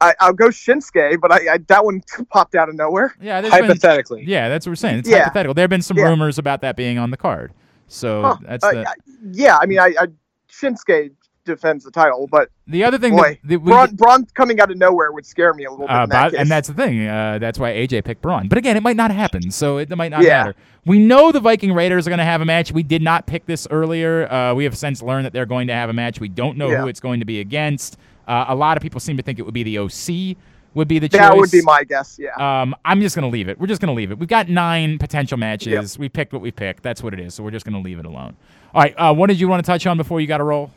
[0.00, 2.00] I, I'll go Shinsuke, but I, I that one
[2.30, 3.14] popped out of nowhere.
[3.20, 4.24] Yeah, there's been- Hypothetically.
[4.26, 5.00] yeah, that's what we're saying.
[5.00, 5.24] It's Yeah.
[5.24, 5.54] hypothetical.
[5.54, 6.04] There have been some Yeah.
[6.04, 7.52] rumors about that being on the card.
[7.88, 8.36] So Huh.
[8.46, 8.94] that's Uh, the I-
[9.32, 10.06] yeah, I mean, I, I
[10.50, 11.10] Shinsuke
[11.44, 13.14] defends the title, but the other thing.
[13.14, 15.86] boy, that, that we, Braun, Braun coming out of nowhere would scare me a little
[15.86, 15.94] bit.
[15.94, 17.06] Uh, that but- and that's the thing.
[17.06, 18.48] Uh, that's why AJ picked Braun.
[18.48, 20.44] But again, it might not happen, so it might not Yeah.
[20.44, 20.54] matter.
[20.86, 22.72] We know the Viking Raiders are going to have a match.
[22.72, 24.30] We did not pick this earlier.
[24.32, 26.18] Uh, we have since learned that they're going to have a match.
[26.20, 26.80] We don't know Yeah.
[26.82, 27.98] who it's going to be against.
[28.26, 30.36] Uh, a lot of people seem to think it would be the OC.
[30.74, 31.20] Would be the choice.
[31.20, 32.18] that would be my guess.
[32.18, 32.34] Yeah.
[32.36, 33.58] Um, I'm just gonna leave it.
[33.60, 34.18] We're just gonna leave it.
[34.18, 35.98] We've got nine potential matches.
[35.98, 36.82] We picked what we picked.
[36.82, 37.34] That's what it is.
[37.34, 38.36] So we're just gonna leave it alone.
[38.74, 38.94] All right.
[38.96, 40.70] Uh, what did you want to touch on before you got to roll?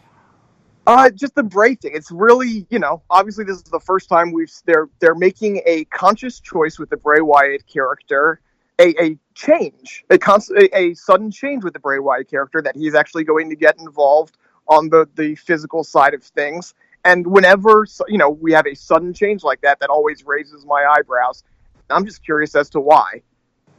[0.85, 1.91] Uh, just the Bray thing.
[1.93, 5.83] It's really, you know, obviously this is the first time we've they're they're making a
[5.85, 8.39] conscious choice with the Bray Wyatt character,
[8.79, 12.75] a, a change, a, cons- a a sudden change with the Bray Wyatt character that
[12.75, 14.37] he's actually going to get involved
[14.69, 16.73] on the the physical side of things.
[17.07, 20.85] And whenever you know we have a sudden change like that, that always raises my
[20.95, 21.43] eyebrows.
[21.89, 23.21] I'm just curious as to why.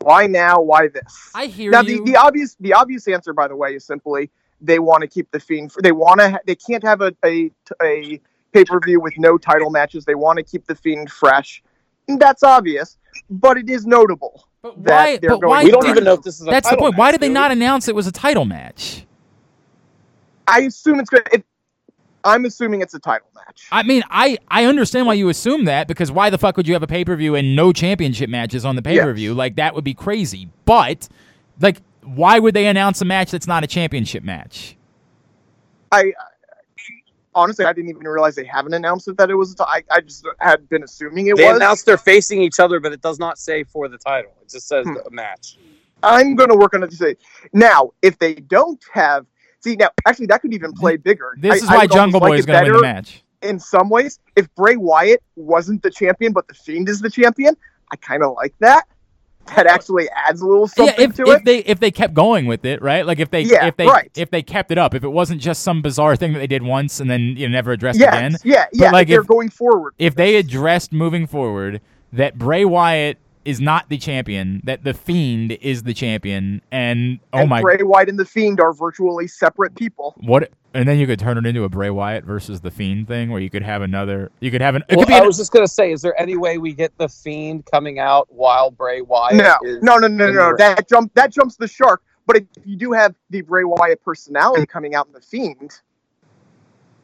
[0.00, 0.62] Why now?
[0.62, 1.30] Why this?
[1.34, 2.05] I hear now you.
[2.05, 4.30] the, the obvious the obvious answer by the way is simply
[4.62, 7.50] they want to keep the fiend they want to ha- they can't have a a,
[7.82, 8.18] a
[8.52, 11.62] pay-per-view with no title matches they want to keep the fiend fresh
[12.09, 12.96] And that's obvious
[13.28, 15.16] but it is notable but that why?
[15.18, 15.64] they're But going why?
[15.64, 16.98] We don't did- even know if this is a That's the title point.
[16.98, 19.05] Why did they do not announce it was a title match?
[20.46, 21.42] i assume it's going to
[22.28, 25.88] i'm assuming it's a title match I mean, I, I understand why you assume that
[25.88, 28.64] because why the fuck would you have a pay per view and no championship matches
[28.64, 29.34] on the pay per view?
[29.34, 30.48] Like that would be crazy.
[30.64, 31.09] But
[31.60, 34.76] like, why would they announce a match that's not a championship match?
[35.92, 36.12] i
[37.34, 39.82] honestly i didn't even realize they haven't announced it that it was a ti- I,
[39.90, 43.00] I just had been assuming it They was announced they're facing each other, but it
[43.00, 44.32] does not say for the title.
[44.42, 44.96] It just says Hmm.
[45.06, 45.59] a match.
[46.02, 47.16] I'm going to work on it to say
[47.52, 49.26] now if they don't have
[49.60, 51.35] see now actually that could even play bigger.
[51.39, 53.22] This I- is why Jungle like Boy it is going to win the match.
[53.43, 57.56] In some ways, if Bray Wyatt wasn't the champion but the Fiend is the champion,
[57.93, 58.85] I kind of like that.
[59.56, 61.44] That actually adds a little Yeah, something if, to if it.
[61.47, 63.06] they if they kept going with it, right?
[63.06, 64.10] Like if they Yeah, if they right.
[64.14, 66.62] if they kept it up, if it wasn't just some bizarre thing that they did
[66.62, 68.36] once and then you know, never addressed yes, again.
[68.44, 68.90] yeah, But, yeah.
[68.90, 71.80] like, if they're if- going forward, If they addressed moving forward
[72.12, 73.16] that Bray Wyatt
[73.48, 77.78] is not the champion, that the Fiend is the champion, and oh and my, Bray
[77.82, 80.14] Wyatt and the Fiend are virtually separate people.
[80.18, 80.50] what?
[80.74, 83.40] And then you could turn it into a Bray Wyatt versus the Fiend thing, where
[83.40, 84.30] you could have another.
[84.40, 84.82] You could have an.
[84.90, 85.14] It Well, could be.
[85.14, 87.98] I An, was just gonna say, is there any way we get the fiend coming
[87.98, 89.82] out while Bray Wyatt No, is?
[89.82, 90.50] no, no, no, in no.
[90.50, 92.02] the- That jump that jumps the shark.
[92.26, 95.80] But if you do have the Bray Wyatt personality coming out in the Fiend,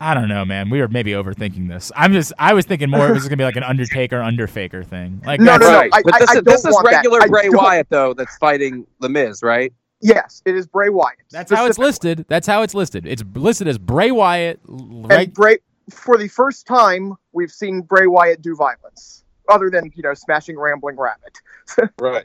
[0.00, 0.70] I don't know, man.
[0.70, 1.90] We were maybe overthinking this.
[1.96, 2.32] I'm just.
[2.38, 3.08] I was thinking more.
[3.08, 5.22] It was gonna be like an Undertaker Underfaker thing.
[5.24, 5.78] Like No, no, no.
[5.78, 5.90] Right.
[5.92, 6.96] I- but this I is this don't is want that.
[6.96, 9.72] regular I Bray Wyatt though that's fighting the Miz, right?
[10.00, 11.16] yes, it is Bray Wyatt.
[11.30, 12.26] That's how it's listed.
[12.28, 13.06] That's how it's listed.
[13.06, 15.20] It's listed as Bray Wyatt, right?
[15.28, 15.58] And Bray,
[15.90, 20.58] for the first time, we've seen Bray Wyatt do violence, other than you know smashing
[20.58, 21.38] Rambling Rabbit.
[21.98, 22.24] Right.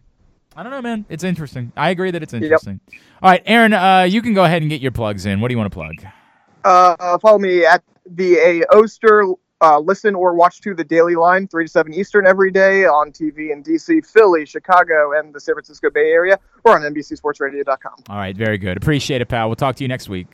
[0.57, 1.05] I don't know, man.
[1.07, 1.71] It's interesting.
[1.77, 2.81] I agree that it's interesting.
[3.21, 5.39] All right, Aaron, uh, you can go ahead and get your plugs in.
[5.39, 5.93] What do you want to plug?
[6.64, 9.26] Uh, follow me at the A Oster.
[9.61, 13.11] Uh, listen or watch to the Daily Line, three to seven Eastern every day on
[13.11, 17.94] TV in DC, Philly, Chicago, and the San Francisco Bay Area, or on NBCSportsRadio.com.
[18.07, 18.77] All right, very good.
[18.77, 19.49] Appreciate it, pal.
[19.49, 20.27] We'll talk to you next week.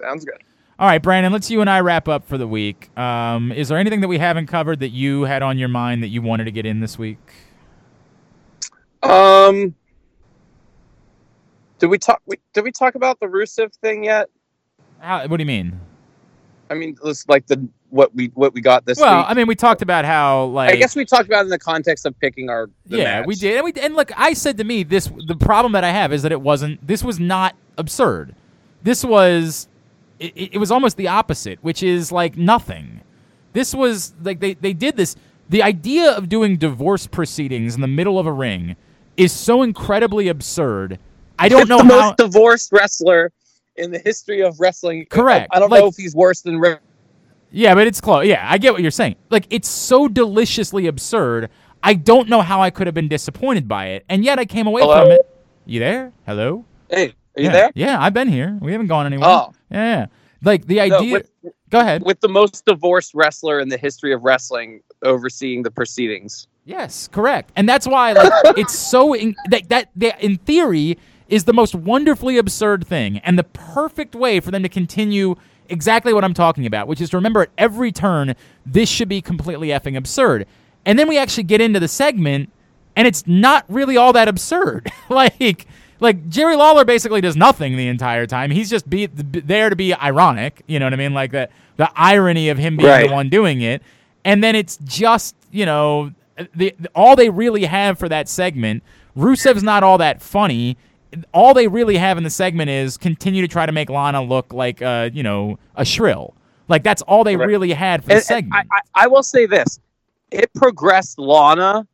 [0.00, 0.38] Sounds good.
[0.78, 2.96] All right, Brandon, let's you and I wrap up for the week.
[2.96, 6.08] Um, is there anything that we haven't covered that you had on your mind that
[6.08, 7.18] you wanted to get in this week?
[9.02, 9.74] Um.
[11.80, 12.22] Did we talk?
[12.24, 14.30] We, did we talk about the Rusev thing yet?
[15.04, 15.78] How, what do you mean?
[16.70, 19.26] I mean, it's like the what we what we got this well, week.
[19.28, 21.58] I mean, we talked about how like I guess we talked about it in the
[21.58, 22.70] context of picking our.
[22.86, 23.26] The yeah, match.
[23.26, 25.90] we did, and we and look, I said to me this the problem that I
[25.90, 26.84] have is that it wasn't.
[26.86, 28.34] This was not absurd.
[28.82, 29.68] This was,
[30.18, 33.02] it, it was almost the opposite, which is like nothing.
[33.52, 35.16] This was like they they did this.
[35.50, 38.76] The idea of doing divorce proceedings in the middle of a ring
[39.18, 40.98] is so incredibly absurd.
[41.38, 42.00] I don't know the how.
[42.00, 43.30] most divorced wrestler
[43.76, 45.06] in the history of wrestling.
[45.10, 45.48] Correct.
[45.52, 46.58] I, I don't Like- know if he's worse than.
[46.58, 46.80] Rick.
[47.50, 48.26] Yeah, but it's close.
[48.26, 49.14] Yeah, I get what you're saying.
[49.30, 51.50] Like it's so deliciously absurd.
[51.82, 54.66] I don't know how I could have been disappointed by it, and yet I came
[54.66, 55.02] away Hello?
[55.02, 55.20] from it.
[55.66, 56.12] You there?
[56.26, 56.64] Hello?
[56.90, 57.52] Hey, are you yeah.
[57.52, 57.70] there?
[57.74, 58.58] Yeah, I've been here.
[58.60, 59.28] We haven't gone anywhere.
[59.28, 59.52] Oh.
[59.70, 60.06] Yeah, yeah.
[60.42, 61.12] Like the No, idea.
[61.12, 61.30] with,
[61.70, 62.02] Go ahead.
[62.02, 66.48] with the most divorced wrestler in the history of wrestling overseeing the proceedings.
[66.64, 67.52] Yes, correct.
[67.56, 70.98] And that's why like it's so in, that that that in theory
[71.28, 75.34] is the most wonderfully absurd thing and the perfect way for them to continue
[75.68, 78.34] exactly what I'm talking about, which is to remember at every turn,
[78.66, 80.46] this should be completely effing absurd.
[80.84, 82.50] And then we actually get into the segment,
[82.94, 84.92] and it's not really all that absurd.
[85.08, 85.66] like,
[86.00, 88.50] like Jerry Lawler basically does nothing the entire time.
[88.50, 90.62] He's just be, b- there to be ironic.
[90.66, 91.14] You know what I mean?
[91.14, 93.08] Like the the irony of him being Right.
[93.08, 93.82] the one doing it.
[94.24, 96.12] And then it's just you know
[96.54, 98.82] the, the- all they really have for that segment.
[99.16, 100.76] Rusev's not all that funny.
[101.32, 104.52] All they really have in the segment is continue to try to make Lana look
[104.52, 106.34] like uh you know a shrill.
[106.68, 107.46] Like that's all they Right.
[107.48, 108.54] really had for the And- and segment.
[108.72, 109.78] I, I, I will say this:
[110.30, 111.86] it progressed Lana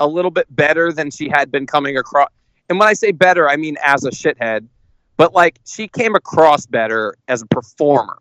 [0.00, 2.28] a little bit better than she had been coming across.
[2.68, 4.66] And when I say better, I mean as a shithead.
[5.16, 8.18] But like she came across better as a performer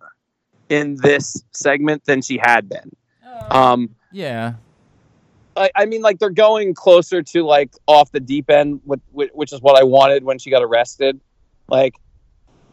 [0.70, 2.92] in this segment than she had been.
[3.50, 4.54] Um, yeah.
[5.58, 9.02] I, I mean, like they're going closer to like off the deep end, which,
[9.34, 11.20] which is what I wanted when she got arrested,
[11.68, 11.96] like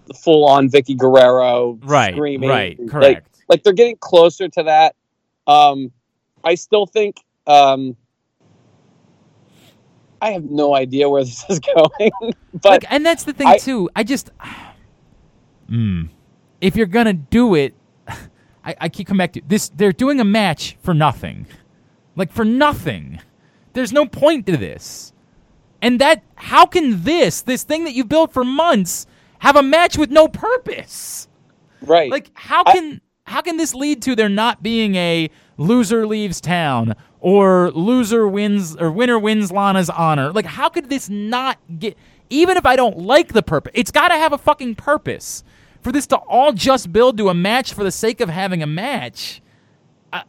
[0.07, 2.15] the full on Vickie Guerrero Right.
[2.15, 2.79] screaming, Right.
[2.79, 3.37] like- Correct.
[3.49, 4.95] like they're getting closer to that.
[5.47, 5.91] Um,
[6.45, 7.97] I still think um,
[10.21, 12.11] I have no idea where this is going,
[12.55, 13.89] but like, and that's the thing I- too.
[13.95, 14.31] I just,
[15.71, 16.09] mm,
[16.61, 17.75] if you're gonna do it,
[18.65, 19.69] I, I keep coming back to this.
[19.69, 21.47] They're doing a match for nothing,
[22.19, 23.21] like for nothing.
[23.73, 25.13] There's no point to this,
[25.81, 29.07] and that how can this this thing that you built for months
[29.39, 31.29] have a match with no purpose?
[31.81, 36.41] right, Like how can how can this lead to there not being a loser leaves
[36.41, 40.33] town or loser wins or winner wins Lana's honor?
[40.33, 41.97] Like how could this not get
[42.31, 45.45] even if I don't like the purpose, it's got to have a fucking purpose.
[45.81, 48.67] For this to all just build to a match for the sake of having a
[48.67, 49.41] match.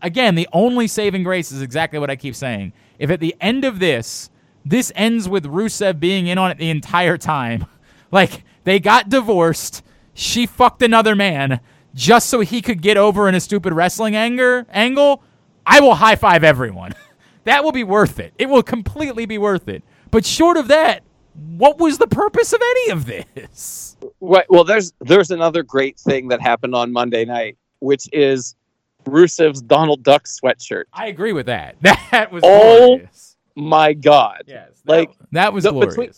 [0.02, 2.74] Again, the only saving grace is exactly what I keep saying.
[2.98, 4.30] If at the end of this,
[4.66, 7.66] this ends with Rusev being in on it the entire time,
[8.12, 9.84] like they got divorced,
[10.14, 11.62] she fucked another man
[11.94, 15.24] just so he could get over in a stupid wrestling anger angle,
[15.66, 16.94] I will high five everyone.
[17.46, 18.34] that will be worth it.
[18.38, 19.84] It will completely be worth it.
[20.12, 21.04] But short of that,
[21.34, 23.98] what was the purpose of any of this?
[24.20, 28.56] Well, there's there's another great thing that happened on Monday night, which is
[29.06, 30.84] Rusev's Donald Duck sweatshirt.
[30.94, 31.76] I agree with that.
[32.12, 33.38] That was Oh, glorious.
[33.56, 34.44] My God.
[34.48, 35.96] Yes, that- Like that was the- glorious.
[35.96, 36.14] between-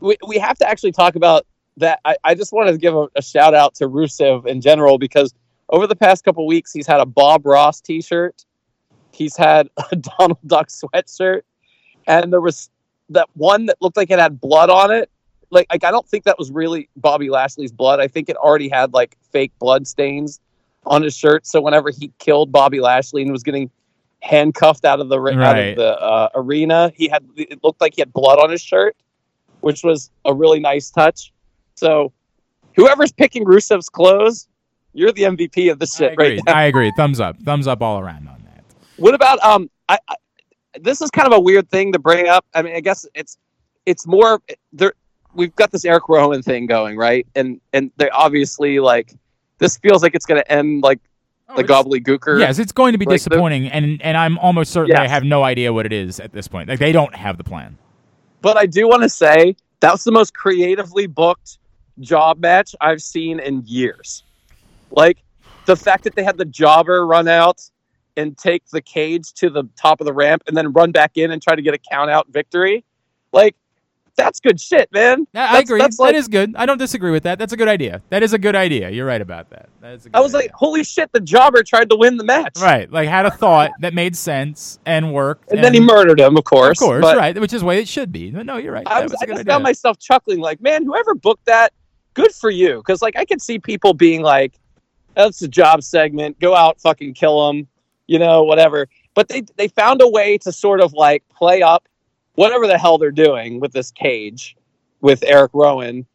[0.00, 1.46] we, we have to actually talk about
[1.76, 2.00] that.
[2.04, 5.34] I, I just wanted to give a, a shout out to Rusev in general because
[5.68, 8.44] over the past couple weeks he's had a Bob Ross T-shirt,
[9.12, 11.42] he's had a Donald Duck sweatshirt,
[12.06, 12.70] and there was
[13.10, 15.10] that one that looked like it had blood on it.
[15.50, 18.00] Like, like I don't think that was really Bobby Lashley's blood.
[18.00, 20.40] I think it already had like fake blood stains
[20.86, 21.46] on his shirt.
[21.46, 23.70] So whenever he killed Bobby Lashley and was getting
[24.22, 27.94] handcuffed out of the ri- out of the uh, arena, he had it looked like
[27.94, 28.96] he had blood on his shirt,
[29.60, 31.32] which was a really nice touch.
[31.74, 32.12] So
[32.76, 34.48] whoever's picking Rusev's clothes,
[34.92, 36.34] you're the MVP of this I shit agree.
[36.36, 36.54] right now.
[36.54, 36.92] I agree.
[36.96, 37.38] Thumbs up.
[37.42, 38.64] Thumbs up all around on that.
[38.96, 39.70] What about um?
[39.88, 40.14] I, I
[40.80, 42.44] this is kind of a weird thing to bring up.
[42.54, 43.38] I mean, I guess it's
[43.86, 44.40] it's more
[44.72, 44.94] there.
[45.32, 47.26] We've got this Eric Rowan thing going, right?
[47.34, 49.14] And and they obviously like
[49.60, 50.98] this feels like it's going to end like
[51.48, 52.40] oh, the it's- gobbledygooker.
[52.40, 55.10] Yes, it's going to be Like the- disappointing, and and I'm almost certain they Yes.
[55.10, 56.68] have no idea what it is at this point.
[56.68, 57.78] Like they don't have the plan.
[58.42, 61.58] But I do want to say that was the most creatively booked
[62.00, 64.24] job match I've seen in years.
[64.90, 65.18] Like
[65.66, 67.60] the fact that they had the jobber run out
[68.16, 71.30] and take the cage to the top of the ramp and then run back in
[71.30, 72.84] and try to get a count out victory.
[73.32, 73.54] Like
[74.20, 75.26] that's good shit, man.
[75.34, 75.80] I That's- agree.
[75.80, 76.54] That's that like, is good.
[76.56, 77.38] I don't disagree with that.
[77.38, 78.02] That's a good idea.
[78.10, 78.90] That is a good idea.
[78.90, 79.68] You're right about that.
[79.80, 82.24] That is a good I was like, holy shit, the jobber tried to win the
[82.24, 82.58] match.
[82.60, 86.36] right, like had a thought that made sense and worked, And, then he murdered him,
[86.36, 86.80] of course.
[86.80, 88.30] Of course, right, which is the way it should be.
[88.30, 88.86] But no, you're right.
[88.86, 89.52] I, was, was I just idea.
[89.52, 91.72] found myself chuckling, like, man, whoever booked that,
[92.14, 92.76] good for you.
[92.78, 94.52] Because like I could see people being like,
[95.16, 96.38] oh, "That's a job segment.
[96.40, 97.66] Go out, fucking kill them,"
[98.06, 98.86] you know, whatever.
[99.14, 101.88] But they they found a way to sort of like play up
[102.40, 104.56] whatever the hell they're doing with this cage
[105.02, 106.06] with Eric Rowan.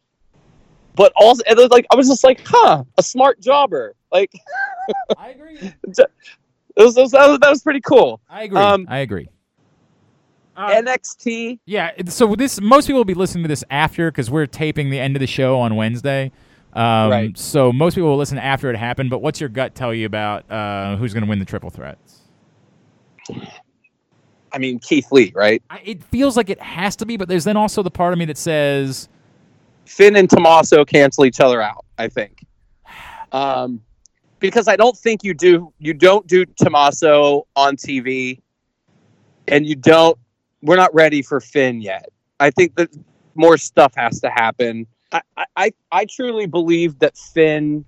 [0.96, 3.94] But also, it was like I was just like, huh, a smart jobber.
[4.12, 4.32] Like
[5.18, 5.58] I agree.
[5.62, 8.22] it was, it was- that, was, that was pretty cool.
[8.28, 8.60] I agree.
[8.60, 9.30] Um, I agree.
[10.58, 11.60] Uh, NXT.
[11.66, 15.00] Yeah, so this most people will be listening to this after because we're taping the
[15.00, 16.32] end of the show on Wednesday.
[16.74, 17.38] Um, Right.
[17.38, 19.10] So most people will listen after it happened.
[19.10, 22.22] But what's your gut tell you about uh, who's going to win the triple threats?
[24.56, 25.62] I mean, Keith Lee, right?
[25.70, 28.20] I, it feels like it has to be, but there's then also the part of
[28.20, 29.10] me that says,
[29.86, 31.84] Finn and Tommaso cancel each other out.
[31.98, 32.46] I think,
[33.34, 33.82] um,
[34.40, 38.40] because I don't think you do you don't do Tommaso on TV,
[39.50, 40.18] and you don't.
[40.62, 42.08] We're not ready for Finn yet.
[42.40, 42.90] I think that
[43.36, 44.88] more stuff has to happen.
[45.12, 47.84] I, I- I, I truly believe that Finn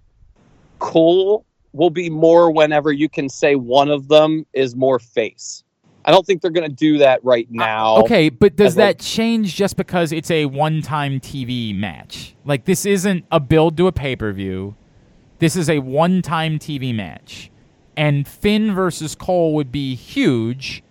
[0.80, 5.64] Cole will be more whenever you can say one of them is more face.
[6.05, 7.97] I don't think they're going to do that right now.
[7.97, 12.35] Okay, but does as like- that change just because it's a one-time TV match?
[12.45, 14.75] Like this isn't a build to a pay-per-view.
[15.39, 17.51] This is a one-time TV match.
[17.95, 20.83] And Finn versus Cole would be huge.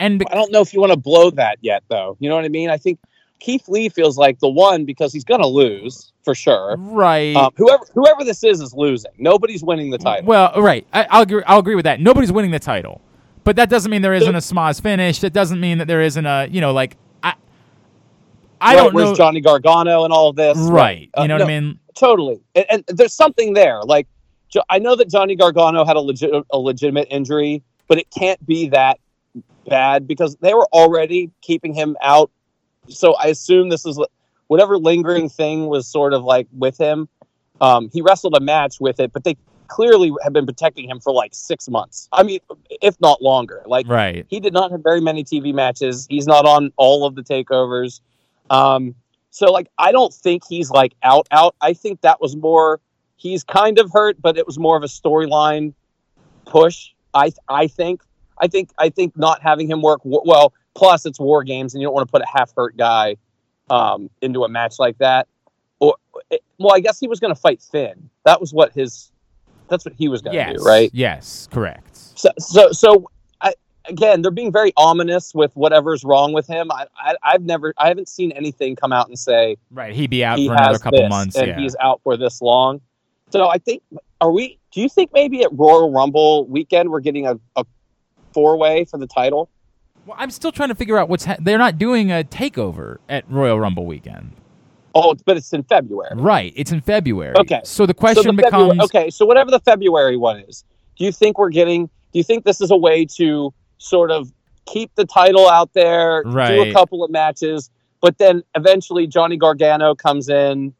[0.00, 2.16] And I don't know if you want to blow that yet, though.
[2.20, 2.70] You know what I mean?
[2.70, 2.98] I think
[3.40, 6.76] Keith Lee feels like the one because he's going to lose for sure.
[6.78, 7.34] right.
[7.36, 9.12] Um, whoever whoever this is is losing.
[9.18, 10.26] Nobody's winning the title.
[10.26, 10.86] Well, right.
[10.92, 11.42] I, I'll agree.
[11.46, 12.00] I'll agree with that.
[12.00, 13.00] Nobody's winning the title,
[13.44, 15.20] but that doesn't mean there isn't a schmozz finish.
[15.20, 17.34] That doesn't mean that there isn't a you know like I.
[18.60, 19.14] I don't where's know.
[19.14, 20.58] Johnny Gargano and all of this.
[20.58, 21.08] right.
[21.16, 21.78] Uh, you know no, what I mean?
[21.94, 22.40] Totally.
[22.54, 23.80] And, and there's something there.
[23.82, 24.08] Like
[24.48, 28.44] Jo- I know that Johnny Gargano had a legit a legitimate injury, but it can't
[28.46, 28.98] be that
[29.68, 32.30] bad because they were already keeping him out.
[32.88, 34.00] So I assume this is
[34.46, 37.08] whatever lingering thing was sort of like with him.
[37.60, 39.36] Um, he wrestled a match with it, but they
[39.68, 42.08] clearly have been protecting him for like six months.
[42.12, 42.40] I mean,
[42.82, 43.62] if not longer.
[43.66, 44.26] Like Right.
[44.28, 46.06] he did not have very many TV matches.
[46.10, 48.00] He's not on all of the takeovers.
[48.50, 48.94] Um,
[49.30, 51.54] so like I don't think he's like out out.
[51.60, 52.80] I think that was more
[53.16, 55.74] he's kind of hurt, but it was more of a storyline
[56.46, 56.90] push.
[57.14, 58.02] I I think
[58.38, 60.52] I think I think not having him work w- well.
[60.74, 63.16] Plus, it's war games, and you don't want to put a half hurt guy
[63.68, 65.26] um, into a match like that.
[65.80, 65.96] Or
[66.58, 68.08] well, I guess he was going to fight Finn.
[68.24, 69.10] That was what his.
[69.68, 70.56] That's what he was going to Yes.
[70.58, 70.90] do, right?
[70.92, 71.48] Yes.
[71.50, 71.96] Correct.
[71.96, 73.52] So, so, so I,
[73.86, 76.70] again, they're being very ominous with whatever's wrong with him.
[76.72, 79.94] I, I, I've never, I haven't seen anything come out and say Right.
[79.94, 81.36] He'd be out he for another couple this months.
[81.36, 81.58] and Yeah.
[81.58, 82.80] he's out for this long.
[83.30, 83.82] So I think,
[84.20, 84.58] are we?
[84.72, 87.64] Do you think maybe at Royal Rumble weekend we're getting a, a
[88.32, 89.48] four way for the title?
[90.06, 91.26] Well, I'm still trying to figure out what's.
[91.26, 94.32] Ha- they're not doing a takeover at Royal Rumble weekend.
[94.98, 96.10] Oh, but it's in February.
[96.14, 96.52] Right.
[96.56, 97.34] It's in February.
[97.38, 97.60] Okay.
[97.64, 98.90] So the So question the February- becomes.
[98.90, 100.64] okay, so whatever the February one is,
[100.96, 101.86] do you think we're getting?
[101.86, 104.32] Do you think this is a way to sort of
[104.66, 106.54] keep the title out there, right.
[106.56, 107.70] do a couple of matches,
[108.00, 110.74] but then eventually Johnny Gargano comes in,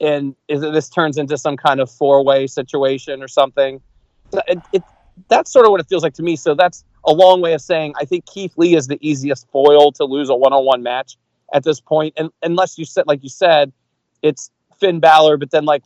[0.00, 3.80] and is this turns into some kind of four way situation or something?
[4.48, 4.82] It, it,
[5.28, 6.36] that's sort of what it feels like to me.
[6.36, 9.92] So that's a long way of saying I think Keith Lee is the easiest foil
[9.92, 11.16] to lose a one on one match
[11.52, 13.72] at this point, and unless you said, like you said,
[14.22, 15.82] it's Finn Balor, but then like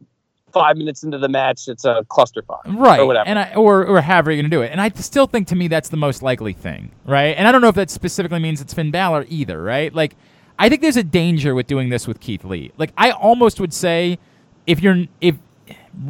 [0.53, 3.01] five minutes into the match, it's a clusterfuck, Right.
[3.01, 3.29] Or whatever.
[3.29, 4.73] And I, or or however you're going to do it.
[4.73, 7.37] And I still think to me that's the most likely thing, right?
[7.37, 9.95] And I don't know if that specifically means it's Finn Balor either, right?
[9.95, 10.17] Like
[10.59, 12.73] I think there's a danger with doing this with Keith Lee.
[12.77, 14.19] Like I almost would say
[14.67, 15.37] if you're if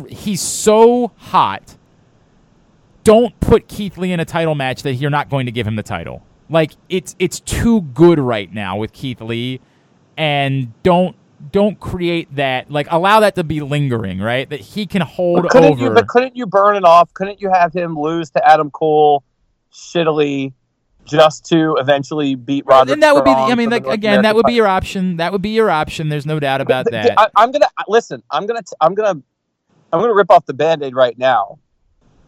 [0.09, 1.77] he's so hot,
[3.05, 5.77] don't put Keith Lee in a title match that you're not going to give him
[5.77, 6.24] the title.
[6.51, 9.60] Like it's it's too good right now with Keith Lee
[10.16, 11.16] and don't
[11.52, 14.48] don't create that like allow that to be lingering, right?
[14.51, 15.90] That he can hold But couldn't over you?
[15.90, 17.12] But couldn't you burn it off?
[17.14, 19.22] Couldn't you have him lose to Adam Cole
[19.72, 20.52] shittily
[21.05, 22.94] just to eventually beat Roderick?
[22.94, 25.16] and that would be the, I mean like again that American would be your option.
[25.18, 26.09] That would be your option.
[26.09, 27.32] There's no doubt about Th- th- that.
[27.36, 28.22] I, I'm gonna listen.
[28.31, 28.62] I'm gonna.
[28.62, 29.22] T- I'm gonna.
[29.93, 31.59] I'm gonna rip off the band-aid right now.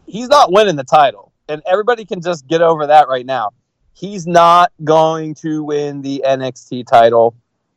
[0.05, 3.51] He's not winning the title, and everybody can just get over that right now.
[3.93, 7.35] He's not going to win the NXT title.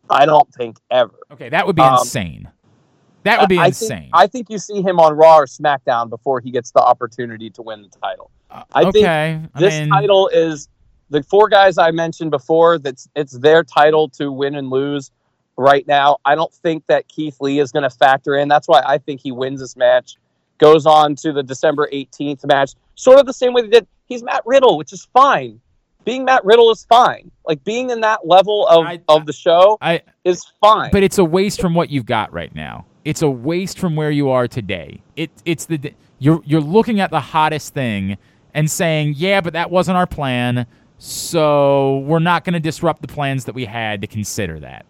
[0.08, 1.14] I don't think ever.
[1.32, 2.50] Okay, that would be Um, insane.
[3.24, 3.88] That would be I insane.
[3.88, 7.50] Think, I think you see him on Raw or SmackDown before he gets the opportunity
[7.50, 8.30] to win the title.
[8.72, 10.68] I think okay, I this mean, title is
[11.10, 12.78] the four guys I mentioned before.
[12.78, 15.10] That's it's their title to win and lose
[15.56, 16.18] right now.
[16.24, 18.46] I don't think that Keith Lee is going to factor in.
[18.48, 20.16] That's why I think he wins this match,
[20.58, 23.86] goes on to the December 18th match, sort of the same way they did.
[24.06, 25.60] He's Matt Riddle, which is fine.
[26.06, 27.30] Being Matt Riddle is fine.
[27.44, 30.90] Like being in that level of, I- of the show I is fine.
[30.92, 32.86] but it's a waste from what you've got right now.
[33.04, 35.02] It's a waste from where you are today.
[35.16, 38.16] It it's the you're you're looking at the hottest thing
[38.54, 40.66] and saying, "Yeah, but that wasn't our plan."
[40.98, 44.86] So, we're not going to disrupt the plans that we had to consider that.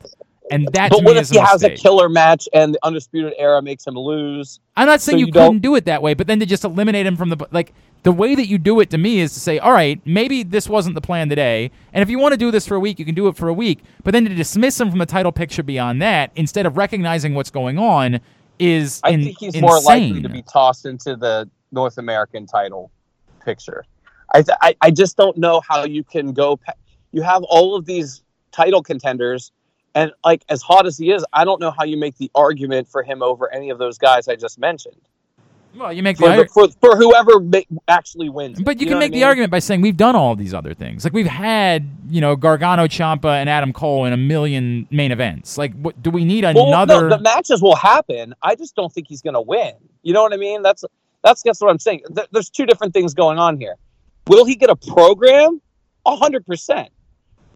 [0.52, 3.60] And that but what if he a has a killer match and the Undisputed Era
[3.60, 4.60] makes him lose?
[4.76, 6.62] I'm not saying So you, you couldn't do it that way, but then to just
[6.64, 7.72] eliminate him from the like
[8.06, 10.68] the way that you do it to me is to say, all right, maybe this
[10.68, 13.04] wasn't the plan today, and if you want to do this for a week, you
[13.04, 13.80] can do it for a week.
[14.04, 17.50] But then to dismiss him from the title picture beyond that, instead of recognizing what's
[17.50, 18.20] going on,
[18.60, 19.62] is I in- think he's insane.
[19.62, 22.92] more likely to be tossed into the North American title
[23.44, 23.84] picture.
[24.32, 26.58] I, th- I I just don't know how you can go.
[26.58, 26.74] Pa-
[27.10, 28.22] you have all of these
[28.52, 29.50] title contenders,
[29.96, 32.86] and like as hot as he is, I don't know how you make the argument
[32.86, 35.02] for him over any of those guys I just mentioned.
[35.76, 38.60] Well, you make the for, the, for, for whoever ma- actually wins.
[38.60, 39.24] But you, know can make the mean?
[39.24, 41.04] argument by saying we've done all these other things.
[41.04, 45.58] Like we've had, you know, Gargano, Ciampa, and Adam Cole in a million main events.
[45.58, 47.08] Like, what do we need Well, another?
[47.08, 48.34] no, the matches will happen.
[48.42, 49.74] I just don't think he's going to win.
[50.02, 50.62] You know what I mean?
[50.62, 50.84] That's
[51.22, 52.02] that's that's what I'm saying.
[52.14, 53.74] Th- There's two different things going on here.
[54.28, 55.60] Will he get a program?
[56.06, 56.88] A hundred percent.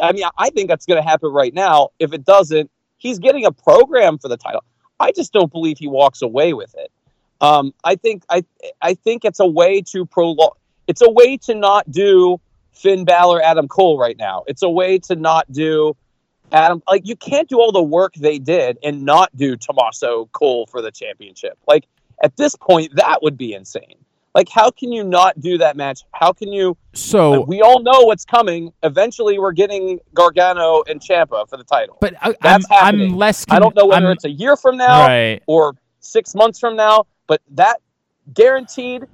[0.00, 1.90] I mean, I think that's going to happen right now.
[1.98, 4.64] If it doesn't, he's getting a program for the title.
[4.98, 6.90] I just don't believe he walks away with it.
[7.40, 8.44] Um, I think I
[8.82, 10.52] I think it's a way to prolong.
[10.86, 12.40] It's a way to not do
[12.72, 14.44] Finn Balor, Adam Cole right now.
[14.46, 15.96] It's a way to not do
[16.52, 16.82] Adam.
[16.88, 20.82] Like you can't do all the work they did and not do Tommaso Cole for
[20.82, 21.56] the championship.
[21.66, 21.86] Like
[22.22, 23.96] at this point, that would be insane.
[24.34, 26.02] Like how can you not do that match?
[26.12, 26.76] How can you?
[26.92, 28.72] so, we all know what's coming.
[28.82, 31.96] Eventually, we're getting Gargano and Ciampa for the title.
[32.00, 33.16] but I, I'm, That's I'm happening.
[33.16, 33.44] less.
[33.48, 35.42] I don't know whether I'm- it's a year from now right.
[35.46, 37.80] or six months from now, but that
[38.34, 39.04] guaranteed.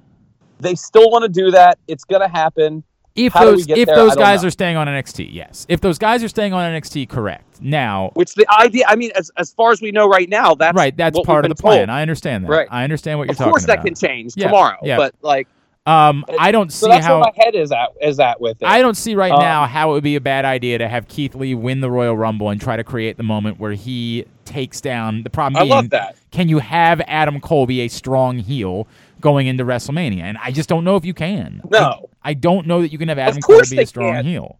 [0.59, 1.77] They still want to do that.
[1.87, 2.83] It's going to happen.
[3.15, 3.95] If How those if there?
[3.95, 4.47] those guys know.
[4.47, 5.67] are staying on NXT, yes.
[5.69, 7.61] If those guys are staying on NXT, correct.
[7.61, 10.75] Now, Which the idea, I mean, as, as far as we know right now, that's
[10.75, 11.87] right, that's part of the plan.
[11.87, 11.89] told.
[11.91, 12.49] I understand that.
[12.49, 12.67] Right.
[12.71, 13.57] I understand what you're Of talking about.
[13.59, 14.97] Of course, that can change Yeah, tomorrow, yeah.
[14.97, 15.47] but like,
[15.87, 17.89] Um, I don't so see that's how where my head is at.
[18.01, 18.65] Is at with it?
[18.67, 21.07] I don't see right Um, now how it would be a bad idea to have
[21.07, 24.81] Keith Lee win the Royal Rumble and try to create the moment where he takes
[24.81, 25.55] down the problem.
[25.57, 26.17] I being, love that.
[26.31, 28.85] Can you have Adam Cole be a strong heel
[29.21, 30.21] going into WrestleMania?
[30.23, 31.61] And I just don't know if you can.
[31.71, 32.09] No.
[32.23, 34.27] I, I don't know that you can have Adam Cole be a strong can't.
[34.27, 34.57] heel.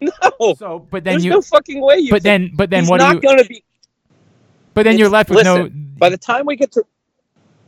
[0.40, 1.98] No, So, but then there's you, no fucking way.
[1.98, 3.20] You but can- then, but then what do not you?
[3.22, 3.62] going to be.
[4.74, 5.98] But then you're left with listen, no.
[5.98, 6.80] By the time we get to,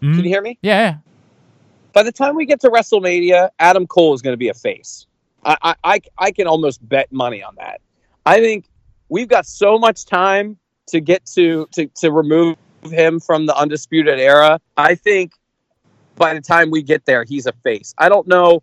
[0.02, 0.14] Mhm.
[0.16, 0.58] can you hear me?
[0.60, 0.96] yeah, yeah.
[1.96, 5.06] By the time we get to WrestleMania, Adam Cole is going to be a face.
[5.42, 7.80] I, I, I, can almost bet money on that.
[8.26, 8.68] I think
[9.08, 10.58] we've got so much time
[10.88, 14.60] to get to, to, to remove him from the undisputed era.
[14.76, 15.32] I think
[16.16, 17.94] by the time we get there, he's a face.
[17.96, 18.62] I don't know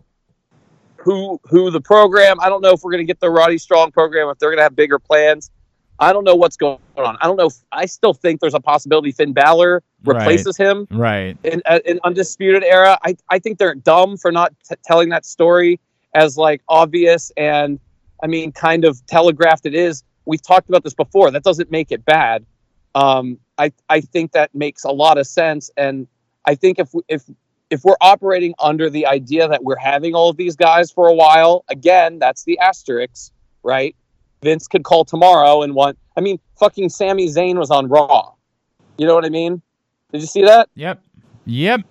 [0.97, 2.39] who who the program.
[2.39, 4.30] I don't know if we're going to get the Roddy Strong program.
[4.30, 5.49] If they're going to have bigger plans.
[5.99, 7.17] I don't know what's going on.
[7.21, 7.45] I don't know.
[7.47, 10.17] If, I still think there's a possibility Finn Balor Right.
[10.17, 11.37] replaces him Right.
[11.43, 12.97] in uh, in undisputed era.
[13.03, 15.79] I I think they're dumb for not t- telling that story
[16.13, 17.79] as like obvious and
[18.21, 20.03] I mean kind of telegraphed it is.
[20.25, 21.31] We've talked about this before.
[21.31, 22.45] That doesn't make it bad.
[22.95, 26.07] Um, I I think that makes a lot of sense, and
[26.45, 27.23] I think if if
[27.69, 31.13] if we're operating under the idea that we're having all of these guys for a
[31.13, 33.31] while, again, that's the asterisk,
[33.63, 33.95] right?
[34.43, 35.97] Vince could call tomorrow and want.
[36.15, 38.33] I mean, fucking Sami Zayn was on Raw.
[38.97, 39.61] You know what I mean?
[40.11, 40.69] Did you see that?
[40.75, 41.01] Yep.
[41.45, 41.81] Yep.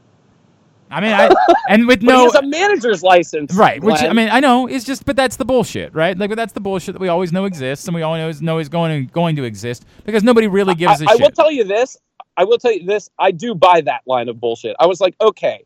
[0.93, 1.31] I mean, I
[1.71, 5.17] and with no a manager's license, Right, which I mean, I know it's just, but
[5.17, 6.17] that's the bullshit, right?
[6.17, 8.69] Like, but that's the bullshit that we always know exists, and we always know is
[8.69, 11.21] going to going to exist because nobody really gives I, a I shit.
[11.21, 11.97] I will tell you this.
[12.37, 13.09] I will tell you this.
[13.19, 14.77] I do buy that line of bullshit.
[14.79, 15.65] I was like, okay,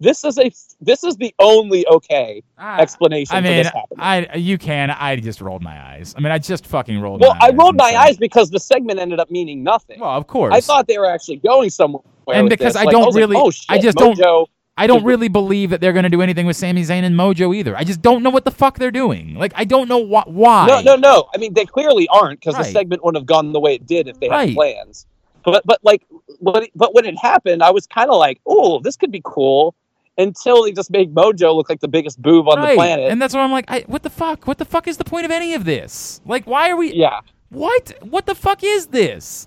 [0.00, 0.50] this is a
[0.80, 3.98] this is the only okay explanation I for mean, this happening.
[4.00, 4.90] I you can.
[4.90, 6.14] I just rolled my eyes.
[6.16, 7.20] I mean, I just fucking rolled.
[7.20, 10.00] well, I rolled my eyes because the segment ended up meaning nothing.
[10.00, 10.54] Well, of course.
[10.54, 12.02] I thought they were actually going somewhere.
[12.32, 12.74] And because.
[12.76, 14.46] I Like, don't like, really- oh shit, I just don't- Mojo.
[14.76, 17.54] I don't really believe that they're going to do anything with Sami Zayn and Mojo
[17.54, 17.76] either.
[17.76, 19.36] I just don't know what the fuck they're doing.
[19.36, 20.66] Like, I don't know wh- why.
[20.66, 21.28] No, no, no.
[21.32, 24.08] I mean, they clearly aren't because the segment wouldn't have gone the way it did
[24.08, 24.48] if they Right.
[24.48, 25.06] had plans.
[25.44, 28.96] But but like, it, but when it happened, I was kind of like, oh, this
[28.96, 29.76] could be cool.
[30.16, 32.70] Until they just make Mojo look like the biggest boob on right.
[32.70, 33.10] the planet.
[33.10, 34.46] And that's why I'm like, I, what the fuck?
[34.46, 36.20] What the fuck is the point of any of this?
[36.24, 36.92] Like, why are we?
[36.94, 37.20] yeah.
[37.48, 37.94] What?
[38.00, 39.46] What the fuck is this?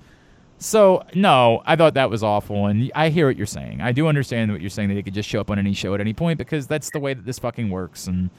[0.59, 3.81] So no, I thought that was awful, and I hear what you're saying.
[3.81, 5.93] I do understand what you're saying that they could just show up on any show
[5.93, 8.29] at any point because that's the way that this fucking works, and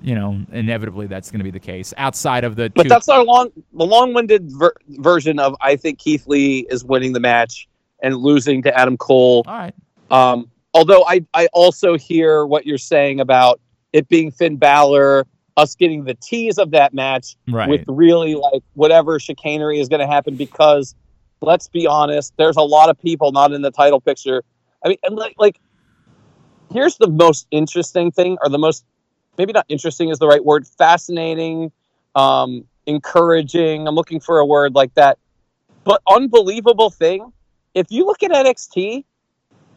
[0.00, 1.92] you know, inevitably that's going to be the case.
[1.98, 5.98] Outside of the But two, that's our long, the long-winded ver- version of I think
[5.98, 7.68] Keith Lee is winning the match
[8.02, 9.44] and losing to Adam Cole.
[9.46, 9.74] all right.
[10.10, 13.60] Um, although I, I also hear what you're saying about
[13.94, 15.26] it being Finn Balor,
[15.56, 17.68] us getting the tease of that match Right.
[17.68, 20.94] with really like whatever chicanery is going to happen because
[21.40, 24.42] let's be honest, there's a lot of people not in the title picture.
[24.84, 25.58] I mean, and like, like
[26.70, 28.84] here's the most interesting thing, or the most
[29.38, 31.72] maybe not interesting is the right word, fascinating,
[32.14, 33.88] um, encouraging.
[33.88, 35.18] I'm looking for a word like that,
[35.84, 37.32] but unbelievable thing.
[37.74, 39.04] If you look at NXT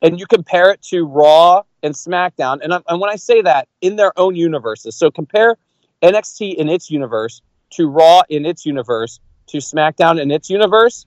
[0.01, 3.95] and you compare it to Raw and SmackDown, and, and when I say that, in
[3.95, 5.57] their own universes, so compare
[6.01, 11.05] NXT in its universe to Raw in its universe to SmackDown in its universe.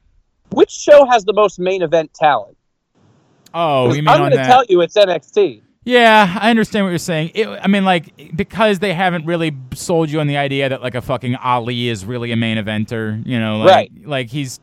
[0.51, 2.57] Which show has the most main event talent?
[3.55, 5.63] Oh, I'm going to tell you it's NXT.
[5.85, 7.33] Yeah, I understand what you're saying.
[7.35, 10.95] It, I mean, like because they haven't really sold you on the idea that like
[10.95, 13.27] a fucking Ali is really a main eventer.
[13.27, 13.93] You know, like, Right.
[14.07, 14.61] Like he's,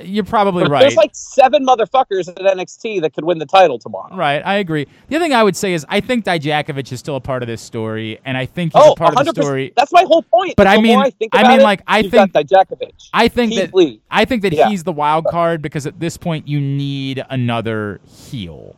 [0.00, 0.80] You're probably right.
[0.80, 4.14] There's like seven motherfuckers at NXT that could win the title tomorrow.
[4.16, 4.86] Right, I agree.
[5.08, 7.46] The other thing I would say is I think Dijakovic is still a part of
[7.46, 9.72] this story, and I think he's Oh, a part of the story.
[9.76, 10.54] That's my whole point.
[10.56, 13.08] But The I mean- I, think I mean, it, like, I think- Dijakovic.
[13.12, 14.00] I think Keith that Lee.
[14.10, 14.68] I think that Yeah.
[14.70, 18.74] he's the wild card because at this point you need another heel.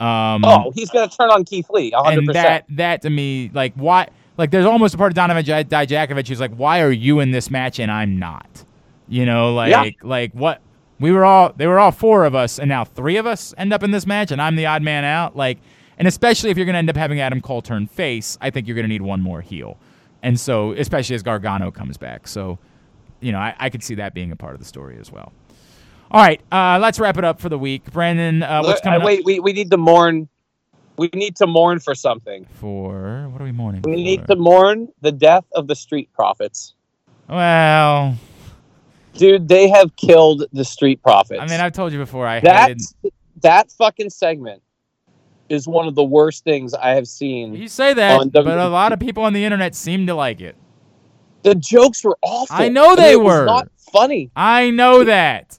[0.00, 2.18] Um, Oh, he's going to turn on Keith Lee, 100%.
[2.18, 4.08] and that that to me, like, why?
[4.36, 7.50] Like, there's almost a part of Donovan Dijakovic who's like, why are you in this
[7.50, 8.64] match and I'm not?
[9.10, 9.90] You know, like, Yeah.
[10.02, 10.62] like what?
[10.98, 13.72] We were all they were all four of us, and now three of us end
[13.72, 15.34] up in this match, and I'm the odd man out.
[15.36, 15.58] Like,
[15.98, 18.66] and especially if you're going to end up having Adam Cole turn face, I think
[18.66, 19.76] you're going to need one more heel.
[20.22, 22.58] And so, especially as Gargano comes back, so
[23.20, 25.32] you know, I, I could see that being a part of the story as well.
[26.10, 27.90] All right, uh, let's wrap it up for the week.
[27.92, 30.28] Brandon, uh, what's Uh, coming wait, up we, we need to mourn.
[30.98, 32.44] We need to mourn for something.
[32.52, 33.80] for what are we mourning?
[33.82, 36.74] We need to mourn the death of the Street Profits.
[37.28, 38.16] Well,
[39.14, 41.40] Dude, they have killed the Street Profits.
[41.40, 42.26] I mean, I've told you before.
[42.26, 43.12] I that hated.
[43.42, 44.62] that fucking segment
[45.48, 47.54] is one of the worst things I have seen.
[47.54, 50.56] You say that, but a lot of people on the internet seem to like it.
[51.42, 52.54] The jokes were awful.
[52.54, 53.44] I know mean, they it was were.
[53.46, 54.30] not funny.
[54.36, 55.58] I know that.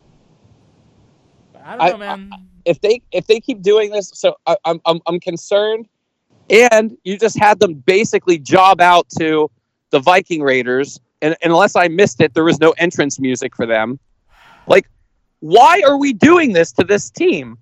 [1.63, 2.31] I don't I- know, man.
[2.63, 5.87] If they if they keep doing this, so I, I'm I'm I'm concerned.
[6.49, 9.49] And you just had them basically job out to
[9.89, 13.99] the Viking Raiders, and, unless I missed it, there was no entrance music for them.
[14.67, 14.87] Like,
[15.39, 17.57] why are we doing this to this team?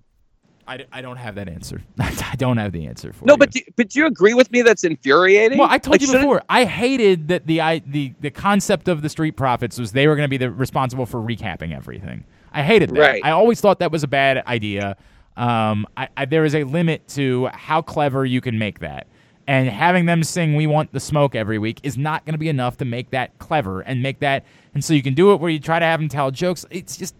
[0.66, 1.82] I, d- I don't have that answer.
[1.98, 3.26] I don't have the answer for it.
[3.26, 3.38] No, you.
[3.38, 4.62] but do, but do you agree with me?
[4.62, 5.58] That's infuriating.
[5.58, 6.42] Well, I told Like, you shouldn't- before.
[6.48, 10.14] I hated that the I, the the concept of the Street Profits was they were
[10.14, 12.24] going to be the responsible for recapping everything.
[12.52, 13.00] I hated that.
[13.00, 13.20] Right.
[13.24, 14.96] I always thought that was a bad idea.
[15.36, 19.06] Um, I, I, there is a limit to how clever you can make that,
[19.50, 22.48] and having them sing "We Want the Smoke" every week is not going to be
[22.48, 24.44] enough to make that clever and make that.
[24.74, 26.64] And so you can do it where you try to have them tell jokes.
[26.70, 27.16] It's just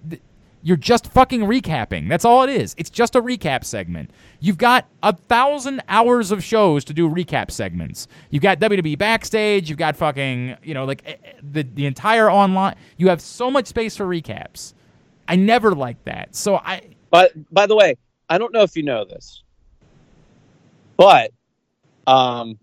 [0.62, 2.08] you're just fucking recapping.
[2.08, 2.76] That's all it is.
[2.78, 4.12] It's just a recap segment.
[4.38, 8.06] You've got a thousand hours of shows to do recap segments.
[8.30, 9.68] You've got WWE backstage.
[9.68, 12.76] You've got fucking, you know, like eh, eh, the the entire online.
[12.96, 14.74] You have so much space for recaps.
[15.26, 16.36] I never liked that.
[16.36, 17.96] So I But by the way,
[18.28, 19.42] I don't know if you know this,
[20.96, 21.32] but
[22.10, 22.58] um,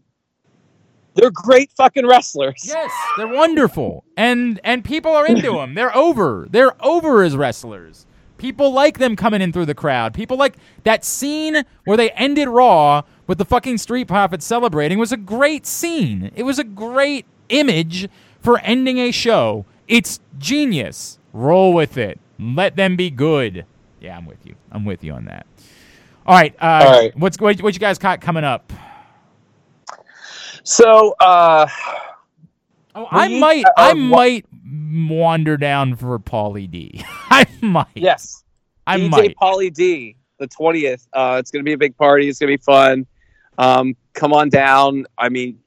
[1.16, 2.62] they're great fucking wrestlers.
[2.66, 5.74] yes, they're wonderful, and and people are into them.
[5.74, 6.48] They're over.
[6.50, 8.06] They're over as wrestlers.
[8.38, 10.14] People like them coming in through the crowd.
[10.14, 15.12] People like that scene where they ended Raw with the fucking Street Profits celebrating was
[15.12, 16.30] a great scene.
[16.36, 18.08] It was a great image
[18.40, 19.66] for ending a show.
[19.88, 21.18] It's genius.
[21.34, 22.20] Roll with it.
[22.40, 23.66] Let them be good.
[24.00, 24.54] Yeah, I'm with you.
[24.72, 25.48] I'm with you on that.
[26.28, 26.54] All right.
[26.62, 27.18] Uh, All right.
[27.18, 28.72] What's what, what you guys got coming up?
[30.68, 31.66] So uh,
[32.98, 34.46] Oh, I We might, are I might
[34.92, 37.06] wander down for Pauly D.
[37.30, 37.86] I might.
[37.94, 38.44] yes,
[38.88, 39.36] I DJ might.
[39.36, 41.08] Pauly D, the twentieth.
[41.14, 42.28] Uh, it's gonna be a big party.
[42.28, 43.06] It's gonna be fun.
[43.60, 45.06] Um, come on down.
[45.18, 45.60] I mean,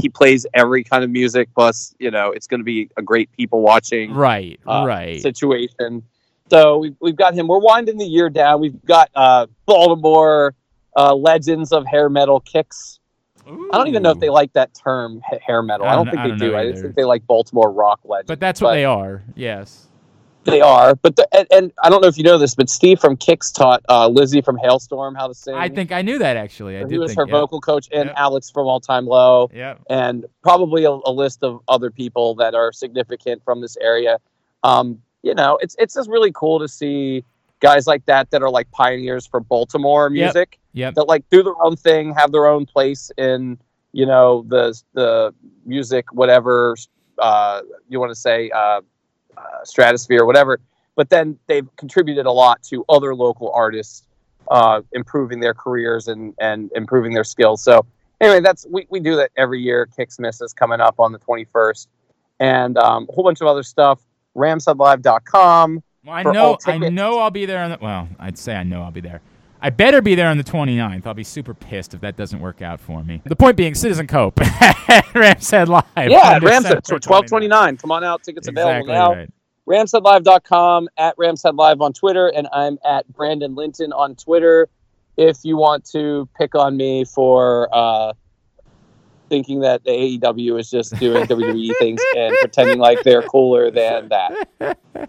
[0.00, 1.50] he plays every kind of music.
[1.54, 4.12] Plus, you know, it's gonna be a great people watching.
[4.12, 5.22] Right, uh, right.
[5.22, 6.02] situation.
[6.50, 7.46] So we've, we've got him.
[7.46, 8.60] We're winding the year down.
[8.60, 10.54] We've got uh, Baltimore
[10.96, 12.98] uh, legends of hair metal kicks.
[13.46, 15.86] I don't even know if they like that term hair metal.
[15.86, 16.52] I I don't, don't- think I they don't do.
[16.52, 18.28] know I just think they like Baltimore rock legends.
[18.28, 19.22] But that's what they are.
[19.34, 19.88] Yes.
[20.44, 20.96] They are.
[20.96, 23.54] But the, and, and I don't know if you know this, but Steve from Kix
[23.54, 25.54] taught uh, Lzzy from Halestorm how to sing.
[25.54, 26.76] I think I knew that actually.
[26.76, 27.40] I he did was think her yeah.
[27.40, 28.14] vocal coach, and Yep.
[28.18, 29.48] Alex from All Time Low.
[29.54, 29.82] Yep.
[29.88, 34.18] and probably a, a list of other people that are significant from this area.
[34.64, 37.24] Um, you know, it's it's just really cool to see
[37.60, 40.58] guys like that that are like pioneers for Baltimore music Yep.
[40.94, 43.58] That like do their own thing, have their own place in
[43.92, 45.34] you know the the
[45.64, 46.74] music whatever
[47.18, 48.80] uh, you want to say uh,
[49.36, 50.60] uh, stratosphere whatever.
[50.94, 54.06] But then they've contributed a lot to other local artists
[54.50, 57.62] uh, improving their careers and and improving their skills.
[57.62, 57.84] So
[58.20, 59.88] anyway, that's we, we do that every year.
[59.98, 61.86] Kicksmith is coming up on the 21st,
[62.40, 64.00] and um, a whole bunch of other stuff.
[64.36, 65.82] RamsheadLive.com.
[66.04, 68.82] Well, I know I know I'll be there on the well, I'd say I know
[68.82, 69.20] I'll be there.
[69.64, 71.06] I better be there on the 29th.
[71.06, 73.22] I'll be super pissed if that doesn't work out for me.
[73.24, 74.40] The point being, Citizen Cope,
[75.14, 75.84] Rams Head Live.
[75.96, 77.76] Yeah, Ramshead, December 1229.
[77.76, 78.24] Come on out.
[78.24, 79.12] Tickets available Exactly now.
[79.14, 79.30] right.
[79.68, 84.68] RamsheadLive.com, at RamsheadLive on Twitter, and I'm at Brandon Linton on Twitter.
[85.16, 88.12] If you want to pick on me for uh,
[89.32, 94.10] thinking that the AEW is just doing WWE things and pretending like they're cooler than
[94.10, 94.78] that.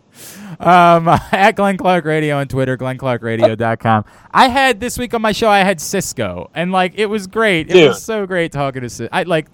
[0.60, 4.06] Um, at Glenn Clark Radio on Twitter, glennclarkradio.com.
[4.32, 7.70] I had this week on my show, I had Sisqó, and like it was great.
[7.70, 7.88] It Dude.
[7.90, 9.10] was so great talking to Sisqó.
[9.12, 9.48] I like,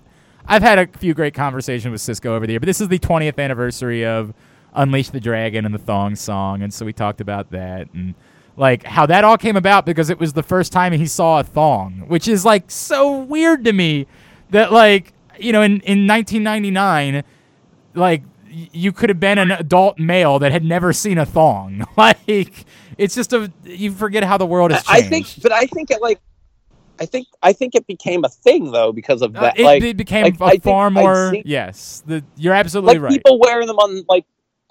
[0.45, 2.99] I've had a few great conversations with Sisqó over the year, but this is the
[2.99, 4.33] 20th anniversary of
[4.73, 8.13] Unleash the Dragon and the Thong Song, and so we talked about that and
[8.57, 11.43] like how that all came about because it was the first time he saw a
[11.43, 14.05] thong, which is like so weird to me
[14.51, 17.23] that like you know in in 1999
[17.95, 21.85] like you could have been an adult male that had never seen a thong.
[21.97, 22.65] like
[22.97, 25.05] it's just a you forget how the world has changed.
[25.05, 26.19] I think, but I think it like,
[26.99, 29.59] I think I think it became a thing though because of Uh, that.
[29.59, 32.03] it, like, it became like, a I far more seen- yes.
[32.05, 33.11] The, you're absolutely like right.
[33.11, 34.25] people wearing them on like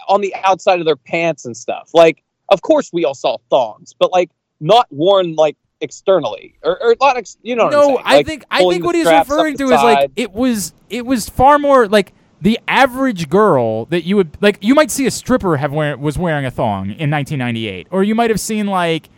[0.08, 1.90] on the outside of their pants and stuff.
[1.94, 4.30] Like, of course we all saw thongs, but like
[4.60, 7.16] not worn like externally or, or not.
[7.16, 7.96] Ex- you know no.
[7.98, 11.28] I Like, think I think what he's referring to is like it was it was
[11.28, 15.56] far more like the average girl that you would like you might see a stripper
[15.56, 19.08] have wear, was wearing a thong in 1998 or you might have seen like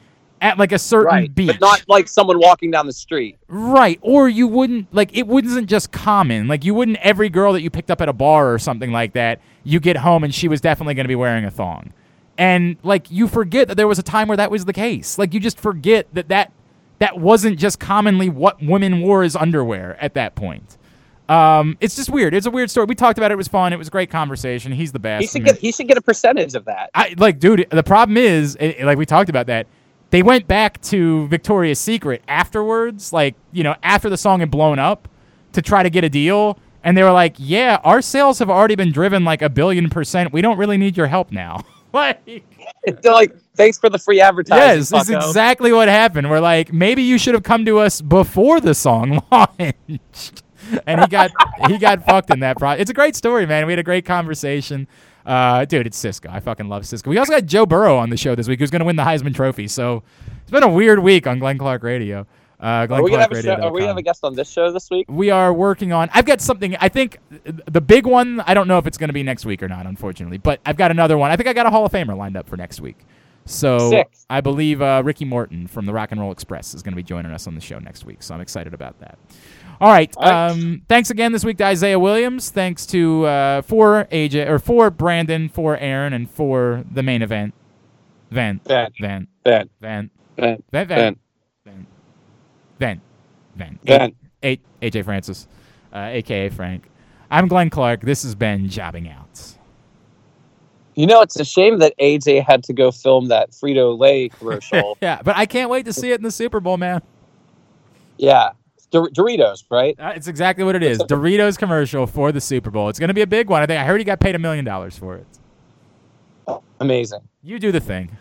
[0.40, 3.36] at like a certain right, beach but not like someone walking down the street.
[3.48, 3.98] Right.
[4.02, 6.48] Or you wouldn't like it wasn't just common.
[6.48, 9.12] Like you wouldn't every girl that you picked up at a bar or something like
[9.12, 11.92] that, you get home and she was definitely going to be wearing a thong.
[12.40, 15.18] And like you forget that there was a time where that was the case.
[15.18, 16.52] Like you just forget that that
[16.98, 20.78] that wasn't just commonly what women wore as underwear at that point.
[21.28, 22.32] Um, it's just weird.
[22.32, 22.86] It's a weird story.
[22.86, 23.34] We talked about it.
[23.34, 23.74] It was fun.
[23.74, 24.72] It was a great conversation.
[24.72, 25.20] He's the best.
[25.20, 26.88] He should I mean- get he should get a percentage of that.
[26.94, 27.66] I like, dude.
[27.70, 29.66] The problem is, eh, like we talked about that.
[30.08, 34.78] They went back to Victoria's Secret afterwards, like you know, after the song had blown
[34.78, 35.08] up,
[35.52, 38.76] to try to get a deal, and they were like, "Yeah, our sales have already
[38.76, 40.32] been driven like a billion percent.
[40.32, 41.64] We don't really need your help now."
[41.94, 42.24] like,
[43.02, 44.78] They're like, thanks for the free advertising.
[44.78, 46.30] yes, that's exactly what happened.
[46.30, 50.42] We're like, maybe you should have come to us before the song launched.
[50.86, 51.30] and he got
[51.68, 52.72] he got fucked in that pro.
[52.72, 53.66] It's a great story, man.
[53.66, 54.86] We had a great conversation.
[55.26, 56.30] Uh, dude, it's Sisqó.
[56.30, 57.08] I fucking love Sisqó.
[57.08, 59.04] We also got Joe Burrow on the show this week, who's going to win the
[59.04, 59.68] Heisman Trophy.
[59.68, 60.02] So
[60.42, 62.26] it's been a weird week on Glenn Clark Radio.
[62.60, 65.06] Uh, Are we a show, are we have a guest on this show this week?
[65.08, 66.10] we are working on.
[66.12, 66.76] I've got something.
[66.76, 68.40] I think the big one.
[68.40, 70.36] I don't know if it's going to be next week or not, unfortunately.
[70.36, 71.30] But I've got another one.
[71.30, 72.98] I think I got a Hall of Famer lined up for next week.
[73.46, 74.10] So Sick.
[74.28, 77.02] I believe uh, Ricky Morton from the Rock and Roll Express is going to be
[77.02, 78.22] joining us on the show next week.
[78.22, 79.18] So I'm excited about that.
[79.80, 80.12] All right.
[80.18, 80.50] All right.
[80.50, 82.50] Um, thanks again this week to Isaiah Williams.
[82.50, 87.54] Thanks to uh, for AJ or for Brandon, for Aaron, and for the main event.
[88.30, 91.16] Van Van, Van Van, Van Van, Van Van Van, Van
[92.80, 93.00] Van
[93.54, 94.12] Van Van.
[94.44, 95.46] A- AJ Francis,
[95.94, 96.88] uh, aka Frank.
[97.30, 98.00] I'm Glenn Clark.
[98.00, 99.42] This has been Jobbing Out.
[100.96, 104.98] You know, it's a shame that AJ had to go film that Frito Lay commercial.
[105.02, 107.00] Yeah, but I can't wait to see it in the Super Bowl, man.
[108.18, 108.50] yeah,
[108.90, 109.94] Dor- Doritos, right?
[110.00, 110.98] Uh, it's exactly what it is.
[111.08, 112.88] Doritos commercial for the Super Bowl.
[112.88, 113.62] It's going to be a big one.
[113.62, 115.26] I think I heard he got paid a million dollars for it.
[116.80, 117.20] Amazing.
[117.42, 118.16] You do the thing.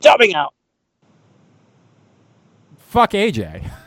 [0.00, 0.54] Jumping out.
[2.96, 3.85] Fuck AJ.